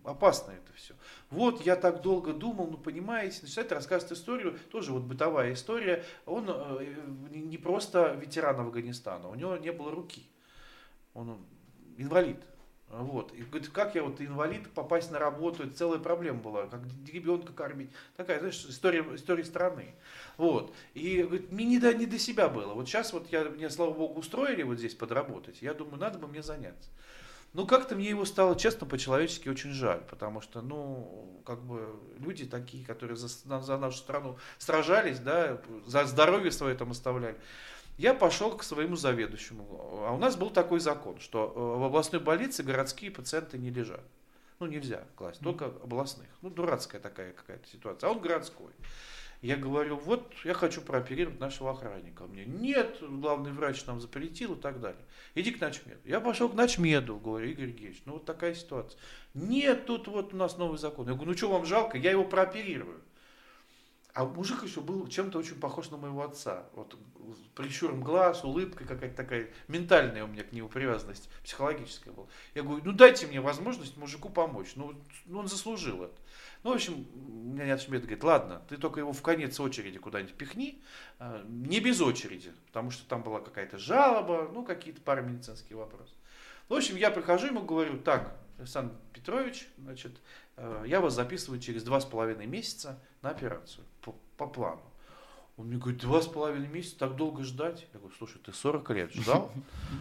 опасно 0.04 0.52
это 0.52 0.72
все. 0.74 0.94
Вот 1.30 1.64
я 1.66 1.76
так 1.76 2.02
долго 2.02 2.32
думал, 2.32 2.68
ну 2.68 2.76
понимаете, 2.76 3.40
начинает 3.42 3.72
рассказывать 3.72 4.12
историю, 4.12 4.58
тоже 4.70 4.92
вот 4.92 5.02
бытовая 5.02 5.54
история. 5.54 6.04
Он 6.26 6.46
э, 6.48 6.94
не 7.30 7.58
просто 7.58 8.14
ветеран 8.20 8.60
Афганистана, 8.60 9.28
у 9.28 9.34
него 9.34 9.56
не 9.56 9.72
было 9.72 9.90
руки. 9.90 10.28
Он 11.14 11.38
инвалид. 11.96 12.38
Вот. 12.88 13.32
И 13.32 13.42
говорит, 13.42 13.70
как 13.70 13.94
я 13.94 14.04
вот 14.04 14.20
инвалид 14.20 14.70
попасть 14.70 15.10
на 15.10 15.18
работу, 15.18 15.64
это 15.64 15.74
целая 15.74 15.98
проблема 15.98 16.38
была, 16.40 16.66
как 16.66 16.80
ребенка 17.12 17.52
кормить. 17.52 17.90
Такая, 18.16 18.38
знаешь, 18.38 18.64
история, 18.66 19.04
история 19.14 19.44
страны. 19.44 19.94
Вот. 20.36 20.72
И 20.92 21.22
говорит, 21.22 21.50
мне 21.50 21.64
не 21.64 21.78
до, 21.80 21.92
не 21.92 22.06
до 22.06 22.18
себя 22.18 22.48
было. 22.48 22.74
Вот 22.74 22.86
сейчас 22.86 23.12
вот 23.12 23.32
я, 23.32 23.44
меня, 23.44 23.70
слава 23.70 23.92
богу, 23.92 24.20
устроили 24.20 24.62
вот 24.62 24.78
здесь 24.78 24.94
подработать. 24.94 25.60
Я 25.60 25.74
думаю, 25.74 25.98
надо 25.98 26.18
бы 26.18 26.28
мне 26.28 26.42
заняться. 26.42 26.90
Ну, 27.54 27.68
как-то 27.68 27.94
мне 27.94 28.08
его 28.08 28.24
стало, 28.24 28.56
честно, 28.56 28.84
по-человечески 28.84 29.48
очень 29.48 29.70
жаль, 29.70 30.02
потому 30.10 30.40
что, 30.40 30.60
ну, 30.60 31.40
как 31.46 31.62
бы 31.62 31.88
люди 32.18 32.44
такие, 32.44 32.84
которые 32.84 33.16
за, 33.16 33.28
за 33.60 33.78
нашу 33.78 33.96
страну 33.96 34.36
сражались, 34.58 35.20
да, 35.20 35.60
за 35.86 36.04
здоровье 36.04 36.50
свое 36.50 36.74
там 36.74 36.90
оставляли. 36.90 37.38
Я 37.96 38.12
пошел 38.12 38.56
к 38.56 38.64
своему 38.64 38.96
заведующему. 38.96 39.68
А 40.04 40.12
у 40.12 40.18
нас 40.18 40.34
был 40.34 40.50
такой 40.50 40.80
закон, 40.80 41.20
что 41.20 41.52
э, 41.54 41.80
в 41.80 41.84
областной 41.84 42.20
больнице 42.20 42.64
городские 42.64 43.12
пациенты 43.12 43.56
не 43.56 43.70
лежат. 43.70 44.02
Ну, 44.58 44.66
нельзя 44.66 45.04
класть, 45.14 45.40
только 45.40 45.66
областных. 45.66 46.28
Ну, 46.42 46.50
дурацкая 46.50 47.00
такая 47.00 47.32
какая-то 47.32 47.68
ситуация. 47.68 48.08
А 48.08 48.12
он 48.12 48.20
городской. 48.20 48.72
Я 49.44 49.56
говорю, 49.56 49.96
вот 49.96 50.32
я 50.44 50.54
хочу 50.54 50.80
прооперировать 50.80 51.38
нашего 51.38 51.72
охранника. 51.72 52.24
Мне 52.24 52.46
нет, 52.46 52.96
главный 53.02 53.52
врач 53.52 53.84
нам 53.84 54.00
запретил 54.00 54.54
и 54.54 54.58
так 54.58 54.80
далее. 54.80 55.04
Иди 55.34 55.50
к 55.50 55.60
ночмеду. 55.60 56.00
Я 56.06 56.20
пошел 56.20 56.48
к 56.48 56.54
ночмеду, 56.54 57.18
говорю, 57.18 57.50
Игорь 57.50 57.68
Геевич, 57.68 58.00
ну 58.06 58.14
вот 58.14 58.24
такая 58.24 58.54
ситуация. 58.54 58.98
Нет, 59.34 59.84
тут 59.84 60.08
вот 60.08 60.32
у 60.32 60.36
нас 60.38 60.56
новый 60.56 60.78
закон. 60.78 61.08
Я 61.08 61.12
говорю, 61.12 61.32
ну 61.32 61.36
что 61.36 61.50
вам 61.50 61.66
жалко, 61.66 61.98
я 61.98 62.12
его 62.12 62.24
прооперирую. 62.24 63.02
А 64.14 64.24
мужик 64.24 64.62
еще 64.62 64.80
был 64.80 65.06
чем-то 65.08 65.38
очень 65.38 65.60
похож 65.60 65.90
на 65.90 65.98
моего 65.98 66.22
отца. 66.22 66.64
Вот 66.72 66.96
прищуром 67.54 68.02
глаз, 68.02 68.44
улыбкой 68.44 68.86
какая-то 68.86 69.14
такая 69.14 69.50
ментальная 69.68 70.24
у 70.24 70.26
меня 70.26 70.44
к 70.44 70.52
нему 70.52 70.70
привязанность, 70.70 71.28
психологическая 71.42 72.14
была. 72.14 72.28
Я 72.54 72.62
говорю, 72.62 72.80
ну 72.82 72.92
дайте 72.92 73.26
мне 73.26 73.42
возможность 73.42 73.98
мужику 73.98 74.30
помочь. 74.30 74.72
Ну, 74.76 74.94
ну 75.26 75.40
он 75.40 75.48
заслужил 75.48 76.04
это. 76.04 76.14
Ну, 76.64 76.70
в 76.70 76.74
общем, 76.74 77.06
меня 77.14 77.66
не 77.66 77.70
отшибет, 77.70 78.02
говорит, 78.02 78.24
ладно, 78.24 78.62
ты 78.68 78.78
только 78.78 79.00
его 79.00 79.12
в 79.12 79.20
конец 79.20 79.60
очереди 79.60 79.98
куда-нибудь 79.98 80.34
пихни, 80.34 80.82
а, 81.18 81.44
не 81.46 81.78
без 81.78 82.00
очереди, 82.00 82.52
потому 82.66 82.90
что 82.90 83.06
там 83.06 83.22
была 83.22 83.40
какая-то 83.40 83.76
жалоба, 83.76 84.50
ну, 84.52 84.64
какие-то 84.64 85.02
пара 85.02 85.20
медицинские 85.20 85.76
вопросы. 85.76 86.14
В 86.68 86.74
общем, 86.74 86.96
я 86.96 87.10
прихожу 87.10 87.48
ему 87.48 87.62
говорю, 87.62 87.98
так, 87.98 88.36
Александр 88.58 88.94
Петрович, 89.12 89.68
значит, 89.76 90.12
э, 90.56 90.84
я 90.86 91.00
вас 91.00 91.12
записываю 91.12 91.60
через 91.60 91.82
два 91.82 92.00
с 92.00 92.06
половиной 92.06 92.46
месяца 92.46 92.98
на 93.20 93.30
операцию 93.30 93.84
по, 94.00 94.16
по 94.38 94.46
плану. 94.46 94.82
Он 95.56 95.68
мне 95.68 95.78
говорит, 95.78 96.00
два 96.00 96.20
с 96.20 96.26
половиной 96.26 96.66
месяца, 96.66 96.98
так 96.98 97.14
долго 97.14 97.44
ждать? 97.44 97.86
Я 97.92 98.00
говорю, 98.00 98.14
слушай, 98.18 98.40
ты 98.44 98.52
40 98.52 98.90
лет 98.90 99.12
ждал, 99.12 99.52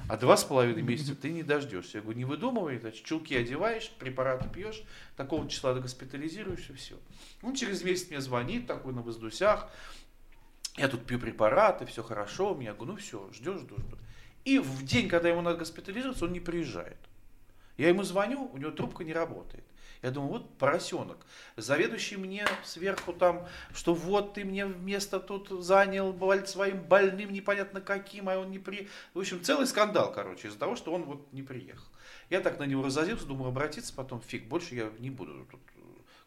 а 0.10 0.18
два 0.18 0.36
с 0.36 0.43
половиной 0.43 0.82
месяца 0.82 1.16
ты 1.16 1.32
не 1.32 1.43
дождешься. 1.43 1.99
Я 1.99 2.01
говорю, 2.01 2.18
не 2.18 2.26
выдумывай, 2.26 2.80
значит, 2.80 3.06
чулки 3.06 3.36
одеваешь, 3.36 3.91
препараты 3.99 4.49
пьешь, 4.49 4.82
такого 5.16 5.47
числа 5.47 5.76
госпитализируешься, 5.76 6.74
все. 6.74 6.95
Он 7.43 7.54
через 7.54 7.84
месяц 7.84 8.10
мне 8.10 8.20
звонит, 8.20 8.66
такой 8.66 8.93
на 8.93 9.04
воздусях, 9.04 9.70
я 10.76 10.88
тут 10.88 11.06
пью 11.06 11.20
препараты, 11.20 11.86
все 11.86 12.01
хорошо, 12.01 12.54
у 12.54 12.58
меня, 12.58 12.74
говорю, 12.74 12.93
ну 12.93 12.97
все, 12.97 13.30
ждешь, 13.32 13.60
жду, 13.60 13.76
жду. 13.78 13.97
И 14.45 14.58
в 14.58 14.84
день, 14.84 15.08
когда 15.08 15.30
ему 15.30 15.41
надо 15.41 15.60
госпитализироваться, 15.60 16.26
он 16.26 16.34
не 16.34 16.39
приезжает. 16.39 16.97
Я 17.78 17.89
ему 17.89 18.04
звоню, 18.04 18.49
у 18.51 18.58
него 18.58 18.72
трубка 18.72 19.04
не 19.04 19.14
работает. 19.14 19.64
Я 20.04 20.12
думаю, 20.12 20.34
вот 20.34 20.58
поросенок. 20.58 21.26
Заведующий 21.56 22.18
мне 22.18 22.45
сверху 22.66 23.14
там, 23.14 23.47
что 23.74 23.93
вот 23.93 24.34
ты 24.34 24.43
мне 24.43 24.66
место 24.66 25.20
тут 25.20 25.49
занял 25.64 26.14
своим 26.45 26.84
больным, 26.84 27.32
непонятно 27.32 27.80
каким, 27.80 28.28
а 28.28 28.38
он 28.38 28.51
не 28.51 28.60
при... 28.60 28.89
В 29.14 29.20
общем, 29.20 29.41
целый 29.41 29.66
скандал, 29.66 30.12
короче, 30.12 30.49
из-за 30.49 30.60
того, 30.60 30.76
что 30.76 30.93
он 30.93 31.04
вот 31.04 31.32
не 31.32 31.41
приехал. 31.41 31.88
Я 32.30 32.41
так 32.41 32.60
на 32.60 32.66
него 32.66 32.84
разозлился, 32.84 33.26
думаю, 33.26 33.47
обратиться 33.47 33.93
потом, 33.93 34.22
фиг, 34.22 34.45
больше 34.47 34.76
я 34.76 34.91
не 34.99 35.10
буду 35.10 35.47
тут 35.49 35.62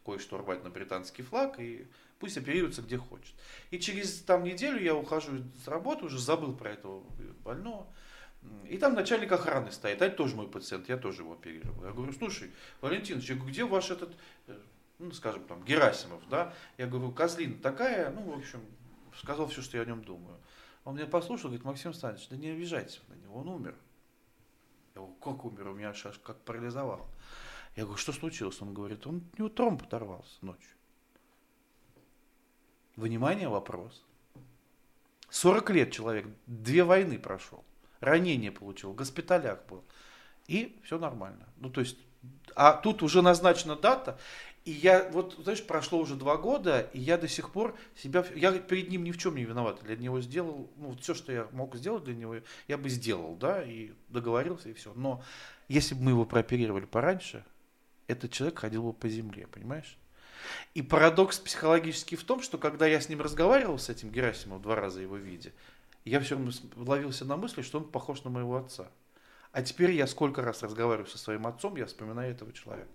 кое-что 0.03 0.37
рвать 0.37 0.63
на 0.63 0.71
британский 0.71 1.21
флаг, 1.21 1.59
и 1.59 1.85
пусть 2.17 2.37
оперируется 2.37 2.81
где 2.81 2.97
хочет. 2.97 3.35
И 3.69 3.77
через 3.79 4.21
там 4.21 4.43
неделю 4.43 4.81
я 4.81 4.95
ухожу 4.95 5.43
с 5.63 5.67
работы, 5.67 6.05
уже 6.05 6.17
забыл 6.17 6.55
про 6.55 6.71
этого 6.71 7.03
больного. 7.43 7.85
И 8.69 8.77
там 8.77 8.95
начальник 8.95 9.31
охраны 9.31 9.71
стоит, 9.71 10.01
а 10.01 10.05
это 10.05 10.17
тоже 10.17 10.35
мой 10.35 10.47
пациент, 10.47 10.89
я 10.89 10.97
тоже 10.97 11.21
его 11.21 11.33
оперировал. 11.33 11.85
Я 11.85 11.91
говорю, 11.91 12.11
слушай, 12.11 12.51
Валентинович, 12.81 13.31
где 13.31 13.63
ваш 13.63 13.91
этот, 13.91 14.15
э, 14.47 14.59
ну, 14.99 15.11
скажем, 15.11 15.45
там, 15.45 15.63
Герасимов, 15.63 16.27
да? 16.29 16.53
Я 16.77 16.87
говорю, 16.87 17.11
козлина 17.11 17.57
такая, 17.61 18.11
ну, 18.11 18.21
в 18.23 18.37
общем, 18.37 18.59
сказал 19.15 19.47
все, 19.47 19.61
что 19.61 19.77
я 19.77 19.83
о 19.83 19.85
нем 19.85 20.03
думаю. 20.03 20.37
Он 20.83 20.95
меня 20.95 21.05
послушал, 21.05 21.49
говорит, 21.49 21.65
Максим 21.65 21.93
Станич, 21.93 22.27
да 22.27 22.35
не 22.35 22.49
обижайтесь 22.49 23.01
на 23.07 23.13
него, 23.13 23.39
он 23.39 23.47
умер. 23.47 23.75
Я 24.95 25.01
говорю, 25.01 25.15
как 25.15 25.45
умер? 25.45 25.67
У 25.69 25.73
меня 25.73 25.89
аж 25.89 26.19
как 26.23 26.41
парализовал. 26.41 27.07
Я 27.75 27.83
говорю, 27.83 27.97
что 27.97 28.11
случилось? 28.11 28.61
Он 28.61 28.73
говорит, 28.73 29.05
он 29.07 29.23
у 29.33 29.37
него 29.37 29.49
тромб 29.49 29.83
оторвался 29.83 30.37
ночью. 30.41 30.75
Внимание, 32.95 33.47
вопрос. 33.47 34.03
40 35.29 35.69
лет 35.69 35.91
человек, 35.91 36.27
две 36.47 36.83
войны 36.83 37.19
прошел 37.19 37.63
ранение 37.99 38.51
получил, 38.51 38.91
в 38.91 38.95
госпиталях 38.95 39.59
был. 39.69 39.83
И 40.47 40.79
все 40.83 40.97
нормально. 40.97 41.45
Ну, 41.57 41.69
то 41.69 41.81
есть, 41.81 41.97
а 42.55 42.73
тут 42.73 43.03
уже 43.03 43.21
назначена 43.21 43.75
дата, 43.75 44.17
и 44.67 44.71
я, 44.71 45.07
вот, 45.11 45.37
знаешь, 45.41 45.65
прошло 45.65 45.97
уже 45.97 46.15
два 46.15 46.35
года, 46.35 46.89
и 46.93 46.99
я 46.99 47.17
до 47.17 47.29
сих 47.29 47.51
пор 47.51 47.77
себя, 47.95 48.25
я 48.35 48.51
перед 48.51 48.89
ним 48.89 49.05
ни 49.05 49.11
в 49.11 49.17
чем 49.17 49.35
не 49.35 49.45
виноват. 49.45 49.81
Для 49.83 49.95
него 49.95 50.19
сделал, 50.19 50.69
ну, 50.75 50.95
все, 50.97 51.13
что 51.13 51.31
я 51.31 51.47
мог 51.53 51.75
сделать 51.75 52.03
для 52.03 52.15
него, 52.15 52.35
я 52.67 52.77
бы 52.77 52.89
сделал, 52.89 53.35
да, 53.35 53.63
и 53.63 53.91
договорился, 54.09 54.67
и 54.67 54.73
все. 54.73 54.93
Но 54.93 55.23
если 55.69 55.95
бы 55.95 56.01
мы 56.01 56.11
его 56.11 56.25
прооперировали 56.25 56.83
пораньше, 56.83 57.45
этот 58.07 58.31
человек 58.31 58.59
ходил 58.59 58.83
бы 58.83 58.91
по 58.91 59.07
земле, 59.07 59.47
понимаешь? 59.47 59.97
И 60.73 60.81
парадокс 60.81 61.39
психологический 61.39 62.17
в 62.17 62.23
том, 62.23 62.41
что 62.41 62.57
когда 62.57 62.87
я 62.87 62.99
с 62.99 63.09
ним 63.09 63.21
разговаривал, 63.21 63.79
с 63.79 63.89
этим 63.89 64.11
Герасимовым, 64.11 64.61
два 64.61 64.75
раза 64.75 65.01
его 65.01 65.15
видя, 65.15 65.51
я 66.07 66.19
все 66.19 66.35
время 66.35 66.51
ловился 66.75 67.25
на 67.25 67.37
мысли, 67.37 67.61
что 67.61 67.79
он 67.79 67.85
похож 67.85 68.23
на 68.23 68.29
моего 68.29 68.57
отца. 68.57 68.87
А 69.51 69.61
теперь 69.61 69.91
я 69.91 70.07
сколько 70.07 70.41
раз 70.41 70.63
разговариваю 70.63 71.07
со 71.07 71.17
своим 71.17 71.47
отцом, 71.47 71.75
я 71.77 71.85
вспоминаю 71.85 72.31
этого 72.31 72.53
человека. 72.53 72.89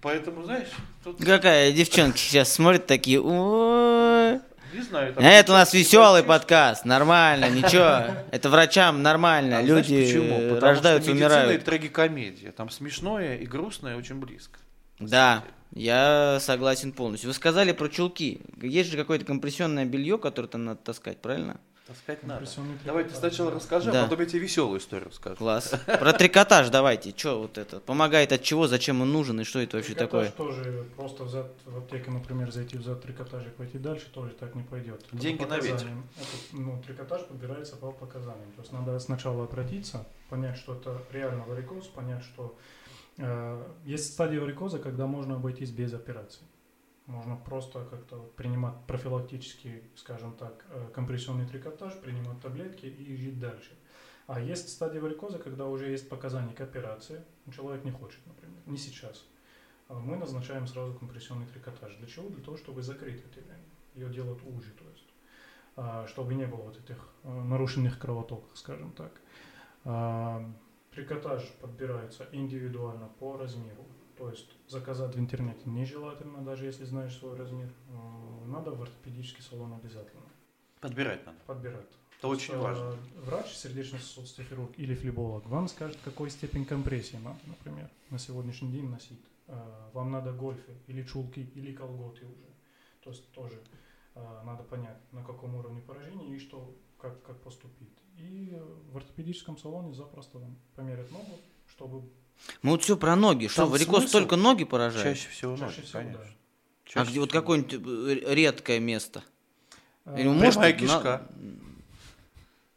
Поэтому, 0.00 0.42
знаешь... 0.42 0.68
Тут... 1.04 1.24
Какая 1.24 1.72
девчонки 1.72 2.18
сейчас 2.18 2.52
смотрят 2.52 2.86
такие... 2.86 3.20
Не 3.20 4.80
знаю. 4.80 5.12
Там 5.14 5.22
это 5.22 5.52
у 5.52 5.54
нас 5.54 5.74
веселый 5.74 6.22
подкаст, 6.22 6.86
нормально, 6.86 7.50
ничего. 7.50 8.14
Это 8.30 8.48
врачам 8.48 9.02
нормально, 9.02 9.58
а 9.58 9.62
люди 9.62 10.06
почему? 10.06 10.58
рождаются, 10.58 11.10
что 11.10 11.16
умирают. 11.16 11.52
Это 11.52 11.64
трагикомедия, 11.66 12.52
там 12.52 12.70
смешное 12.70 13.36
и 13.36 13.46
грустное 13.46 13.96
очень 13.96 14.16
близко. 14.16 14.58
Да. 14.98 15.44
Я 15.74 16.38
согласен 16.40 16.92
полностью. 16.92 17.30
Вы 17.30 17.34
сказали 17.34 17.72
про 17.72 17.88
чулки. 17.88 18.40
Есть 18.60 18.90
же 18.90 18.96
какое-то 18.96 19.24
компрессионное 19.24 19.84
белье, 19.84 20.18
которое 20.18 20.48
там 20.48 20.64
надо 20.64 20.80
таскать, 20.82 21.18
правильно? 21.18 21.60
Таскать 21.86 22.22
надо. 22.22 22.46
Давай 22.84 23.04
ты 23.04 23.14
сначала 23.14 23.50
расскажи, 23.50 23.90
а 23.90 23.92
да. 23.92 24.00
а 24.00 24.04
потом 24.04 24.20
я 24.20 24.26
тебе 24.26 24.38
веселую 24.38 24.78
историю 24.78 25.08
расскажу. 25.08 25.36
Класс. 25.36 25.74
Про 25.86 26.12
трикотаж 26.12 26.68
давайте. 26.68 27.12
Что 27.16 27.40
вот 27.40 27.58
это? 27.58 27.80
Помогает 27.80 28.32
от 28.32 28.42
чего, 28.42 28.68
зачем 28.68 29.00
он 29.00 29.12
нужен 29.12 29.40
и 29.40 29.44
что 29.44 29.58
это 29.58 29.78
вообще 29.78 29.94
трикотаж 29.94 30.30
такое? 30.30 30.52
тоже 30.52 30.86
просто 30.96 31.24
в, 31.24 31.30
в 31.66 31.78
аптеке, 31.78 32.10
например, 32.12 32.52
зайти 32.52 32.78
в 32.78 32.82
зад 32.82 33.02
трикотажа 33.02 33.48
и 33.48 33.50
пойти 33.50 33.78
дальше, 33.78 34.06
тоже 34.12 34.30
так 34.30 34.54
не 34.54 34.62
пойдет. 34.62 35.04
Деньги 35.10 35.42
на 35.42 35.58
ветер. 35.58 35.88
Это, 36.16 36.26
ну, 36.52 36.80
трикотаж 36.86 37.24
подбирается 37.26 37.74
по 37.76 37.90
показаниям. 37.90 38.52
То 38.52 38.62
есть 38.62 38.72
надо 38.72 38.96
сначала 39.00 39.44
обратиться, 39.44 40.06
понять, 40.30 40.58
что 40.58 40.74
это 40.74 41.02
реально 41.10 41.44
варикоз, 41.44 41.88
понять, 41.88 42.22
что 42.22 42.56
есть 43.84 44.12
стадия 44.12 44.40
варикоза, 44.40 44.78
когда 44.78 45.06
можно 45.06 45.36
обойтись 45.36 45.70
без 45.70 45.92
операции. 45.92 46.44
Можно 47.06 47.36
просто 47.36 47.84
как-то 47.84 48.18
принимать 48.36 48.74
профилактический, 48.86 49.82
скажем 49.96 50.34
так, 50.34 50.64
э, 50.70 50.88
компрессионный 50.94 51.46
трикотаж, 51.46 51.98
принимать 52.00 52.40
таблетки 52.40 52.86
и 52.86 53.16
жить 53.16 53.40
дальше. 53.40 53.72
А 54.28 54.40
есть 54.40 54.68
стадия 54.68 55.00
варикоза, 55.00 55.38
когда 55.38 55.66
уже 55.66 55.90
есть 55.90 56.08
показания 56.08 56.54
к 56.54 56.60
операции, 56.60 57.24
человек 57.54 57.84
не 57.84 57.90
хочет, 57.90 58.24
например, 58.26 58.56
не 58.66 58.76
сейчас. 58.76 59.26
А 59.88 59.94
мы 59.94 60.16
назначаем 60.16 60.66
сразу 60.68 60.94
компрессионный 60.94 61.46
трикотаж. 61.46 61.96
Для 61.96 62.06
чего? 62.06 62.28
Для 62.28 62.42
того, 62.42 62.56
чтобы 62.56 62.82
закрыть 62.82 63.20
это 63.24 63.40
время. 63.40 63.64
Ее 63.94 64.08
делают 64.08 64.40
уже, 64.44 64.70
то 64.70 64.88
есть, 64.88 65.08
а, 65.76 66.06
чтобы 66.06 66.34
не 66.34 66.46
было 66.46 66.62
вот 66.62 66.78
этих 66.78 67.08
э, 67.24 67.42
нарушенных 67.42 67.98
кровотоков, 67.98 68.56
скажем 68.56 68.92
так. 68.92 69.20
Трикотаж 70.94 71.42
подбирается 71.60 72.28
индивидуально 72.32 73.08
по 73.18 73.36
размеру. 73.38 73.86
То 74.18 74.28
есть 74.28 74.50
заказать 74.68 75.14
в 75.14 75.18
интернете 75.18 75.62
нежелательно, 75.64 76.44
даже 76.44 76.66
если 76.66 76.84
знаешь 76.84 77.16
свой 77.16 77.34
размер. 77.36 77.72
Э, 77.88 78.46
надо 78.46 78.72
в 78.72 78.82
ортопедический 78.82 79.42
салон 79.42 79.72
обязательно. 79.72 80.22
Подбирать 80.80 81.24
надо. 81.24 81.38
Подбирать. 81.46 81.88
Это 82.18 82.28
очень 82.28 82.56
важно. 82.58 82.94
Врач, 83.16 83.52
сердечно-сосудистый 83.54 84.44
хирург 84.44 84.72
или 84.76 84.94
флеболог 84.94 85.46
вам 85.46 85.66
скажет, 85.66 85.98
какой 86.04 86.30
степень 86.30 86.64
компрессии 86.66 87.16
надо, 87.16 87.40
например, 87.46 87.90
на 88.10 88.18
сегодняшний 88.18 88.70
день 88.70 88.88
носить. 88.90 89.24
Э, 89.48 89.88
вам 89.94 90.10
надо 90.10 90.32
гольфы 90.32 90.72
или 90.88 91.02
чулки 91.04 91.40
или 91.54 91.72
колготы 91.72 92.26
уже. 92.26 92.48
То 93.02 93.10
есть 93.10 93.32
тоже 93.32 93.62
э, 94.14 94.42
надо 94.44 94.62
понять, 94.62 94.98
на 95.10 95.24
каком 95.24 95.54
уровне 95.54 95.80
поражения 95.80 96.36
и 96.36 96.38
что, 96.38 96.76
как, 96.98 97.22
как 97.22 97.40
поступить. 97.40 98.01
И 98.16 98.56
в 98.90 98.96
ортопедическом 98.96 99.58
салоне 99.58 99.94
запросто 99.94 100.38
вам 100.38 100.56
померят 100.74 101.10
ногу, 101.10 101.38
чтобы... 101.68 102.02
Мы 102.62 102.72
вот 102.72 102.82
все 102.82 102.96
про 102.96 103.16
ноги. 103.16 103.46
Что, 103.46 103.66
варикоз 103.66 104.10
только 104.10 104.36
ноги 104.36 104.64
поражает? 104.64 105.16
Чаще 105.16 105.28
всего 105.28 105.56
ноги, 105.56 105.70
Чаще 105.70 105.82
всего, 105.82 106.02
конечно. 106.02 106.22
Да. 106.22 106.28
Чаще 106.84 106.98
а 106.98 107.02
где 107.02 107.10
всего. 107.10 107.22
вот 107.22 107.32
какое-нибудь 107.32 108.22
э, 108.22 108.34
редкое 108.34 108.80
место? 108.80 109.22
А, 110.04 110.18
Или 110.18 110.28
может, 110.28 110.54
Прямая 110.54 110.72
кишка. 110.72 111.28
На... 111.36 111.52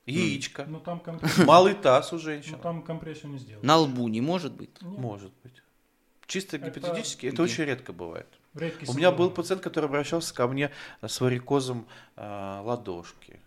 Яичко. 0.05 0.65
Ну, 0.65 0.79
там 0.79 0.99
компрессию... 0.99 1.45
Малый 1.47 1.73
таз 1.73 2.13
у 2.13 2.19
женщин. 2.19 2.53
Ну, 2.53 2.59
там 2.59 2.81
компрессию 2.83 3.31
не 3.31 3.39
сделать. 3.39 3.63
На 3.63 3.77
лбу 3.77 4.07
не 4.07 4.21
может 4.21 4.53
быть? 4.53 4.69
Нет. 4.81 4.99
Может 4.99 5.31
быть. 5.43 5.63
Чисто 6.27 6.57
гипотетически 6.57 7.27
это, 7.27 7.35
это 7.35 7.43
очень 7.43 7.63
редко 7.65 7.93
бывает. 7.93 8.27
У 8.87 8.93
меня 8.93 9.11
был 9.11 9.29
пациент, 9.29 9.61
который 9.61 9.85
обращался 9.85 10.33
ко 10.33 10.47
мне 10.47 10.71
с 11.01 11.19
варикозом 11.19 11.87
э, 12.15 12.61
ладошки. 12.63 13.39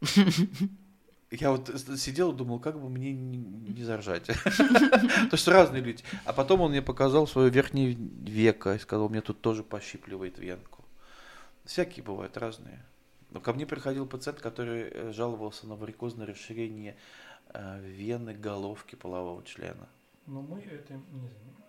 Я 1.30 1.50
вот 1.50 1.70
сидел 1.96 2.32
и 2.32 2.36
думал, 2.36 2.58
как 2.58 2.80
бы 2.80 2.88
мне 2.88 3.12
не, 3.12 3.36
не 3.36 3.84
заржать. 3.84 4.24
То 4.24 5.28
есть 5.32 5.46
разные 5.46 5.82
люди. 5.82 6.02
А 6.24 6.32
потом 6.32 6.62
он 6.62 6.70
мне 6.70 6.80
показал 6.80 7.26
свое 7.26 7.50
верхнее 7.50 7.92
веко 7.92 8.74
и 8.74 8.78
сказал, 8.78 9.08
мне 9.08 9.20
тут 9.20 9.40
тоже 9.40 9.62
пощипливает 9.62 10.38
венку. 10.38 10.84
Всякие 11.64 12.02
бывают 12.02 12.36
разные. 12.38 12.82
Но 13.30 13.40
ко 13.40 13.52
мне 13.52 13.66
приходил 13.66 14.06
пациент, 14.06 14.40
который 14.40 14.84
э, 14.84 15.12
жаловался 15.12 15.66
на 15.66 15.76
варикозное 15.76 16.26
расширение 16.26 16.96
э, 17.52 17.80
вены 17.82 18.32
головки 18.32 18.94
полового 18.94 19.44
члена. 19.44 19.86
Но 20.26 20.40
мы 20.40 20.60
этим 20.60 21.04
не 21.12 21.28
занимаемся. 21.28 21.67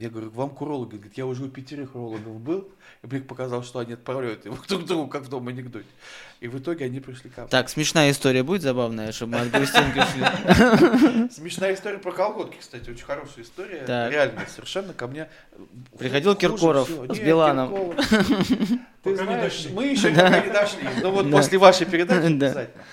Я 0.00 0.10
говорю, 0.10 0.30
вам 0.30 0.50
к 0.50 0.62
урологу? 0.62 0.92
Говорит, 0.92 1.16
я 1.16 1.26
уже 1.26 1.44
у 1.44 1.48
пятерых 1.48 1.96
урологов 1.96 2.40
был. 2.40 2.68
И 3.02 3.06
мне 3.06 3.20
показал, 3.20 3.64
что 3.64 3.80
они 3.80 3.94
отправляют 3.94 4.44
его 4.44 4.56
друг 4.68 4.84
к 4.84 4.86
другу, 4.86 5.08
как 5.08 5.22
в 5.22 5.28
дом 5.28 5.48
анекдоте. 5.48 5.86
И 6.40 6.46
в 6.46 6.56
итоге 6.58 6.84
они 6.84 7.00
пришли 7.00 7.30
ко 7.30 7.42
мне. 7.42 7.50
Так, 7.50 7.68
смешная 7.68 8.12
история 8.12 8.44
будет 8.44 8.62
забавная, 8.62 9.10
чтобы 9.10 9.32
мы 9.32 9.40
от 9.40 9.50
грустинки 9.50 10.00
шли. 10.12 11.28
Смешная 11.32 11.74
история 11.74 11.98
про 11.98 12.12
колготки, 12.12 12.58
кстати, 12.60 12.90
очень 12.90 13.04
хорошая 13.04 13.44
история. 13.44 13.84
Реально, 13.86 14.46
совершенно 14.48 14.92
ко 14.92 15.08
мне. 15.08 15.28
Приходил 15.98 16.36
Киркоров 16.36 16.88
с 16.88 17.18
Биланом. 17.18 17.94
Ты 19.02 19.16
знаешь, 19.16 19.66
мы 19.72 19.86
еще 19.86 20.12
не 20.12 20.16
дошли. 20.52 20.88
Но 21.02 21.10
вот 21.10 21.30
после 21.30 21.58
вашей 21.58 21.86
передачи 21.86 22.20
Да. 22.38 22.46
обязательно. 22.46 22.84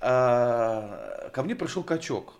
А, 0.00 1.30
Ко 1.32 1.42
мне 1.42 1.54
пришел 1.54 1.82
качок. 1.82 2.34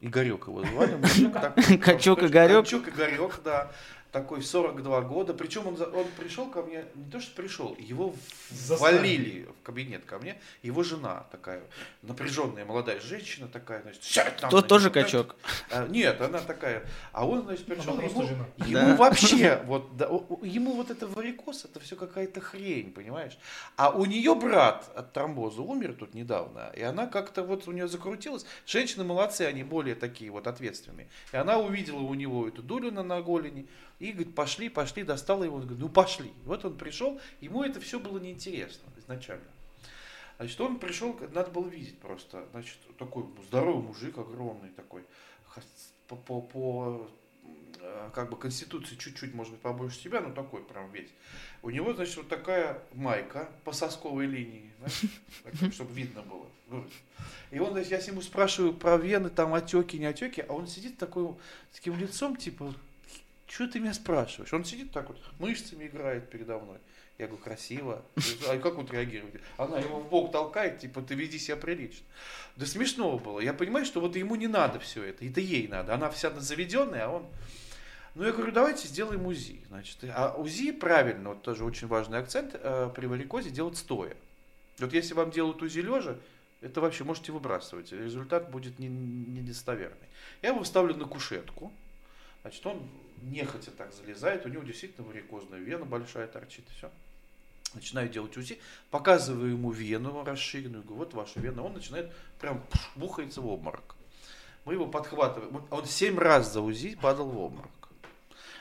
Игорек 0.00 0.46
его 0.46 0.62
звали. 0.64 0.94
мужик 1.02 1.32
такой. 1.32 1.78
Качок 1.78 2.22
Игорек? 2.22 2.64
Качок 2.64 2.88
Игорек, 2.88 3.40
да. 3.44 3.70
Такой 4.16 4.40
42 4.40 5.02
года. 5.02 5.34
Причем 5.34 5.66
он, 5.66 5.76
он 5.78 6.06
пришел 6.18 6.48
ко 6.48 6.62
мне, 6.62 6.86
не 6.94 7.10
то 7.10 7.20
что 7.20 7.36
пришел, 7.36 7.76
его 7.78 8.14
Заставили. 8.48 8.96
валили 8.98 9.48
в 9.60 9.62
кабинет 9.62 10.06
ко 10.06 10.18
мне. 10.18 10.40
Его 10.62 10.82
жена 10.82 11.26
такая, 11.30 11.62
напряженная 12.00 12.64
молодая 12.64 12.98
женщина 12.98 13.46
такая, 13.46 13.82
значит, 13.82 14.02
сядь 14.02 14.38
там. 14.38 14.48
Тот 14.48 14.68
тоже 14.68 14.84
него, 14.86 14.94
качок. 14.94 15.36
а, 15.70 15.86
Нет, 15.88 16.18
она 16.22 16.38
такая. 16.38 16.86
А 17.12 17.26
он, 17.26 17.42
значит, 17.42 17.66
пришел, 17.66 17.92
Она 17.92 18.00
просто 18.00 18.20
ему, 18.20 18.26
жена. 18.28 18.46
ему 18.56 18.72
Да. 18.72 18.96
вообще, 18.96 19.62
вот, 19.66 19.94
да, 19.98 20.06
ему 20.06 20.76
вот 20.76 20.90
это 20.90 21.06
варикоз, 21.06 21.66
это 21.66 21.78
все 21.80 21.94
какая-то 21.94 22.40
хрень, 22.40 22.92
понимаешь? 22.92 23.36
А 23.76 23.90
у 23.90 24.06
нее 24.06 24.34
брат 24.34 24.90
от 24.96 25.12
тромбоза 25.12 25.60
умер 25.60 25.92
тут 25.92 26.14
недавно, 26.14 26.72
и 26.74 26.80
она 26.80 27.06
как-то 27.06 27.42
вот 27.42 27.68
у 27.68 27.72
нее 27.72 27.86
закрутилась. 27.86 28.46
Женщины 28.64 29.04
молодцы, 29.04 29.42
они 29.42 29.62
более 29.62 29.94
такие 29.94 30.30
вот 30.30 30.46
ответственные. 30.46 31.10
И 31.34 31.36
она 31.36 31.58
увидела 31.58 32.00
у 32.00 32.14
него 32.14 32.48
эту 32.48 32.62
дулю 32.62 32.90
на, 32.90 33.02
на 33.02 33.20
голени, 33.20 33.68
и 33.98 34.12
говорит, 34.12 34.34
пошли, 34.34 34.68
пошли, 34.68 35.02
достала 35.02 35.44
его, 35.44 35.58
говорит, 35.58 35.78
ну 35.78 35.88
пошли. 35.88 36.32
Вот 36.44 36.64
он 36.64 36.76
пришел, 36.76 37.20
ему 37.40 37.62
это 37.62 37.80
все 37.80 37.98
было 37.98 38.18
неинтересно 38.18 38.90
изначально. 38.98 39.46
Значит, 40.38 40.60
он 40.60 40.78
пришел, 40.78 41.18
надо 41.32 41.50
было 41.50 41.66
видеть 41.66 41.98
просто, 41.98 42.46
значит, 42.50 42.76
такой 42.98 43.24
здоровый 43.46 43.82
мужик, 43.82 44.18
огромный 44.18 44.68
такой, 44.68 45.02
по, 46.08 46.16
по, 46.16 46.42
по, 46.42 47.10
э, 47.80 48.10
как 48.12 48.28
бы 48.28 48.36
конституции 48.36 48.96
чуть-чуть, 48.96 49.32
может 49.32 49.54
быть, 49.54 49.62
побольше 49.62 49.98
себя, 49.98 50.20
но 50.20 50.32
такой 50.32 50.62
прям 50.62 50.90
весь. 50.92 51.08
У 51.62 51.70
него, 51.70 51.94
значит, 51.94 52.16
вот 52.18 52.28
такая 52.28 52.82
майка 52.92 53.48
по 53.64 53.72
сосковой 53.72 54.26
линии, 54.26 54.70
чтобы 55.72 55.94
видно 55.94 56.20
было. 56.22 56.46
И 57.50 57.58
он, 57.58 57.72
значит, 57.72 57.92
я 57.92 58.00
с 58.00 58.08
ему 58.08 58.20
спрашиваю 58.20 58.74
про 58.74 58.98
вены, 58.98 59.30
там 59.30 59.54
отеки, 59.54 59.96
не 59.96 60.06
отеки, 60.06 60.44
а 60.46 60.52
он 60.52 60.66
сидит 60.66 60.98
такой, 60.98 61.34
с 61.72 61.76
таким 61.76 61.96
лицом, 61.96 62.36
типа, 62.36 62.74
что 63.46 63.68
ты 63.68 63.80
меня 63.80 63.94
спрашиваешь? 63.94 64.52
Он 64.52 64.64
сидит 64.64 64.92
так 64.92 65.08
вот, 65.08 65.18
мышцами 65.38 65.86
играет 65.86 66.28
передо 66.30 66.58
мной. 66.58 66.78
Я 67.18 67.28
говорю, 67.28 67.42
красиво. 67.42 68.02
А 68.46 68.58
как 68.58 68.74
вот 68.74 68.90
реагируете? 68.90 69.40
Она 69.56 69.78
его 69.78 70.00
в 70.00 70.08
бок 70.08 70.32
толкает, 70.32 70.80
типа, 70.80 71.00
ты 71.00 71.14
веди 71.14 71.38
себя 71.38 71.56
прилично. 71.56 72.04
Да 72.56 72.66
смешно 72.66 73.18
было. 73.18 73.40
Я 73.40 73.54
понимаю, 73.54 73.86
что 73.86 74.00
вот 74.00 74.16
ему 74.16 74.36
не 74.36 74.48
надо 74.48 74.78
все 74.80 75.02
это, 75.02 75.24
это 75.24 75.40
ей 75.40 75.66
надо. 75.66 75.94
Она 75.94 76.10
вся 76.10 76.30
заведенная, 76.38 77.06
а 77.06 77.08
он... 77.08 77.26
Ну, 78.14 78.24
я 78.24 78.32
говорю, 78.32 78.52
давайте 78.52 78.88
сделаем 78.88 79.26
УЗИ. 79.26 79.60
Значит, 79.68 79.98
а 80.04 80.34
УЗИ 80.36 80.72
правильно, 80.72 81.30
вот 81.30 81.42
тоже 81.42 81.64
очень 81.64 81.86
важный 81.86 82.18
акцент, 82.18 82.54
э, 82.54 82.90
при 82.94 83.06
варикозе 83.06 83.50
делать 83.50 83.76
стоя. 83.76 84.16
Вот 84.78 84.92
если 84.92 85.14
вам 85.14 85.30
делают 85.30 85.62
УЗИ 85.62 85.80
лежа, 85.80 86.16
это 86.60 86.80
вообще 86.80 87.04
можете 87.04 87.32
выбрасывать. 87.32 87.92
Результат 87.92 88.50
будет 88.50 88.78
не- 88.78 88.88
недостоверный. 88.88 90.08
Я 90.42 90.50
его 90.50 90.64
ставлю 90.64 90.94
на 90.94 91.04
кушетку. 91.04 91.72
Значит, 92.42 92.64
он 92.66 92.88
нехотя 93.22 93.70
так 93.70 93.92
залезает, 93.92 94.46
у 94.46 94.48
него 94.48 94.62
действительно 94.62 95.06
варикозная 95.06 95.58
вена 95.58 95.84
большая 95.84 96.26
торчит, 96.26 96.64
все. 96.76 96.90
Начинаю 97.74 98.08
делать 98.08 98.36
УЗИ, 98.36 98.58
показываю 98.90 99.52
ему 99.52 99.70
вену 99.70 100.24
расширенную, 100.24 100.82
говорю, 100.82 101.04
вот 101.04 101.14
ваша 101.14 101.40
вена, 101.40 101.62
он 101.62 101.74
начинает 101.74 102.12
прям 102.40 102.62
пш, 102.70 102.90
бухается 102.94 103.40
в 103.40 103.46
обморок. 103.46 103.96
Мы 104.64 104.74
его 104.74 104.86
подхватываем, 104.86 105.64
он 105.70 105.84
семь 105.84 106.18
раз 106.18 106.52
за 106.52 106.60
УЗИ 106.60 106.96
падал 107.00 107.28
в 107.28 107.38
обморок. 107.38 107.70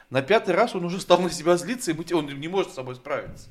На 0.10 0.22
пятый 0.22 0.54
раз 0.54 0.76
он 0.76 0.86
уже 0.86 1.00
стал 1.00 1.20
на 1.20 1.30
себя 1.30 1.58
злиться, 1.58 1.92
и 1.92 2.14
он 2.14 2.28
не 2.28 2.48
может 2.48 2.72
с 2.72 2.76
собой 2.76 2.96
справиться. 2.96 3.50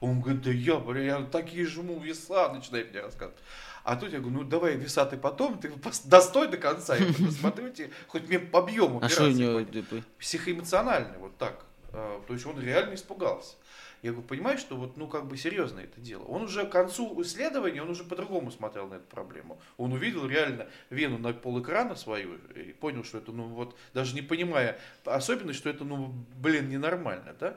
Он 0.00 0.20
говорит, 0.20 0.42
да 0.42 0.50
я, 0.50 0.76
бля, 0.76 1.02
я 1.02 1.22
такие 1.24 1.66
жму 1.66 1.98
веса, 1.98 2.52
начинает 2.52 2.90
мне 2.90 3.00
рассказывать. 3.00 3.38
А 3.86 3.94
тут 3.94 4.12
я 4.12 4.18
говорю, 4.18 4.38
ну 4.38 4.44
давай 4.44 4.74
веса 4.74 5.06
ты 5.06 5.16
потом, 5.16 5.60
ты 5.60 5.72
достой 6.06 6.48
до 6.48 6.56
конца, 6.56 6.96
я 6.96 7.06
посмотрю 7.26 7.70
тебе, 7.70 7.92
хоть 8.08 8.26
мне 8.28 8.40
по 8.40 8.58
объему 8.58 8.98
А 9.00 9.08
что 9.08 9.26
у 9.26 9.28
него? 9.28 9.54
пойдет». 9.54 9.88
типа, 9.88 10.02
психоэмоциональный, 10.18 11.18
вот 11.18 11.36
так. 11.38 11.64
А, 11.92 12.20
То 12.26 12.34
есть 12.34 12.44
он 12.46 12.60
реально 12.60 12.96
испугался. 12.96 13.54
Я 14.02 14.10
говорю, 14.10 14.26
понимаешь, 14.26 14.58
что 14.58 14.74
вот, 14.74 14.96
ну, 14.96 15.06
как 15.06 15.28
бы 15.28 15.36
серьезно 15.36 15.78
это 15.78 16.00
дело. 16.00 16.24
Он 16.24 16.42
уже 16.42 16.66
к 16.66 16.70
концу 16.70 17.22
исследования, 17.22 17.80
он 17.80 17.90
уже 17.90 18.02
по-другому 18.02 18.50
смотрел 18.50 18.88
на 18.88 18.94
эту 18.94 19.06
проблему. 19.06 19.60
Он 19.76 19.92
увидел 19.92 20.26
реально 20.26 20.66
вену 20.90 21.18
на 21.18 21.32
полэкрана 21.32 21.94
свою 21.94 22.38
и 22.56 22.72
понял, 22.72 23.04
что 23.04 23.18
это, 23.18 23.30
ну, 23.30 23.44
вот, 23.44 23.76
даже 23.94 24.16
не 24.16 24.22
понимая 24.22 24.80
особенность, 25.04 25.60
что 25.60 25.70
это, 25.70 25.84
ну, 25.84 26.12
блин, 26.34 26.68
ненормально, 26.68 27.36
да. 27.38 27.56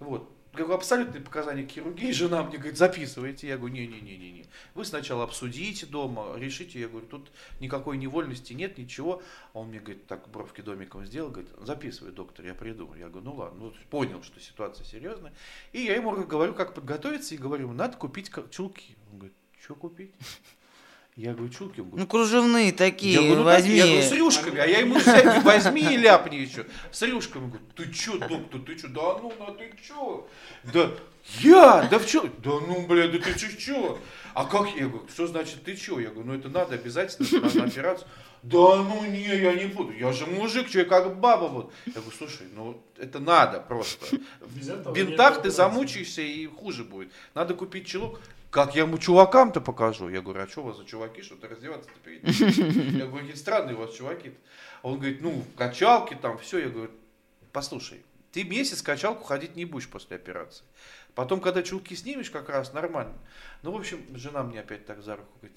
Вот. 0.00 0.30
Бы 0.52 0.74
абсолютные 0.74 1.22
показания 1.22 1.66
хирургии, 1.66 2.10
жена 2.12 2.42
мне 2.42 2.58
говорит, 2.58 2.76
записывайте. 2.76 3.48
Я 3.48 3.56
говорю, 3.56 3.74
не-не-не-не-не. 3.74 4.46
Вы 4.74 4.84
сначала 4.84 5.24
обсудите 5.24 5.86
дома, 5.86 6.34
решите. 6.36 6.78
Я 6.78 6.88
говорю, 6.88 7.06
тут 7.06 7.30
никакой 7.58 7.96
невольности 7.96 8.52
нет, 8.52 8.76
ничего. 8.76 9.22
А 9.54 9.60
он 9.60 9.68
мне 9.68 9.80
говорит, 9.80 10.06
так, 10.06 10.28
бровки 10.28 10.60
домиком 10.60 11.06
сделал, 11.06 11.30
говорит, 11.30 11.50
записывай, 11.58 12.12
доктор, 12.12 12.44
я 12.44 12.54
приду. 12.54 12.92
Я 12.94 13.08
говорю, 13.08 13.30
ну 13.30 13.34
ладно, 13.34 13.60
ну, 13.60 13.72
понял, 13.88 14.22
что 14.22 14.40
ситуация 14.40 14.84
серьезная. 14.84 15.32
И 15.72 15.80
я 15.80 15.96
ему 15.96 16.12
говорю, 16.12 16.52
как 16.52 16.74
подготовиться, 16.74 17.34
и 17.34 17.38
говорю, 17.38 17.72
надо 17.72 17.96
купить 17.96 18.30
чулки. 18.50 18.96
Он 19.10 19.18
говорит, 19.18 19.36
что 19.58 19.74
купить? 19.74 20.12
Я 21.16 21.34
говорю, 21.34 21.52
чулки. 21.52 21.80
Он 21.80 21.90
Ну, 21.92 22.06
кружевные 22.06 22.72
такие, 22.72 23.12
я 23.12 23.20
говорю, 23.20 23.40
ну, 23.40 23.44
возьми. 23.44 23.76
Я 23.76 23.84
говорю, 23.86 24.02
с 24.02 24.12
рюшками, 24.12 24.58
а 24.58 24.66
я 24.66 24.78
ему 24.78 24.94
взять, 24.94 25.42
возьми 25.44 25.82
и 25.82 25.96
ляпни 25.98 26.36
еще. 26.36 26.66
С 26.90 27.02
рюшками. 27.02 27.48
Говорю, 27.48 27.64
ты 27.76 27.92
че, 27.92 28.12
доктор, 28.18 28.60
ты 28.62 28.76
че, 28.76 28.88
да 28.88 29.18
ну, 29.20 29.30
ну 29.38 29.54
ты 29.54 29.74
че? 29.86 30.24
Да, 30.72 30.90
я, 31.40 31.86
да 31.90 31.98
в 31.98 32.06
чё? 32.06 32.30
Да 32.42 32.60
ну, 32.66 32.86
бля, 32.86 33.08
да 33.08 33.18
ты 33.18 33.38
че, 33.38 33.54
че? 33.58 33.98
А 34.32 34.46
как? 34.46 34.74
Я 34.74 34.88
говорю, 34.88 35.06
что 35.12 35.26
значит 35.26 35.62
ты 35.64 35.76
че? 35.76 36.00
Я 36.00 36.08
говорю, 36.08 36.28
ну 36.28 36.34
это 36.34 36.48
надо 36.48 36.76
обязательно 36.76 37.28
на, 37.42 37.60
на 37.60 37.64
операцию. 37.64 38.08
Да 38.42 38.82
ну 38.82 39.04
не, 39.04 39.36
я 39.36 39.52
не 39.52 39.66
буду, 39.66 39.92
я 39.92 40.12
же 40.12 40.26
мужик, 40.26 40.68
что 40.68 40.78
я 40.78 40.84
как 40.86 41.20
баба 41.20 41.44
вот. 41.44 41.72
Я 41.86 41.92
говорю, 41.92 42.10
слушай, 42.16 42.46
ну 42.54 42.82
это 42.96 43.20
надо 43.20 43.60
просто. 43.60 44.16
Без 44.56 44.70
этого 44.70 44.94
В 44.94 44.96
бинтах 44.96 45.42
ты 45.42 45.50
замучаешься 45.50 46.22
и 46.22 46.46
хуже 46.46 46.84
будет. 46.84 47.12
Надо 47.34 47.52
купить 47.54 47.86
чулок. 47.86 48.18
Как 48.52 48.74
я 48.74 48.82
ему 48.82 48.98
чувакам-то 48.98 49.62
покажу? 49.62 50.10
Я 50.10 50.20
говорю, 50.20 50.42
а 50.42 50.46
что 50.46 50.60
у 50.60 50.64
вас 50.66 50.76
за 50.76 50.84
чуваки, 50.84 51.22
что-то 51.22 51.48
раздеваться-то 51.48 51.98
перед 52.04 52.22
ними?» 52.22 52.98
Я 52.98 53.06
говорю, 53.06 53.24
какие 53.24 53.34
странные 53.34 53.74
у 53.74 53.78
вас 53.78 53.94
чуваки 53.94 54.28
-то». 54.28 54.34
Он 54.82 54.98
говорит, 54.98 55.22
ну, 55.22 55.42
качалки 55.56 56.14
там, 56.14 56.36
все. 56.36 56.58
Я 56.58 56.68
говорю, 56.68 56.90
послушай, 57.50 58.02
ты 58.30 58.44
месяц 58.44 58.82
качалку 58.82 59.24
ходить 59.24 59.56
не 59.56 59.64
будешь 59.64 59.88
после 59.88 60.16
операции. 60.16 60.64
Потом, 61.14 61.40
когда 61.40 61.62
чулки 61.62 61.96
снимешь, 61.96 62.30
как 62.30 62.50
раз 62.50 62.74
нормально. 62.74 63.14
Ну, 63.62 63.72
в 63.72 63.76
общем, 63.76 64.04
жена 64.14 64.42
мне 64.42 64.60
опять 64.60 64.84
так 64.84 65.02
за 65.02 65.16
руку 65.16 65.30
говорит, 65.40 65.56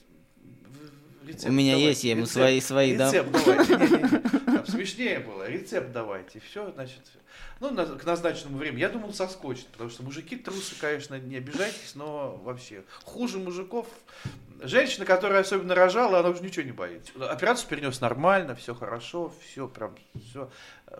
«В- 0.62 0.88
в- 0.88 1.05
рецепт 1.26 1.48
У 1.48 1.52
меня 1.52 1.74
давайте, 1.74 1.90
есть, 1.90 2.04
я 2.04 2.12
ему 2.12 2.22
рецепт, 2.22 2.34
свои, 2.36 2.62
свои 2.62 2.98
дам. 2.98 3.14
Рецепт 3.14 3.32
давайте. 3.32 4.20
Там 4.46 4.66
Смешнее 4.68 5.20
было. 5.20 5.48
Рецепт 5.50 5.92
давайте. 5.92 6.40
Все, 6.40 6.72
значит. 6.72 7.02
Ну, 7.60 7.72
на- 7.72 7.86
к 7.86 8.06
назначенному 8.06 8.58
времени. 8.58 8.82
Я 8.82 8.90
думал, 8.90 9.14
соскочит, 9.14 9.68
потому 9.68 9.90
что 9.90 10.04
мужики 10.04 10.36
трусы, 10.36 10.76
конечно, 10.80 11.18
не 11.20 11.38
обижайтесь, 11.38 11.96
но 11.96 12.36
вообще 12.44 12.84
хуже 13.04 13.40
мужиков. 13.40 13.88
Женщина, 14.62 15.06
которая 15.06 15.42
особенно 15.42 15.76
рожала, 15.76 16.20
она 16.20 16.30
уже 16.30 16.42
ничего 16.42 16.66
не 16.66 16.72
боится. 16.72 17.12
Операцию 17.30 17.70
перенес 17.70 18.00
нормально, 18.02 18.56
все 18.56 18.74
хорошо, 18.74 19.34
все 19.46 19.68
прям, 19.68 19.96
все. 20.30 20.50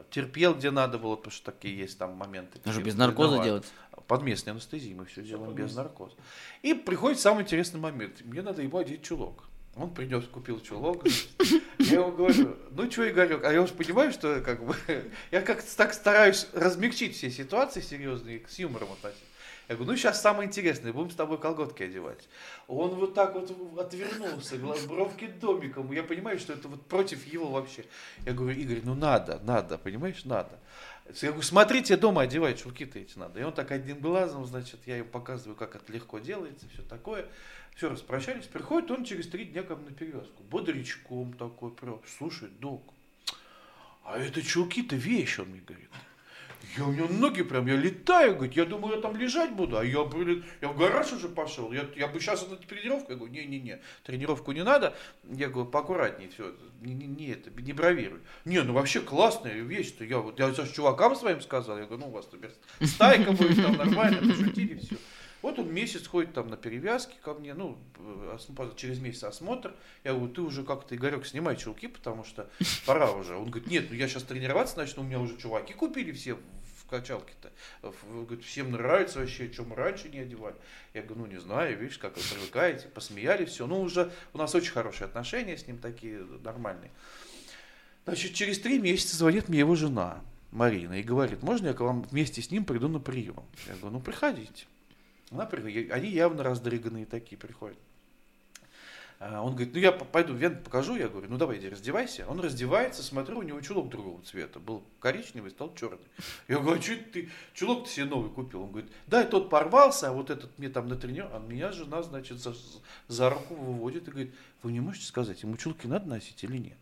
Терпел, 0.10 0.56
где 0.56 0.72
надо 0.72 0.98
было, 0.98 1.16
потому 1.16 1.32
что 1.32 1.52
такие 1.52 1.78
есть 1.78 1.98
там 1.98 2.14
моменты. 2.16 2.60
Даже 2.64 2.80
такие 2.80 2.92
без 2.92 2.96
наркоза 2.98 3.28
виноваты. 3.36 3.50
делать. 3.50 3.66
Под 4.08 4.22
местной 4.24 4.52
анестезией 4.54 4.94
мы 4.94 5.06
все 5.06 5.24
делаем 5.24 5.54
без 5.54 5.74
наркоза. 5.76 6.16
И 6.64 6.74
приходит 6.74 7.20
самый 7.20 7.44
интересный 7.44 7.80
момент. 7.80 8.22
Мне 8.24 8.42
надо 8.42 8.62
ему 8.62 8.78
одеть 8.78 9.04
чулок. 9.04 9.46
Он 9.76 9.94
принес, 9.94 10.26
купил 10.26 10.62
чулок. 10.62 11.06
Я 11.80 12.00
ему 12.00 12.12
говорю, 12.14 12.56
ну 12.72 12.90
что, 12.90 13.10
Игорек, 13.10 13.44
а 13.44 13.52
я 13.52 13.62
уж 13.62 13.72
понимаю, 13.72 14.12
что 14.14 14.40
как 14.40 14.66
бы 14.66 14.76
я 15.32 15.42
как-то 15.42 15.76
так 15.76 15.94
стараюсь 15.94 16.48
размягчить 16.54 17.16
все 17.16 17.30
ситуации 17.30 17.82
серьезные, 17.82 18.44
с 18.48 18.58
юмором 18.58 18.94
относиться. 18.94 19.26
Я 19.68 19.76
говорю, 19.76 19.92
ну 19.92 19.98
сейчас 19.98 20.22
самое 20.22 20.48
интересное, 20.48 20.94
будем 20.94 21.10
с 21.10 21.16
тобой 21.16 21.40
колготки 21.40 21.84
одевать. 21.84 22.30
Он 22.68 22.92
вот 22.92 23.16
так 23.16 23.34
вот 23.34 23.52
отвернулся, 23.80 24.58
бровки 24.88 25.28
домиком. 25.28 25.92
Я 25.92 26.04
понимаю, 26.04 26.38
что 26.38 26.54
это 26.54 26.68
вот 26.68 26.86
против 26.86 27.26
его 27.26 27.48
вообще. 27.48 27.84
Я 28.26 28.34
говорю, 28.34 28.58
Игорь, 28.60 28.82
ну 28.84 28.94
надо, 28.94 29.42
надо, 29.44 29.78
понимаешь, 29.78 30.24
надо. 30.24 30.60
Я 31.22 31.30
говорю, 31.30 31.44
смотрите, 31.44 31.98
дома 31.98 32.24
одевать 32.24 32.62
чулки-то 32.62 33.00
эти 33.00 33.18
надо. 33.18 33.40
И 33.40 33.44
он 33.44 33.54
так 33.54 33.72
одним 33.72 34.00
глазом, 34.00 34.46
значит, 34.46 34.80
я 34.86 34.98
ему 34.98 35.10
показываю, 35.10 35.56
как 35.56 35.76
это 35.76 35.92
легко 35.94 36.20
делается, 36.20 36.68
все 36.74 36.82
такое. 36.82 37.28
Все, 37.76 37.90
распрощались. 37.90 38.46
Приходит 38.46 38.90
он 38.90 39.04
через 39.04 39.28
три 39.28 39.46
дня 39.46 39.62
ко 39.62 39.76
мне 39.76 39.90
на 39.90 39.96
перевязку. 39.96 40.44
Бодрячком 40.44 41.34
такой, 41.34 41.72
прям, 41.72 42.02
слушай, 42.18 42.50
док, 42.60 42.94
а 44.04 44.18
это 44.18 44.42
чулки-то 44.42 44.96
вещь, 44.96 45.40
он 45.40 45.50
мне 45.50 45.62
говорит. 45.62 45.90
Я 46.78 46.86
у 46.86 46.92
него 46.92 47.08
ноги 47.08 47.44
прям, 47.44 47.68
я 47.68 47.76
летаю, 47.76 48.36
говорит, 48.36 48.56
я 48.56 48.66
думаю, 48.66 48.96
я 48.96 49.02
там 49.02 49.16
лежать 49.16 49.54
буду, 49.54 49.78
а 49.78 49.86
я, 49.86 50.04
блин, 50.04 50.44
я 50.62 50.68
в 50.68 50.78
гараж 50.78 51.14
уже 51.14 51.30
пошел, 51.30 51.72
я, 51.72 51.86
я 51.96 52.08
бы 52.08 52.20
сейчас 52.20 52.44
эту 52.44 52.58
тренировку, 52.58 53.12
я 53.12 53.18
говорю, 53.18 53.34
не-не-не, 53.34 53.82
тренировку 54.04 54.52
не 54.52 54.64
надо, 54.64 54.96
я 55.24 55.50
говорю, 55.50 55.70
поаккуратнее, 55.70 56.30
все, 56.30 56.54
не, 56.82 56.94
не, 56.94 57.06
не 57.08 57.28
это, 57.28 57.50
не 57.62 57.74
бравируй. 57.74 58.20
Не, 58.46 58.62
ну 58.62 58.74
вообще 58.74 59.02
классная 59.02 59.54
вещь, 59.54 59.88
что 59.88 60.04
я 60.04 60.20
вот, 60.20 60.40
я 60.40 60.52
сейчас 60.54 60.70
чувакам 60.72 61.16
своим 61.16 61.42
сказал, 61.42 61.78
я 61.78 61.86
говорю, 61.86 62.06
ну 62.06 62.10
у 62.10 62.14
вас 62.14 62.28
теперь 62.32 62.52
стайка 62.88 63.32
будет 63.32 63.62
там 63.62 63.76
нормально, 63.78 64.28
пошутили, 64.28 64.78
все. 64.78 64.96
Вот 65.46 65.60
он 65.60 65.72
месяц 65.72 66.08
ходит 66.08 66.34
там 66.34 66.48
на 66.48 66.58
перевязки 66.58 67.18
ко 67.22 67.36
мне, 67.36 67.54
ну, 67.54 67.78
через 68.78 68.98
месяц 68.98 69.26
осмотр. 69.26 69.76
Я 70.04 70.14
говорю, 70.14 70.34
ты 70.34 70.42
уже 70.42 70.64
как-то, 70.64 70.96
Игорек, 70.96 71.24
снимай 71.24 71.56
чулки, 71.56 71.88
потому 71.88 72.24
что 72.24 72.50
пора 72.88 73.12
уже. 73.12 73.36
Он 73.36 73.52
говорит, 73.52 73.70
нет, 73.70 73.86
ну 73.92 73.96
я 73.96 74.08
сейчас 74.08 74.24
тренироваться 74.24 74.76
начну, 74.76 75.04
у 75.04 75.06
меня 75.06 75.20
уже 75.20 75.38
чуваки 75.38 75.74
купили 75.74 76.12
все 76.14 76.34
в 76.34 76.90
качалке-то. 76.90 77.52
Говорит, 78.12 78.44
всем 78.44 78.72
нравится 78.72 79.20
вообще, 79.20 79.52
чем 79.52 79.72
раньше 79.72 80.10
не 80.10 80.18
одевали. 80.18 80.56
Я 80.96 81.04
говорю, 81.04 81.26
ну 81.26 81.32
не 81.32 81.40
знаю, 81.40 81.78
видишь, 81.78 82.00
как 82.00 82.18
вы 82.18 82.24
привыкаете, 82.24 82.88
посмеялись, 82.88 83.50
все. 83.50 83.68
Ну 83.68 83.82
уже 83.82 84.12
у 84.34 84.40
нас 84.40 84.56
очень 84.56 84.72
хорошие 84.72 85.06
отношения 85.06 85.60
с 85.60 85.68
ним 85.68 85.78
такие 85.78 86.26
нормальные. 86.42 86.90
Значит, 88.06 88.34
через 88.34 88.58
три 88.58 88.80
месяца 88.80 89.16
звонит 89.16 89.48
мне 89.48 89.60
его 89.60 89.76
жена 89.76 90.24
Марина 90.50 91.00
и 91.00 91.04
говорит, 91.04 91.44
можно 91.44 91.68
я 91.68 91.74
к 91.76 91.82
вам 91.82 92.02
вместе 92.02 92.42
с 92.42 92.50
ним 92.50 92.66
приду 92.66 92.88
на 92.88 93.00
прием? 93.00 93.44
Я 93.68 93.76
говорю, 93.76 93.98
ну 93.98 94.00
приходите. 94.00 94.66
Она 95.32 95.46
приходит, 95.46 95.92
они 95.92 96.10
явно 96.10 96.44
раздрыганные 96.44 97.06
такие 97.06 97.38
приходят. 97.38 97.78
А 99.18 99.42
он 99.42 99.54
говорит, 99.54 99.74
ну 99.74 99.80
я 99.80 99.92
пойду 99.94 100.34
вен 100.34 100.62
покажу, 100.62 100.98
я 100.98 101.08
говорю, 101.08 101.28
ну 101.30 101.38
давай 101.38 101.58
иди 101.58 101.70
раздевайся. 101.70 102.28
Он 102.28 102.40
раздевается, 102.42 103.02
смотрю, 103.02 103.40
у 103.40 103.44
него 103.44 103.62
чулок 103.62 103.90
другого 103.90 104.22
цвета. 104.24 104.60
Был 104.60 104.84
коричневый, 105.00 105.52
стал 105.52 105.74
черный. 105.74 106.06
Я 106.50 106.60
говорю, 106.60 106.80
а 106.80 106.84
что 106.84 106.96
ты 107.14 107.30
чулок-то 107.54 107.90
себе 107.90 108.06
новый 108.06 108.30
купил? 108.30 108.64
Он 108.64 108.72
говорит, 108.72 108.92
да, 109.08 109.24
и 109.24 109.30
тот 109.30 109.50
порвался, 109.50 110.10
а 110.10 110.12
вот 110.12 110.30
этот 110.30 110.58
мне 110.60 110.70
там 110.70 110.90
на 110.90 110.98
тренер, 110.98 111.30
а 111.32 111.40
меня 111.40 111.72
жена, 111.72 112.04
значит, 112.04 112.40
за, 112.40 112.54
за 113.08 113.30
руку 113.30 113.56
выводит 113.56 114.08
и 114.10 114.12
говорит, 114.12 114.36
вы 114.64 114.74
не 114.74 114.82
можете 114.82 115.06
сказать, 115.06 115.42
ему 115.44 115.56
чулки 115.56 115.88
надо 115.88 116.10
носить 116.10 116.44
или 116.44 116.58
нет? 116.58 116.78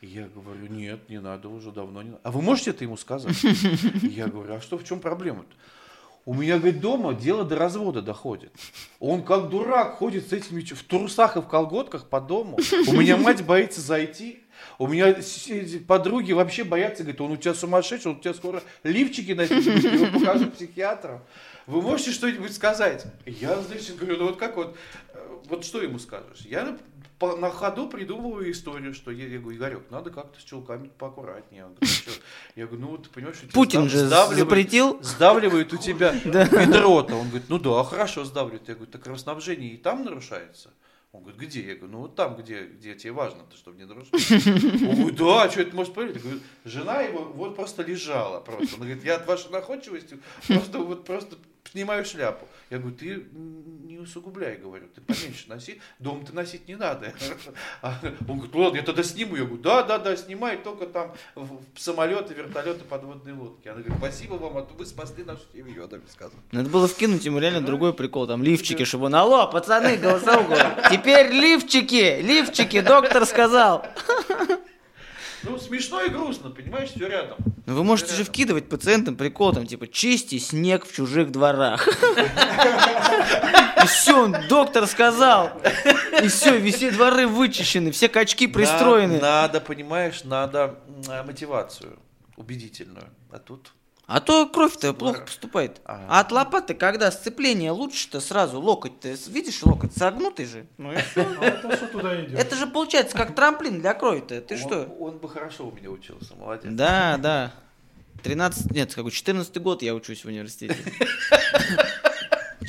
Я 0.00 0.28
говорю, 0.28 0.66
нет, 0.66 1.08
не 1.08 1.20
надо, 1.20 1.48
уже 1.48 1.70
давно 1.70 2.02
не 2.02 2.10
надо. 2.10 2.20
А 2.24 2.32
вы 2.32 2.42
можете 2.42 2.70
это 2.70 2.84
ему 2.84 2.96
сказать? 2.96 3.36
Я 4.02 4.26
говорю, 4.26 4.54
а 4.54 4.60
что, 4.60 4.76
в 4.76 4.84
чем 4.84 4.98
проблема-то? 4.98 5.54
У 6.26 6.34
меня, 6.34 6.58
говорит, 6.58 6.80
дома 6.80 7.14
дело 7.14 7.44
до 7.44 7.56
развода 7.56 8.02
доходит. 8.02 8.52
Он 8.98 9.22
как 9.22 9.48
дурак 9.48 9.96
ходит 9.96 10.28
с 10.28 10.32
этими 10.32 10.60
в 10.60 10.84
трусах 10.84 11.36
и 11.36 11.40
в 11.40 11.48
колготках 11.48 12.08
по 12.08 12.20
дому. 12.20 12.58
У 12.88 12.92
меня 12.92 13.16
мать 13.16 13.44
боится 13.44 13.80
зайти. 13.80 14.40
У 14.78 14.86
меня 14.86 15.16
подруги 15.88 16.32
вообще 16.32 16.64
боятся, 16.64 17.02
говорит, 17.02 17.20
он 17.20 17.32
у 17.32 17.36
тебя 17.36 17.54
сумасшедший, 17.54 18.10
он 18.10 18.18
у 18.18 18.20
тебя 18.20 18.34
скоро 18.34 18.62
лифчики 18.82 19.32
носит, 19.32 19.64
его 19.64 20.18
покажу 20.18 20.50
психиатру. 20.50 21.22
Вы 21.66 21.82
можете 21.82 22.10
что-нибудь 22.10 22.52
сказать? 22.54 23.06
Я, 23.24 23.60
значит, 23.62 23.96
говорю, 23.96 24.18
ну 24.18 24.24
вот 24.26 24.36
как 24.36 24.56
вот, 24.56 24.76
э, 25.14 25.18
вот 25.48 25.64
что 25.64 25.80
ему 25.80 25.98
скажешь? 25.98 26.40
Я 26.44 26.76
по, 27.20 27.36
на 27.36 27.50
ходу 27.50 27.86
придумываю 27.86 28.50
историю, 28.50 28.94
что 28.94 29.10
я, 29.10 29.26
я 29.28 29.38
говорю, 29.38 29.58
Игорек, 29.58 29.90
надо 29.90 30.10
как-то 30.10 30.40
с 30.40 30.42
чулками 30.42 30.90
поаккуратнее. 30.98 31.66
Он 31.66 31.74
говорит, 31.74 31.94
что? 31.94 32.10
Я 32.56 32.66
говорю, 32.66 32.80
ну 32.80 32.90
вот 32.92 33.02
ты 33.04 33.10
понимаешь, 33.10 33.36
что 33.36 33.46
Путин 33.48 33.88
же 33.90 34.08
запретил. 34.08 34.98
Сдавливает 35.02 35.72
у 35.74 35.76
тебя 35.76 36.12
бедро-то. 36.24 37.16
Он 37.16 37.28
говорит, 37.28 37.50
ну 37.50 37.58
да, 37.58 37.84
хорошо 37.84 38.24
сдавливает. 38.24 38.66
Я 38.68 38.74
говорю, 38.74 38.90
так 38.90 39.02
кровоснабжение 39.02 39.74
и 39.74 39.76
там 39.76 40.02
нарушается? 40.02 40.70
Он 41.12 41.22
говорит, 41.22 41.40
где? 41.40 41.60
Я 41.60 41.74
говорю, 41.74 41.92
ну 41.92 41.98
вот 41.98 42.14
там, 42.14 42.36
где, 42.36 42.64
где 42.64 42.94
тебе 42.94 43.12
важно, 43.12 43.40
то, 43.44 43.56
чтобы 43.56 43.76
не 43.76 43.84
нарушить. 43.84 44.14
Он 44.46 44.94
говорит, 44.94 45.16
да, 45.16 45.42
а 45.42 45.50
что 45.50 45.60
это 45.60 45.76
может 45.76 45.92
поверить? 45.92 46.16
Я 46.16 46.22
говорю, 46.22 46.40
жена 46.64 47.02
его 47.02 47.24
вот 47.24 47.54
просто 47.56 47.82
лежала 47.82 48.40
просто. 48.40 48.76
Он 48.76 48.82
говорит, 48.82 49.04
я 49.04 49.16
от 49.16 49.26
вашей 49.26 49.50
находчивости 49.50 50.18
просто 50.46 50.78
вот 50.78 51.04
просто 51.04 51.36
снимаю 51.70 52.04
шляпу. 52.04 52.46
Я 52.70 52.78
говорю, 52.78 52.96
ты 52.96 53.24
не 53.32 53.98
усугубляй, 53.98 54.56
говорю, 54.56 54.86
ты 54.94 55.00
поменьше 55.00 55.48
носи, 55.48 55.80
дом 55.98 56.24
ты 56.24 56.32
носить 56.32 56.68
не 56.68 56.76
надо. 56.76 57.12
А 57.82 57.98
он 58.28 58.38
говорит, 58.38 58.54
ладно, 58.54 58.76
я 58.76 58.82
тогда 58.82 59.02
сниму. 59.02 59.36
Я 59.36 59.44
говорю, 59.44 59.62
да, 59.62 59.82
да, 59.82 59.98
да, 59.98 60.16
снимай, 60.16 60.58
только 60.58 60.86
там 60.86 61.14
самолеты, 61.76 62.34
вертолеты, 62.34 62.84
подводные 62.84 63.34
лодки. 63.34 63.68
Она 63.68 63.80
говорит, 63.80 63.98
спасибо 63.98 64.34
вам, 64.34 64.58
а 64.58 64.62
то 64.62 64.74
вы 64.74 64.86
спасли 64.86 65.24
нашу 65.24 65.42
семью, 65.52 65.84
она 65.84 65.98
мне 65.98 66.08
сказала. 66.08 66.40
Надо 66.52 66.68
было 66.70 66.88
вкинуть 66.88 67.24
ему 67.24 67.38
реально 67.38 67.60
другой 67.60 67.94
прикол, 67.94 68.26
там 68.26 68.42
лифчики, 68.42 68.84
чтобы 68.84 69.06
он, 69.06 69.14
алло, 69.14 69.50
пацаны, 69.50 69.96
голосовку, 69.96 70.54
теперь 70.90 71.30
лифчики, 71.32 72.20
лифчики, 72.20 72.80
доктор 72.80 73.26
сказал. 73.26 73.86
Ну, 75.42 75.58
смешно 75.58 76.02
и 76.02 76.10
грустно, 76.10 76.50
понимаешь, 76.50 76.90
все 76.90 77.08
рядом. 77.08 77.38
Ну, 77.70 77.76
вы 77.76 77.84
можете 77.84 78.16
же 78.16 78.24
вкидывать 78.24 78.68
пациентам 78.68 79.14
прикол, 79.14 79.52
там, 79.52 79.64
типа, 79.64 79.86
чисти 79.86 80.40
снег 80.40 80.84
в 80.84 80.92
чужих 80.92 81.30
дворах. 81.30 81.86
И 81.86 83.86
все, 83.86 84.26
доктор 84.48 84.88
сказал. 84.88 85.52
И 86.20 86.26
все, 86.26 86.60
все 86.72 86.90
дворы 86.90 87.28
вычищены, 87.28 87.92
все 87.92 88.08
качки 88.08 88.48
пристроены. 88.48 89.20
Надо, 89.20 89.60
понимаешь, 89.60 90.24
надо 90.24 90.80
мотивацию 91.24 91.96
убедительную. 92.36 93.06
А 93.30 93.38
тут 93.38 93.70
а 94.12 94.20
то 94.20 94.44
кровь-то 94.46 94.92
плохо 94.92 95.20
поступает. 95.20 95.80
А, 95.84 96.04
а 96.08 96.20
от 96.20 96.32
лопаты, 96.32 96.74
когда 96.74 97.12
сцепление 97.12 97.70
лучше-то 97.70 98.20
сразу, 98.20 98.60
локоть 98.60 98.98
ты 98.98 99.16
видишь, 99.28 99.62
локоть 99.62 99.96
согнутый 99.96 100.46
же. 100.46 100.66
Ну 100.78 100.92
и 100.92 100.96
все. 100.96 101.24
А 101.40 101.44
это 101.44 101.76
что 101.76 101.86
туда 101.86 102.24
идет? 102.24 102.36
Это 102.36 102.56
же 102.56 102.66
получается 102.66 103.16
как 103.16 103.36
трамплин 103.36 103.80
для 103.80 103.94
крови-то. 103.94 104.40
Ты 104.40 104.56
что? 104.56 104.96
Он 104.98 105.18
бы 105.18 105.28
хорошо 105.28 105.68
у 105.68 105.70
меня 105.70 105.90
учился, 105.90 106.34
молодец. 106.34 106.72
Да, 106.72 107.18
да. 107.18 107.52
13, 108.24 108.72
нет, 108.72 108.92
какой 108.92 109.12
14 109.12 109.56
год 109.58 109.80
я 109.82 109.94
учусь 109.94 110.24
в 110.24 110.28
университете. 110.28 110.76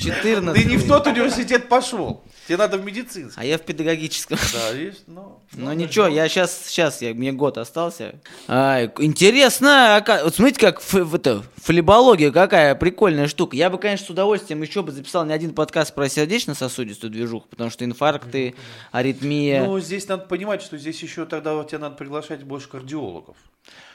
14. 0.02 0.62
Ты 0.62 0.68
не 0.68 0.76
в 0.76 0.86
тот 0.86 1.06
университет 1.06 1.68
пошел. 1.68 2.22
Тебе 2.46 2.56
надо 2.56 2.76
в 2.76 2.84
медицинский. 2.84 3.40
А 3.40 3.44
я 3.44 3.56
в 3.56 3.62
педагогическом. 3.62 4.36
Да, 4.52 4.72
видишь, 4.72 4.96
ну. 5.06 5.38
Ну, 5.52 5.66
ну 5.66 5.72
ничего, 5.72 6.08
я 6.08 6.28
сейчас, 6.28 6.66
сейчас, 6.66 7.00
я, 7.00 7.14
мне 7.14 7.32
год 7.32 7.56
остался. 7.56 8.16
А, 8.48 8.90
интересно, 8.98 10.04
вот 10.24 10.34
смотрите, 10.34 10.58
как 10.58 10.80
ф, 10.80 11.14
это, 11.14 11.44
флебология 11.56 12.32
какая 12.32 12.74
прикольная 12.74 13.28
штука. 13.28 13.56
Я 13.56 13.70
бы, 13.70 13.78
конечно, 13.78 14.06
с 14.06 14.10
удовольствием 14.10 14.60
еще 14.62 14.82
бы 14.82 14.90
записал 14.90 15.24
не 15.24 15.32
один 15.32 15.54
подкаст 15.54 15.94
про 15.94 16.08
сердечно-сосудистую 16.08 17.10
движуху, 17.10 17.46
потому 17.48 17.70
что 17.70 17.84
инфаркты, 17.84 18.54
аритмия. 18.90 19.64
Ну, 19.64 19.78
здесь 19.78 20.08
надо 20.08 20.24
понимать, 20.24 20.62
что 20.62 20.76
здесь 20.78 21.00
еще 21.02 21.26
тогда 21.26 21.62
тебе 21.64 21.78
надо 21.78 21.94
приглашать 21.94 22.42
больше 22.42 22.68
кардиологов. 22.68 23.36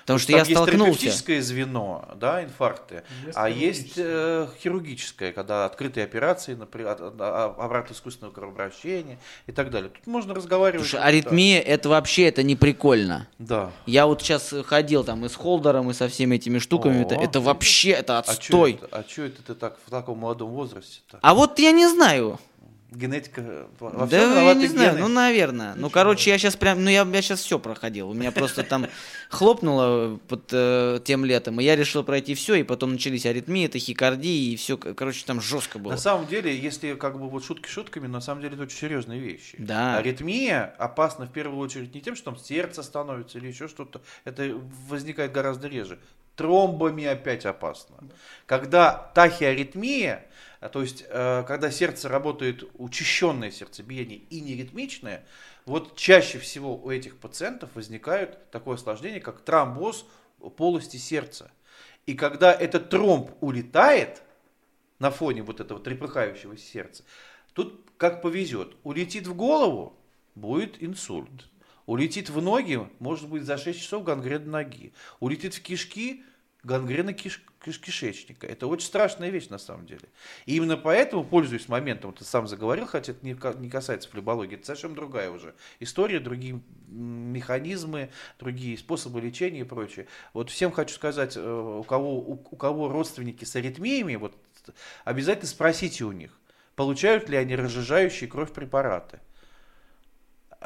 Потому 0.07 0.19
что 0.19 0.31
я 0.31 0.37
есть 0.37 0.51
столкнулся. 0.51 1.01
терапевтическое 1.01 1.41
звено, 1.41 2.07
да, 2.15 2.41
инфаркты, 2.41 3.03
есть 3.25 3.37
а 3.37 3.49
есть 3.49 3.93
э, 3.97 4.47
хирургическое, 4.57 5.33
когда 5.33 5.65
открытые 5.65 6.05
операции, 6.05 6.53
например, 6.53 6.95
обратно 6.97 7.93
искусственного 7.93 8.33
кровообращения 8.33 9.19
и 9.47 9.51
так 9.51 9.69
далее. 9.69 9.89
Тут 9.89 10.07
можно 10.07 10.33
разговаривать. 10.33 10.87
Слушай, 10.87 11.03
аритмия 11.03 11.61
да. 11.61 11.69
это 11.69 11.89
вообще 11.89 12.29
это 12.29 12.41
не 12.41 12.55
прикольно. 12.55 13.27
Да. 13.37 13.71
Я 13.85 14.07
вот 14.07 14.21
сейчас 14.21 14.53
ходил 14.65 15.03
там 15.03 15.25
и 15.25 15.29
с 15.29 15.35
холдером, 15.35 15.91
и 15.91 15.93
со 15.93 16.07
всеми 16.07 16.37
этими 16.37 16.59
штуками. 16.59 16.99
О, 16.99 17.01
это, 17.01 17.15
это 17.15 17.41
вообще 17.41 17.89
это 17.89 18.19
отстой. 18.19 18.79
А 18.81 19.03
что 19.03 19.17
это, 19.17 19.25
а 19.25 19.27
это 19.27 19.43
ты 19.43 19.55
так 19.55 19.77
в 19.85 19.89
таком 19.89 20.19
молодом 20.19 20.51
возрасте? 20.51 21.01
-то? 21.11 21.19
А 21.21 21.33
вот 21.33 21.59
я 21.59 21.73
не 21.73 21.85
знаю. 21.85 22.39
Генетика 22.97 23.67
во 23.79 24.07
Да 24.07 24.41
я 24.41 24.53
не 24.55 24.67
знаю, 24.67 24.93
гены. 24.93 25.01
ну, 25.01 25.07
наверное. 25.07 25.69
Ничего. 25.69 25.81
Ну, 25.81 25.89
короче, 25.91 26.31
я 26.31 26.37
сейчас 26.37 26.55
прям, 26.55 26.83
ну, 26.83 26.89
я, 26.89 27.03
я 27.03 27.21
сейчас 27.21 27.41
все 27.41 27.59
проходил. 27.59 28.09
У 28.09 28.13
меня 28.13 28.31
просто 28.31 28.63
там 28.63 28.87
хлопнуло 29.29 30.19
под 30.27 30.49
э, 30.51 30.99
тем 31.03 31.23
летом, 31.23 31.61
и 31.61 31.63
я 31.63 31.75
решил 31.75 32.03
пройти 32.03 32.33
все, 32.33 32.55
и 32.55 32.63
потом 32.63 32.93
начались 32.93 33.25
аритмии, 33.27 33.67
тахикардии, 33.67 34.53
и 34.53 34.55
все, 34.55 34.77
короче, 34.77 35.23
там 35.25 35.41
жестко 35.41 35.77
было. 35.77 35.91
На 35.91 35.97
самом 35.97 36.25
деле, 36.25 36.57
если 36.57 36.95
как 36.95 37.19
бы 37.19 37.29
вот 37.29 37.45
шутки 37.45 37.67
шутками, 37.67 38.07
на 38.07 38.21
самом 38.21 38.41
деле 38.41 38.55
это 38.55 38.63
очень 38.63 38.77
серьезные 38.77 39.19
вещи. 39.19 39.55
Да. 39.59 39.97
Аритмия 39.97 40.73
опасна 40.79 41.27
в 41.27 41.31
первую 41.31 41.59
очередь 41.59 41.93
не 41.93 42.01
тем, 42.01 42.15
что 42.15 42.31
там 42.31 42.37
сердце 42.37 42.81
становится 42.81 43.37
или 43.37 43.47
еще 43.47 43.67
что-то. 43.67 44.01
Это 44.25 44.59
возникает 44.87 45.31
гораздо 45.31 45.67
реже. 45.67 45.99
Тромбами 46.35 47.05
опять 47.05 47.45
опасно. 47.45 47.95
Когда 48.45 49.11
тахиаритмия, 49.15 50.25
то 50.59 50.81
есть, 50.81 51.05
э, 51.07 51.43
когда 51.47 51.69
сердце 51.69 52.09
работает 52.09 52.63
учащенное 52.75 53.51
сердцебиение 53.51 54.17
и 54.17 54.41
неритмичное, 54.41 55.25
вот 55.65 55.95
чаще 55.95 56.39
всего 56.39 56.75
у 56.75 56.89
этих 56.89 57.17
пациентов 57.17 57.69
возникает 57.75 58.49
такое 58.51 58.75
осложнение, 58.75 59.19
как 59.19 59.41
тромбоз 59.41 60.05
полости 60.55 60.97
сердца. 60.97 61.51
И 62.05 62.13
когда 62.13 62.53
этот 62.53 62.89
тромб 62.89 63.31
улетает 63.41 64.23
на 64.99 65.11
фоне 65.11 65.43
вот 65.43 65.59
этого 65.59 65.79
трепыхающего 65.79 66.57
сердца, 66.57 67.03
тут 67.53 67.87
как 67.97 68.21
повезет. 68.21 68.75
Улетит 68.83 69.27
в 69.27 69.35
голову, 69.35 69.95
будет 70.35 70.81
инсульт. 70.81 71.49
Улетит 71.85 72.29
в 72.29 72.41
ноги, 72.41 72.79
может 72.99 73.29
быть 73.29 73.43
за 73.43 73.57
6 73.57 73.79
часов 73.79 74.03
гангрен 74.03 74.49
ноги. 74.49 74.93
Улетит 75.19 75.53
в 75.53 75.61
кишки, 75.61 76.23
гангрена 76.67 77.13
киш- 77.13 77.41
киш- 77.65 77.79
кишечника. 77.79 78.45
Это 78.45 78.67
очень 78.67 78.85
страшная 78.85 79.29
вещь 79.29 79.47
на 79.47 79.57
самом 79.57 79.85
деле. 79.85 80.09
И 80.45 80.57
именно 80.57 80.77
поэтому, 80.77 81.23
пользуясь 81.23 81.69
моментом, 81.69 82.13
ты 82.13 82.23
сам 82.25 82.47
заговорил, 82.47 82.85
хотя 82.85 83.13
это 83.13 83.25
не, 83.25 83.35
не 83.59 83.69
касается 83.69 84.09
флебологии, 84.09 84.55
это 84.55 84.65
совсем 84.65 84.93
другая 84.93 85.31
уже 85.31 85.55
история, 85.79 86.19
другие 86.19 86.61
механизмы, 86.87 88.09
другие 88.37 88.77
способы 88.77 89.21
лечения 89.21 89.61
и 89.61 89.63
прочее. 89.63 90.07
Вот 90.33 90.49
всем 90.49 90.71
хочу 90.71 90.93
сказать, 90.93 91.37
э, 91.37 91.41
у 91.41 91.83
кого, 91.83 92.19
у, 92.19 92.33
у 92.33 92.55
кого 92.55 92.89
родственники 92.89 93.45
с 93.45 93.55
аритмиями, 93.55 94.15
вот 94.15 94.35
обязательно 95.05 95.47
спросите 95.47 96.03
у 96.03 96.11
них, 96.11 96.37
получают 96.75 97.29
ли 97.29 97.37
они 97.37 97.55
разжижающие 97.55 98.29
кровь 98.29 98.51
препараты. 98.51 99.19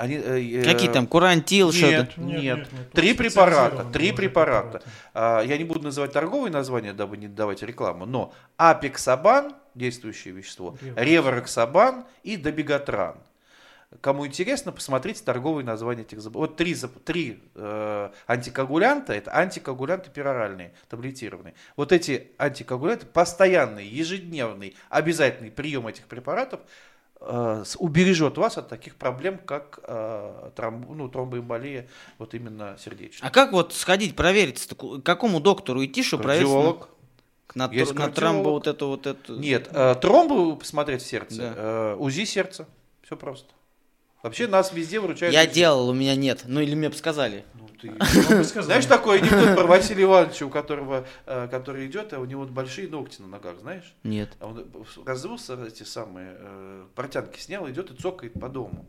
Они, 0.02 0.16
э, 0.16 0.42
э, 0.42 0.64
Какие 0.64 0.90
там, 0.90 1.06
курантил, 1.06 1.72
что-то? 1.72 1.92
Нет, 1.92 2.18
Нет, 2.18 2.18
нет. 2.18 2.42
нет, 2.42 2.74
нет, 2.74 2.92
Три 2.92 3.14
препарата, 3.14 3.84
три 3.84 4.12
препарата. 4.12 4.80
препараты. 4.80 4.90
А, 5.14 5.42
Я 5.42 5.60
не 5.60 5.64
буду 5.64 5.82
называть 5.84 6.12
торговые 6.12 6.52
названия, 6.52 6.92
дабы 6.92 7.18
не 7.18 7.28
давать 7.28 7.62
рекламу, 7.62 8.08
но 8.08 8.34
апексабан, 8.58 9.54
действующее 9.76 10.34
вещество, 10.34 10.76
ревароксабан 10.96 12.06
и 12.24 12.36
добегатран. 12.36 13.18
Кому 14.00 14.26
интересно, 14.26 14.72
посмотрите 14.72 15.22
торговые 15.24 15.66
названия 15.66 16.02
этих 16.02 16.20
заболеваний. 16.22 16.48
Вот 16.50 16.58
три, 16.58 16.76
три 17.06 17.44
э, 17.56 18.10
антикоагулянта, 18.26 19.14
это 19.14 19.36
антикоагулянты 19.36 20.10
пероральные, 20.10 20.74
таблетированные. 20.90 21.54
Вот 21.76 21.92
эти 21.92 22.32
антикоагулянты, 22.40 23.06
постоянный, 23.06 23.86
ежедневный, 23.86 24.76
обязательный 24.90 25.52
прием 25.52 25.88
этих 25.88 26.06
препаратов 26.06 26.62
убережет 27.78 28.38
вас 28.38 28.58
от 28.58 28.68
таких 28.70 28.96
проблем, 28.96 29.38
как 29.38 29.80
э, 29.84 30.50
тромб- 30.56 30.94
ну, 30.96 31.08
тромбоэмболия, 31.08 31.88
вот 32.18 32.34
именно 32.34 32.76
сердечная. 32.84 33.30
А 33.30 33.32
как 33.32 33.52
вот 33.52 33.74
сходить, 33.74 34.16
проверить, 34.16 34.68
к 34.68 35.02
какому 35.04 35.40
доктору 35.40 35.86
идти, 35.86 36.02
чтобы 36.04 36.24
проверить? 36.24 36.48
Кардиолог. 36.50 36.90
На, 37.54 37.70
Есть 37.72 37.94
на 37.96 38.10
тромбо 38.10 38.50
вот 38.50 38.66
эту 38.68 38.88
вот 38.88 39.06
эту. 39.06 39.38
Нет, 39.38 39.70
э, 39.72 39.96
тромбы 40.02 40.56
посмотреть 40.56 41.02
в 41.02 41.06
сердце, 41.08 41.38
Да. 41.38 41.54
э, 41.56 41.96
УЗИ 42.00 42.24
сердца, 42.26 42.68
все 43.04 43.16
просто. 43.18 43.50
Вообще 44.24 44.48
нас 44.48 44.72
везде 44.72 45.00
выручают. 45.00 45.34
Я 45.34 45.42
УЗИ. 45.44 45.54
делал, 45.54 45.90
у 45.90 45.94
меня 45.94 46.16
нет. 46.16 46.44
Ну 46.46 46.62
или 46.62 46.76
мне 46.76 46.90
бы 46.90 46.96
сказали. 46.96 47.44
Ну, 47.56 47.68
ты-. 47.82 48.44
Знаешь 48.62 48.86
такой 48.86 49.20
анекдот 49.20 49.56
про 49.56 49.66
Василия 49.66 50.04
Ивановича, 50.04 50.46
у 50.46 50.50
которого, 50.50 51.06
э, 51.26 51.48
который 51.50 51.88
идет, 51.88 52.14
а 52.14 52.20
у 52.20 52.26
него 52.26 52.46
большие 52.46 52.88
ногти 52.88 53.22
на 53.22 53.28
ногах, 53.28 53.60
знаешь? 53.60 53.94
Нет. 54.04 54.30
А 54.40 54.48
он 54.48 54.66
разрылся, 55.06 55.62
эти 55.66 55.84
самые 55.84 56.36
э, 56.38 56.86
портянки 56.96 57.40
снял, 57.40 57.70
идет 57.70 57.92
и 57.92 57.96
цокает 57.96 58.34
по 58.34 58.50
дому. 58.50 58.86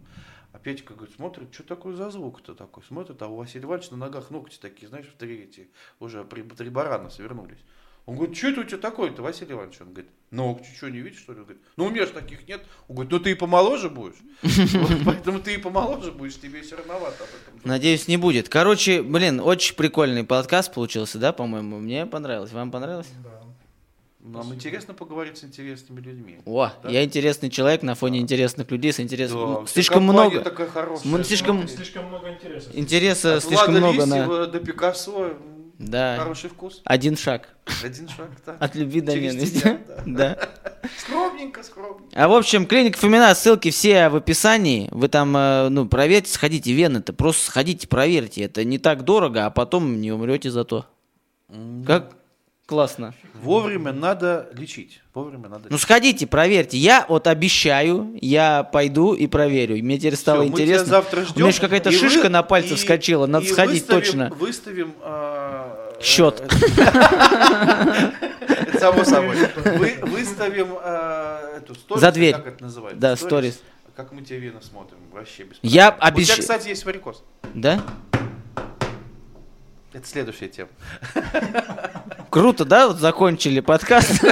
А 0.53 0.59
Петька 0.59 0.95
говорит, 0.95 1.15
смотрит, 1.15 1.53
что 1.53 1.63
такое 1.63 1.95
за 1.95 2.11
звук-то 2.11 2.55
такой? 2.55 2.83
Смотрит, 2.85 3.21
а 3.23 3.29
у 3.29 3.37
Василия 3.37 3.65
Ивановича 3.65 3.93
на 3.93 3.97
ногах 3.97 4.31
ногти 4.31 4.59
такие, 4.61 4.87
знаешь, 4.89 5.07
в 5.07 5.17
три 5.17 5.45
эти, 5.45 5.71
уже 5.99 6.25
при, 6.25 6.43
три 6.43 6.69
барана 6.69 7.09
свернулись. 7.09 7.61
Он 8.05 8.17
говорит, 8.17 8.37
что 8.37 8.49
это 8.49 8.61
у 8.63 8.65
тебя 8.65 8.79
такое-то, 8.79 9.23
Василий 9.23 9.53
Иванович? 9.53 9.77
Он 9.81 9.93
говорит, 9.93 10.11
ногти, 10.33 10.67
что, 10.77 10.89
не 10.89 10.99
видишь, 10.99 11.21
что 11.21 11.33
ли? 11.35 11.39
Он 11.39 11.45
говорит, 11.45 11.63
ну 11.77 11.85
у 11.85 11.91
меня 11.91 12.05
же 12.05 12.13
таких 12.13 12.49
нет. 12.49 12.63
Он 12.89 12.97
говорит, 12.97 13.13
ну 13.13 13.21
ты 13.21 13.31
и 13.31 13.35
помоложе 13.35 13.91
будешь. 13.91 14.17
Поэтому 15.05 15.39
ты 15.41 15.55
и 15.55 15.59
помоложе 15.59 16.11
будешь, 16.11 16.39
тебе 16.41 16.63
все 16.63 16.77
равновато 16.77 17.23
об 17.23 17.29
этом. 17.31 17.51
думать». 17.53 17.65
Надеюсь, 17.65 18.09
не 18.09 18.17
будет. 18.17 18.49
Короче, 18.49 19.03
блин, 19.03 19.39
очень 19.41 19.77
прикольный 19.77 20.25
подкаст 20.25 20.75
получился, 20.75 21.19
да, 21.19 21.33
по-моему? 21.33 21.79
Мне 21.79 22.05
понравилось. 22.07 22.53
Вам 22.53 22.73
понравилось? 22.73 23.09
Да. 23.23 23.41
Нам 24.25 24.55
интересно 24.55 24.95
поговорить 24.95 25.39
с 25.39 25.45
интересными 25.45 26.01
людьми. 26.01 26.39
О, 26.45 26.71
Да? 26.83 26.89
я 26.91 27.03
интересный 27.05 27.51
человек 27.51 27.83
на 27.83 27.97
фоне 27.97 28.21
интересных 28.21 28.71
людей 28.71 28.93
с 28.93 29.01
интересом. 29.01 29.63
Да, 29.65 29.67
слишком 29.67 30.07
компания 30.07 30.29
много. 30.31 30.45
такая 30.45 30.69
хорошая. 30.69 31.25
Слишком- 31.25 31.67
Слишком 31.69 32.07
много 32.07 32.31
интересов. 32.33 32.73
Интереса 32.75 33.37
От 33.37 33.43
слишком 33.45 33.75
Влада 33.75 33.81
много 33.93 34.07
на. 34.07 34.15
Лисьева 34.19 34.47
до 34.47 34.61
Пикассо. 34.61 35.35
Да. 35.79 36.17
Хороший 36.19 36.51
вкус. 36.51 36.81
Один 36.85 37.17
шаг. 37.17 37.49
Один 37.83 38.09
шаг, 38.09 38.29
да. 38.47 38.57
От 38.61 38.75
любви 38.77 39.01
до 39.01 39.13
Через 39.13 39.35
ненависти. 39.35 39.59
тебя, 39.61 39.79
да. 39.87 40.03
Да. 40.07 40.49
Скромненько, 40.99 41.63
скромненько. 41.63 42.05
А 42.15 42.29
в 42.29 42.33
общем, 42.33 42.67
клиника 42.67 42.99
Фомина, 42.99 43.35
ссылки 43.35 43.71
все 43.71 44.09
в 44.09 44.17
описании. 44.17 44.89
Вы 44.93 45.09
там, 45.09 45.37
э, 45.37 45.69
ну, 45.69 45.87
проверьте, 45.87 46.31
сходите 46.31 46.73
вены-то. 46.73 47.13
Просто 47.13 47.45
сходите, 47.47 47.89
проверьте. 47.89 48.43
Это 48.43 48.65
не 48.65 48.79
так 48.79 49.05
дорого, 49.05 49.47
а 49.47 49.51
потом 49.51 50.01
не 50.01 50.13
умрете 50.13 50.51
зато. 50.51 50.87
Как? 51.87 52.13
Классно. 52.67 53.13
Вовремя 53.35 53.93
надо 53.93 54.49
лечить. 54.55 55.01
Вовремя 55.15 55.49
надо 55.49 55.67
Ну 55.69 55.77
сходите, 55.79 56.27
проверьте. 56.27 56.79
Я 56.79 57.05
вот 57.09 57.27
обещаю, 57.27 58.17
я 58.23 58.63
пойду 58.63 59.15
и 59.15 59.27
проверю. 59.27 59.77
Мне 59.83 59.99
теперь 59.99 60.17
стало 60.17 60.43
Всё, 60.43 60.51
мы 60.51 60.55
тебя 60.57 60.65
интересно. 60.65 60.87
завтра 60.87 61.21
У 61.21 61.25
ждем. 61.25 61.37
меня 61.39 61.49
еще 61.49 61.61
какая-то 61.61 61.91
и 61.91 61.97
шишка 61.97 62.23
вы- 62.23 62.29
на 62.31 62.43
пальце 62.43 62.75
и- 62.75 62.77
вскочила. 62.77 63.27
Надо 63.27 63.45
и 63.47 63.49
сходить 63.49 63.83
выставим- 63.83 64.01
точно. 64.01 64.31
Выставим... 64.39 64.95
а, 65.03 65.93
Счет. 66.01 66.41
э, 66.41 66.47
Это 68.49 68.79
само 68.81 69.05
собой. 69.05 69.37
Вы- 69.65 69.99
Выставим 70.03 70.69
а, 70.81 71.57
эту 71.59 71.75
сторис. 71.75 72.01
За 72.01 72.13
дверь. 72.13 72.35
Как 72.37 72.47
это 72.47 72.63
называется? 72.63 73.01
Да, 73.01 73.17
сторис. 73.17 73.61
Как 73.97 74.13
мы 74.13 74.23
тебе 74.23 74.39
вены 74.39 74.61
смотрим. 74.63 74.99
Вообще 75.13 75.43
без 75.43 75.57
Я 75.63 75.91
проблем. 75.93 75.97
У 75.97 76.23
тебя, 76.23 76.23
обещаю. 76.35 76.41
кстати, 76.41 76.69
есть 76.69 76.85
варикоз. 76.87 77.23
Да? 77.55 77.83
Это 79.93 80.07
следующая 80.07 80.49
тема. 80.49 80.71
Круто, 82.31 82.65
да? 82.65 82.89
Вот 82.89 82.99
закончили 82.99 83.61
подкаст. 83.61 84.25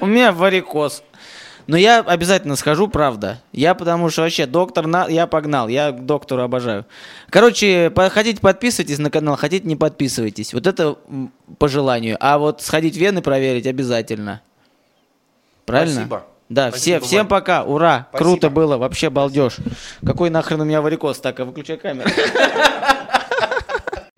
У 0.00 0.06
меня 0.06 0.32
варикоз. 0.32 1.02
Но 1.66 1.76
я 1.76 2.00
обязательно 2.00 2.56
схожу, 2.56 2.88
правда. 2.88 3.40
Я 3.52 3.74
потому 3.74 4.10
что 4.10 4.22
вообще 4.22 4.46
доктор, 4.46 4.86
на... 4.86 5.06
я 5.06 5.26
погнал, 5.26 5.68
я 5.68 5.92
к 5.92 6.04
доктору 6.04 6.42
обожаю. 6.42 6.84
Короче, 7.28 7.90
по- 7.90 8.08
хотите 8.08 8.40
подписывайтесь 8.40 8.98
на 8.98 9.10
канал, 9.10 9.36
хотите 9.36 9.68
не 9.68 9.76
подписывайтесь. 9.76 10.52
Вот 10.54 10.66
это 10.66 10.96
по 11.58 11.68
желанию. 11.68 12.16
А 12.20 12.38
вот 12.38 12.62
сходить 12.62 12.96
вены 12.96 13.22
проверить 13.22 13.66
обязательно. 13.66 14.40
Правильно? 15.64 15.94
Спасибо. 15.94 16.24
Да, 16.48 16.70
Спасибо, 16.70 16.98
все, 16.98 17.06
всем 17.06 17.28
пока, 17.28 17.62
ура, 17.62 18.08
Спасибо. 18.08 18.30
круто 18.30 18.50
было, 18.50 18.76
вообще 18.76 19.08
балдеж. 19.08 19.58
Какой 20.04 20.30
нахрен 20.30 20.60
у 20.60 20.64
меня 20.64 20.82
варикоз, 20.82 21.20
так, 21.20 21.38
а 21.38 21.44
выключай 21.44 21.76
камеру. 21.76 22.10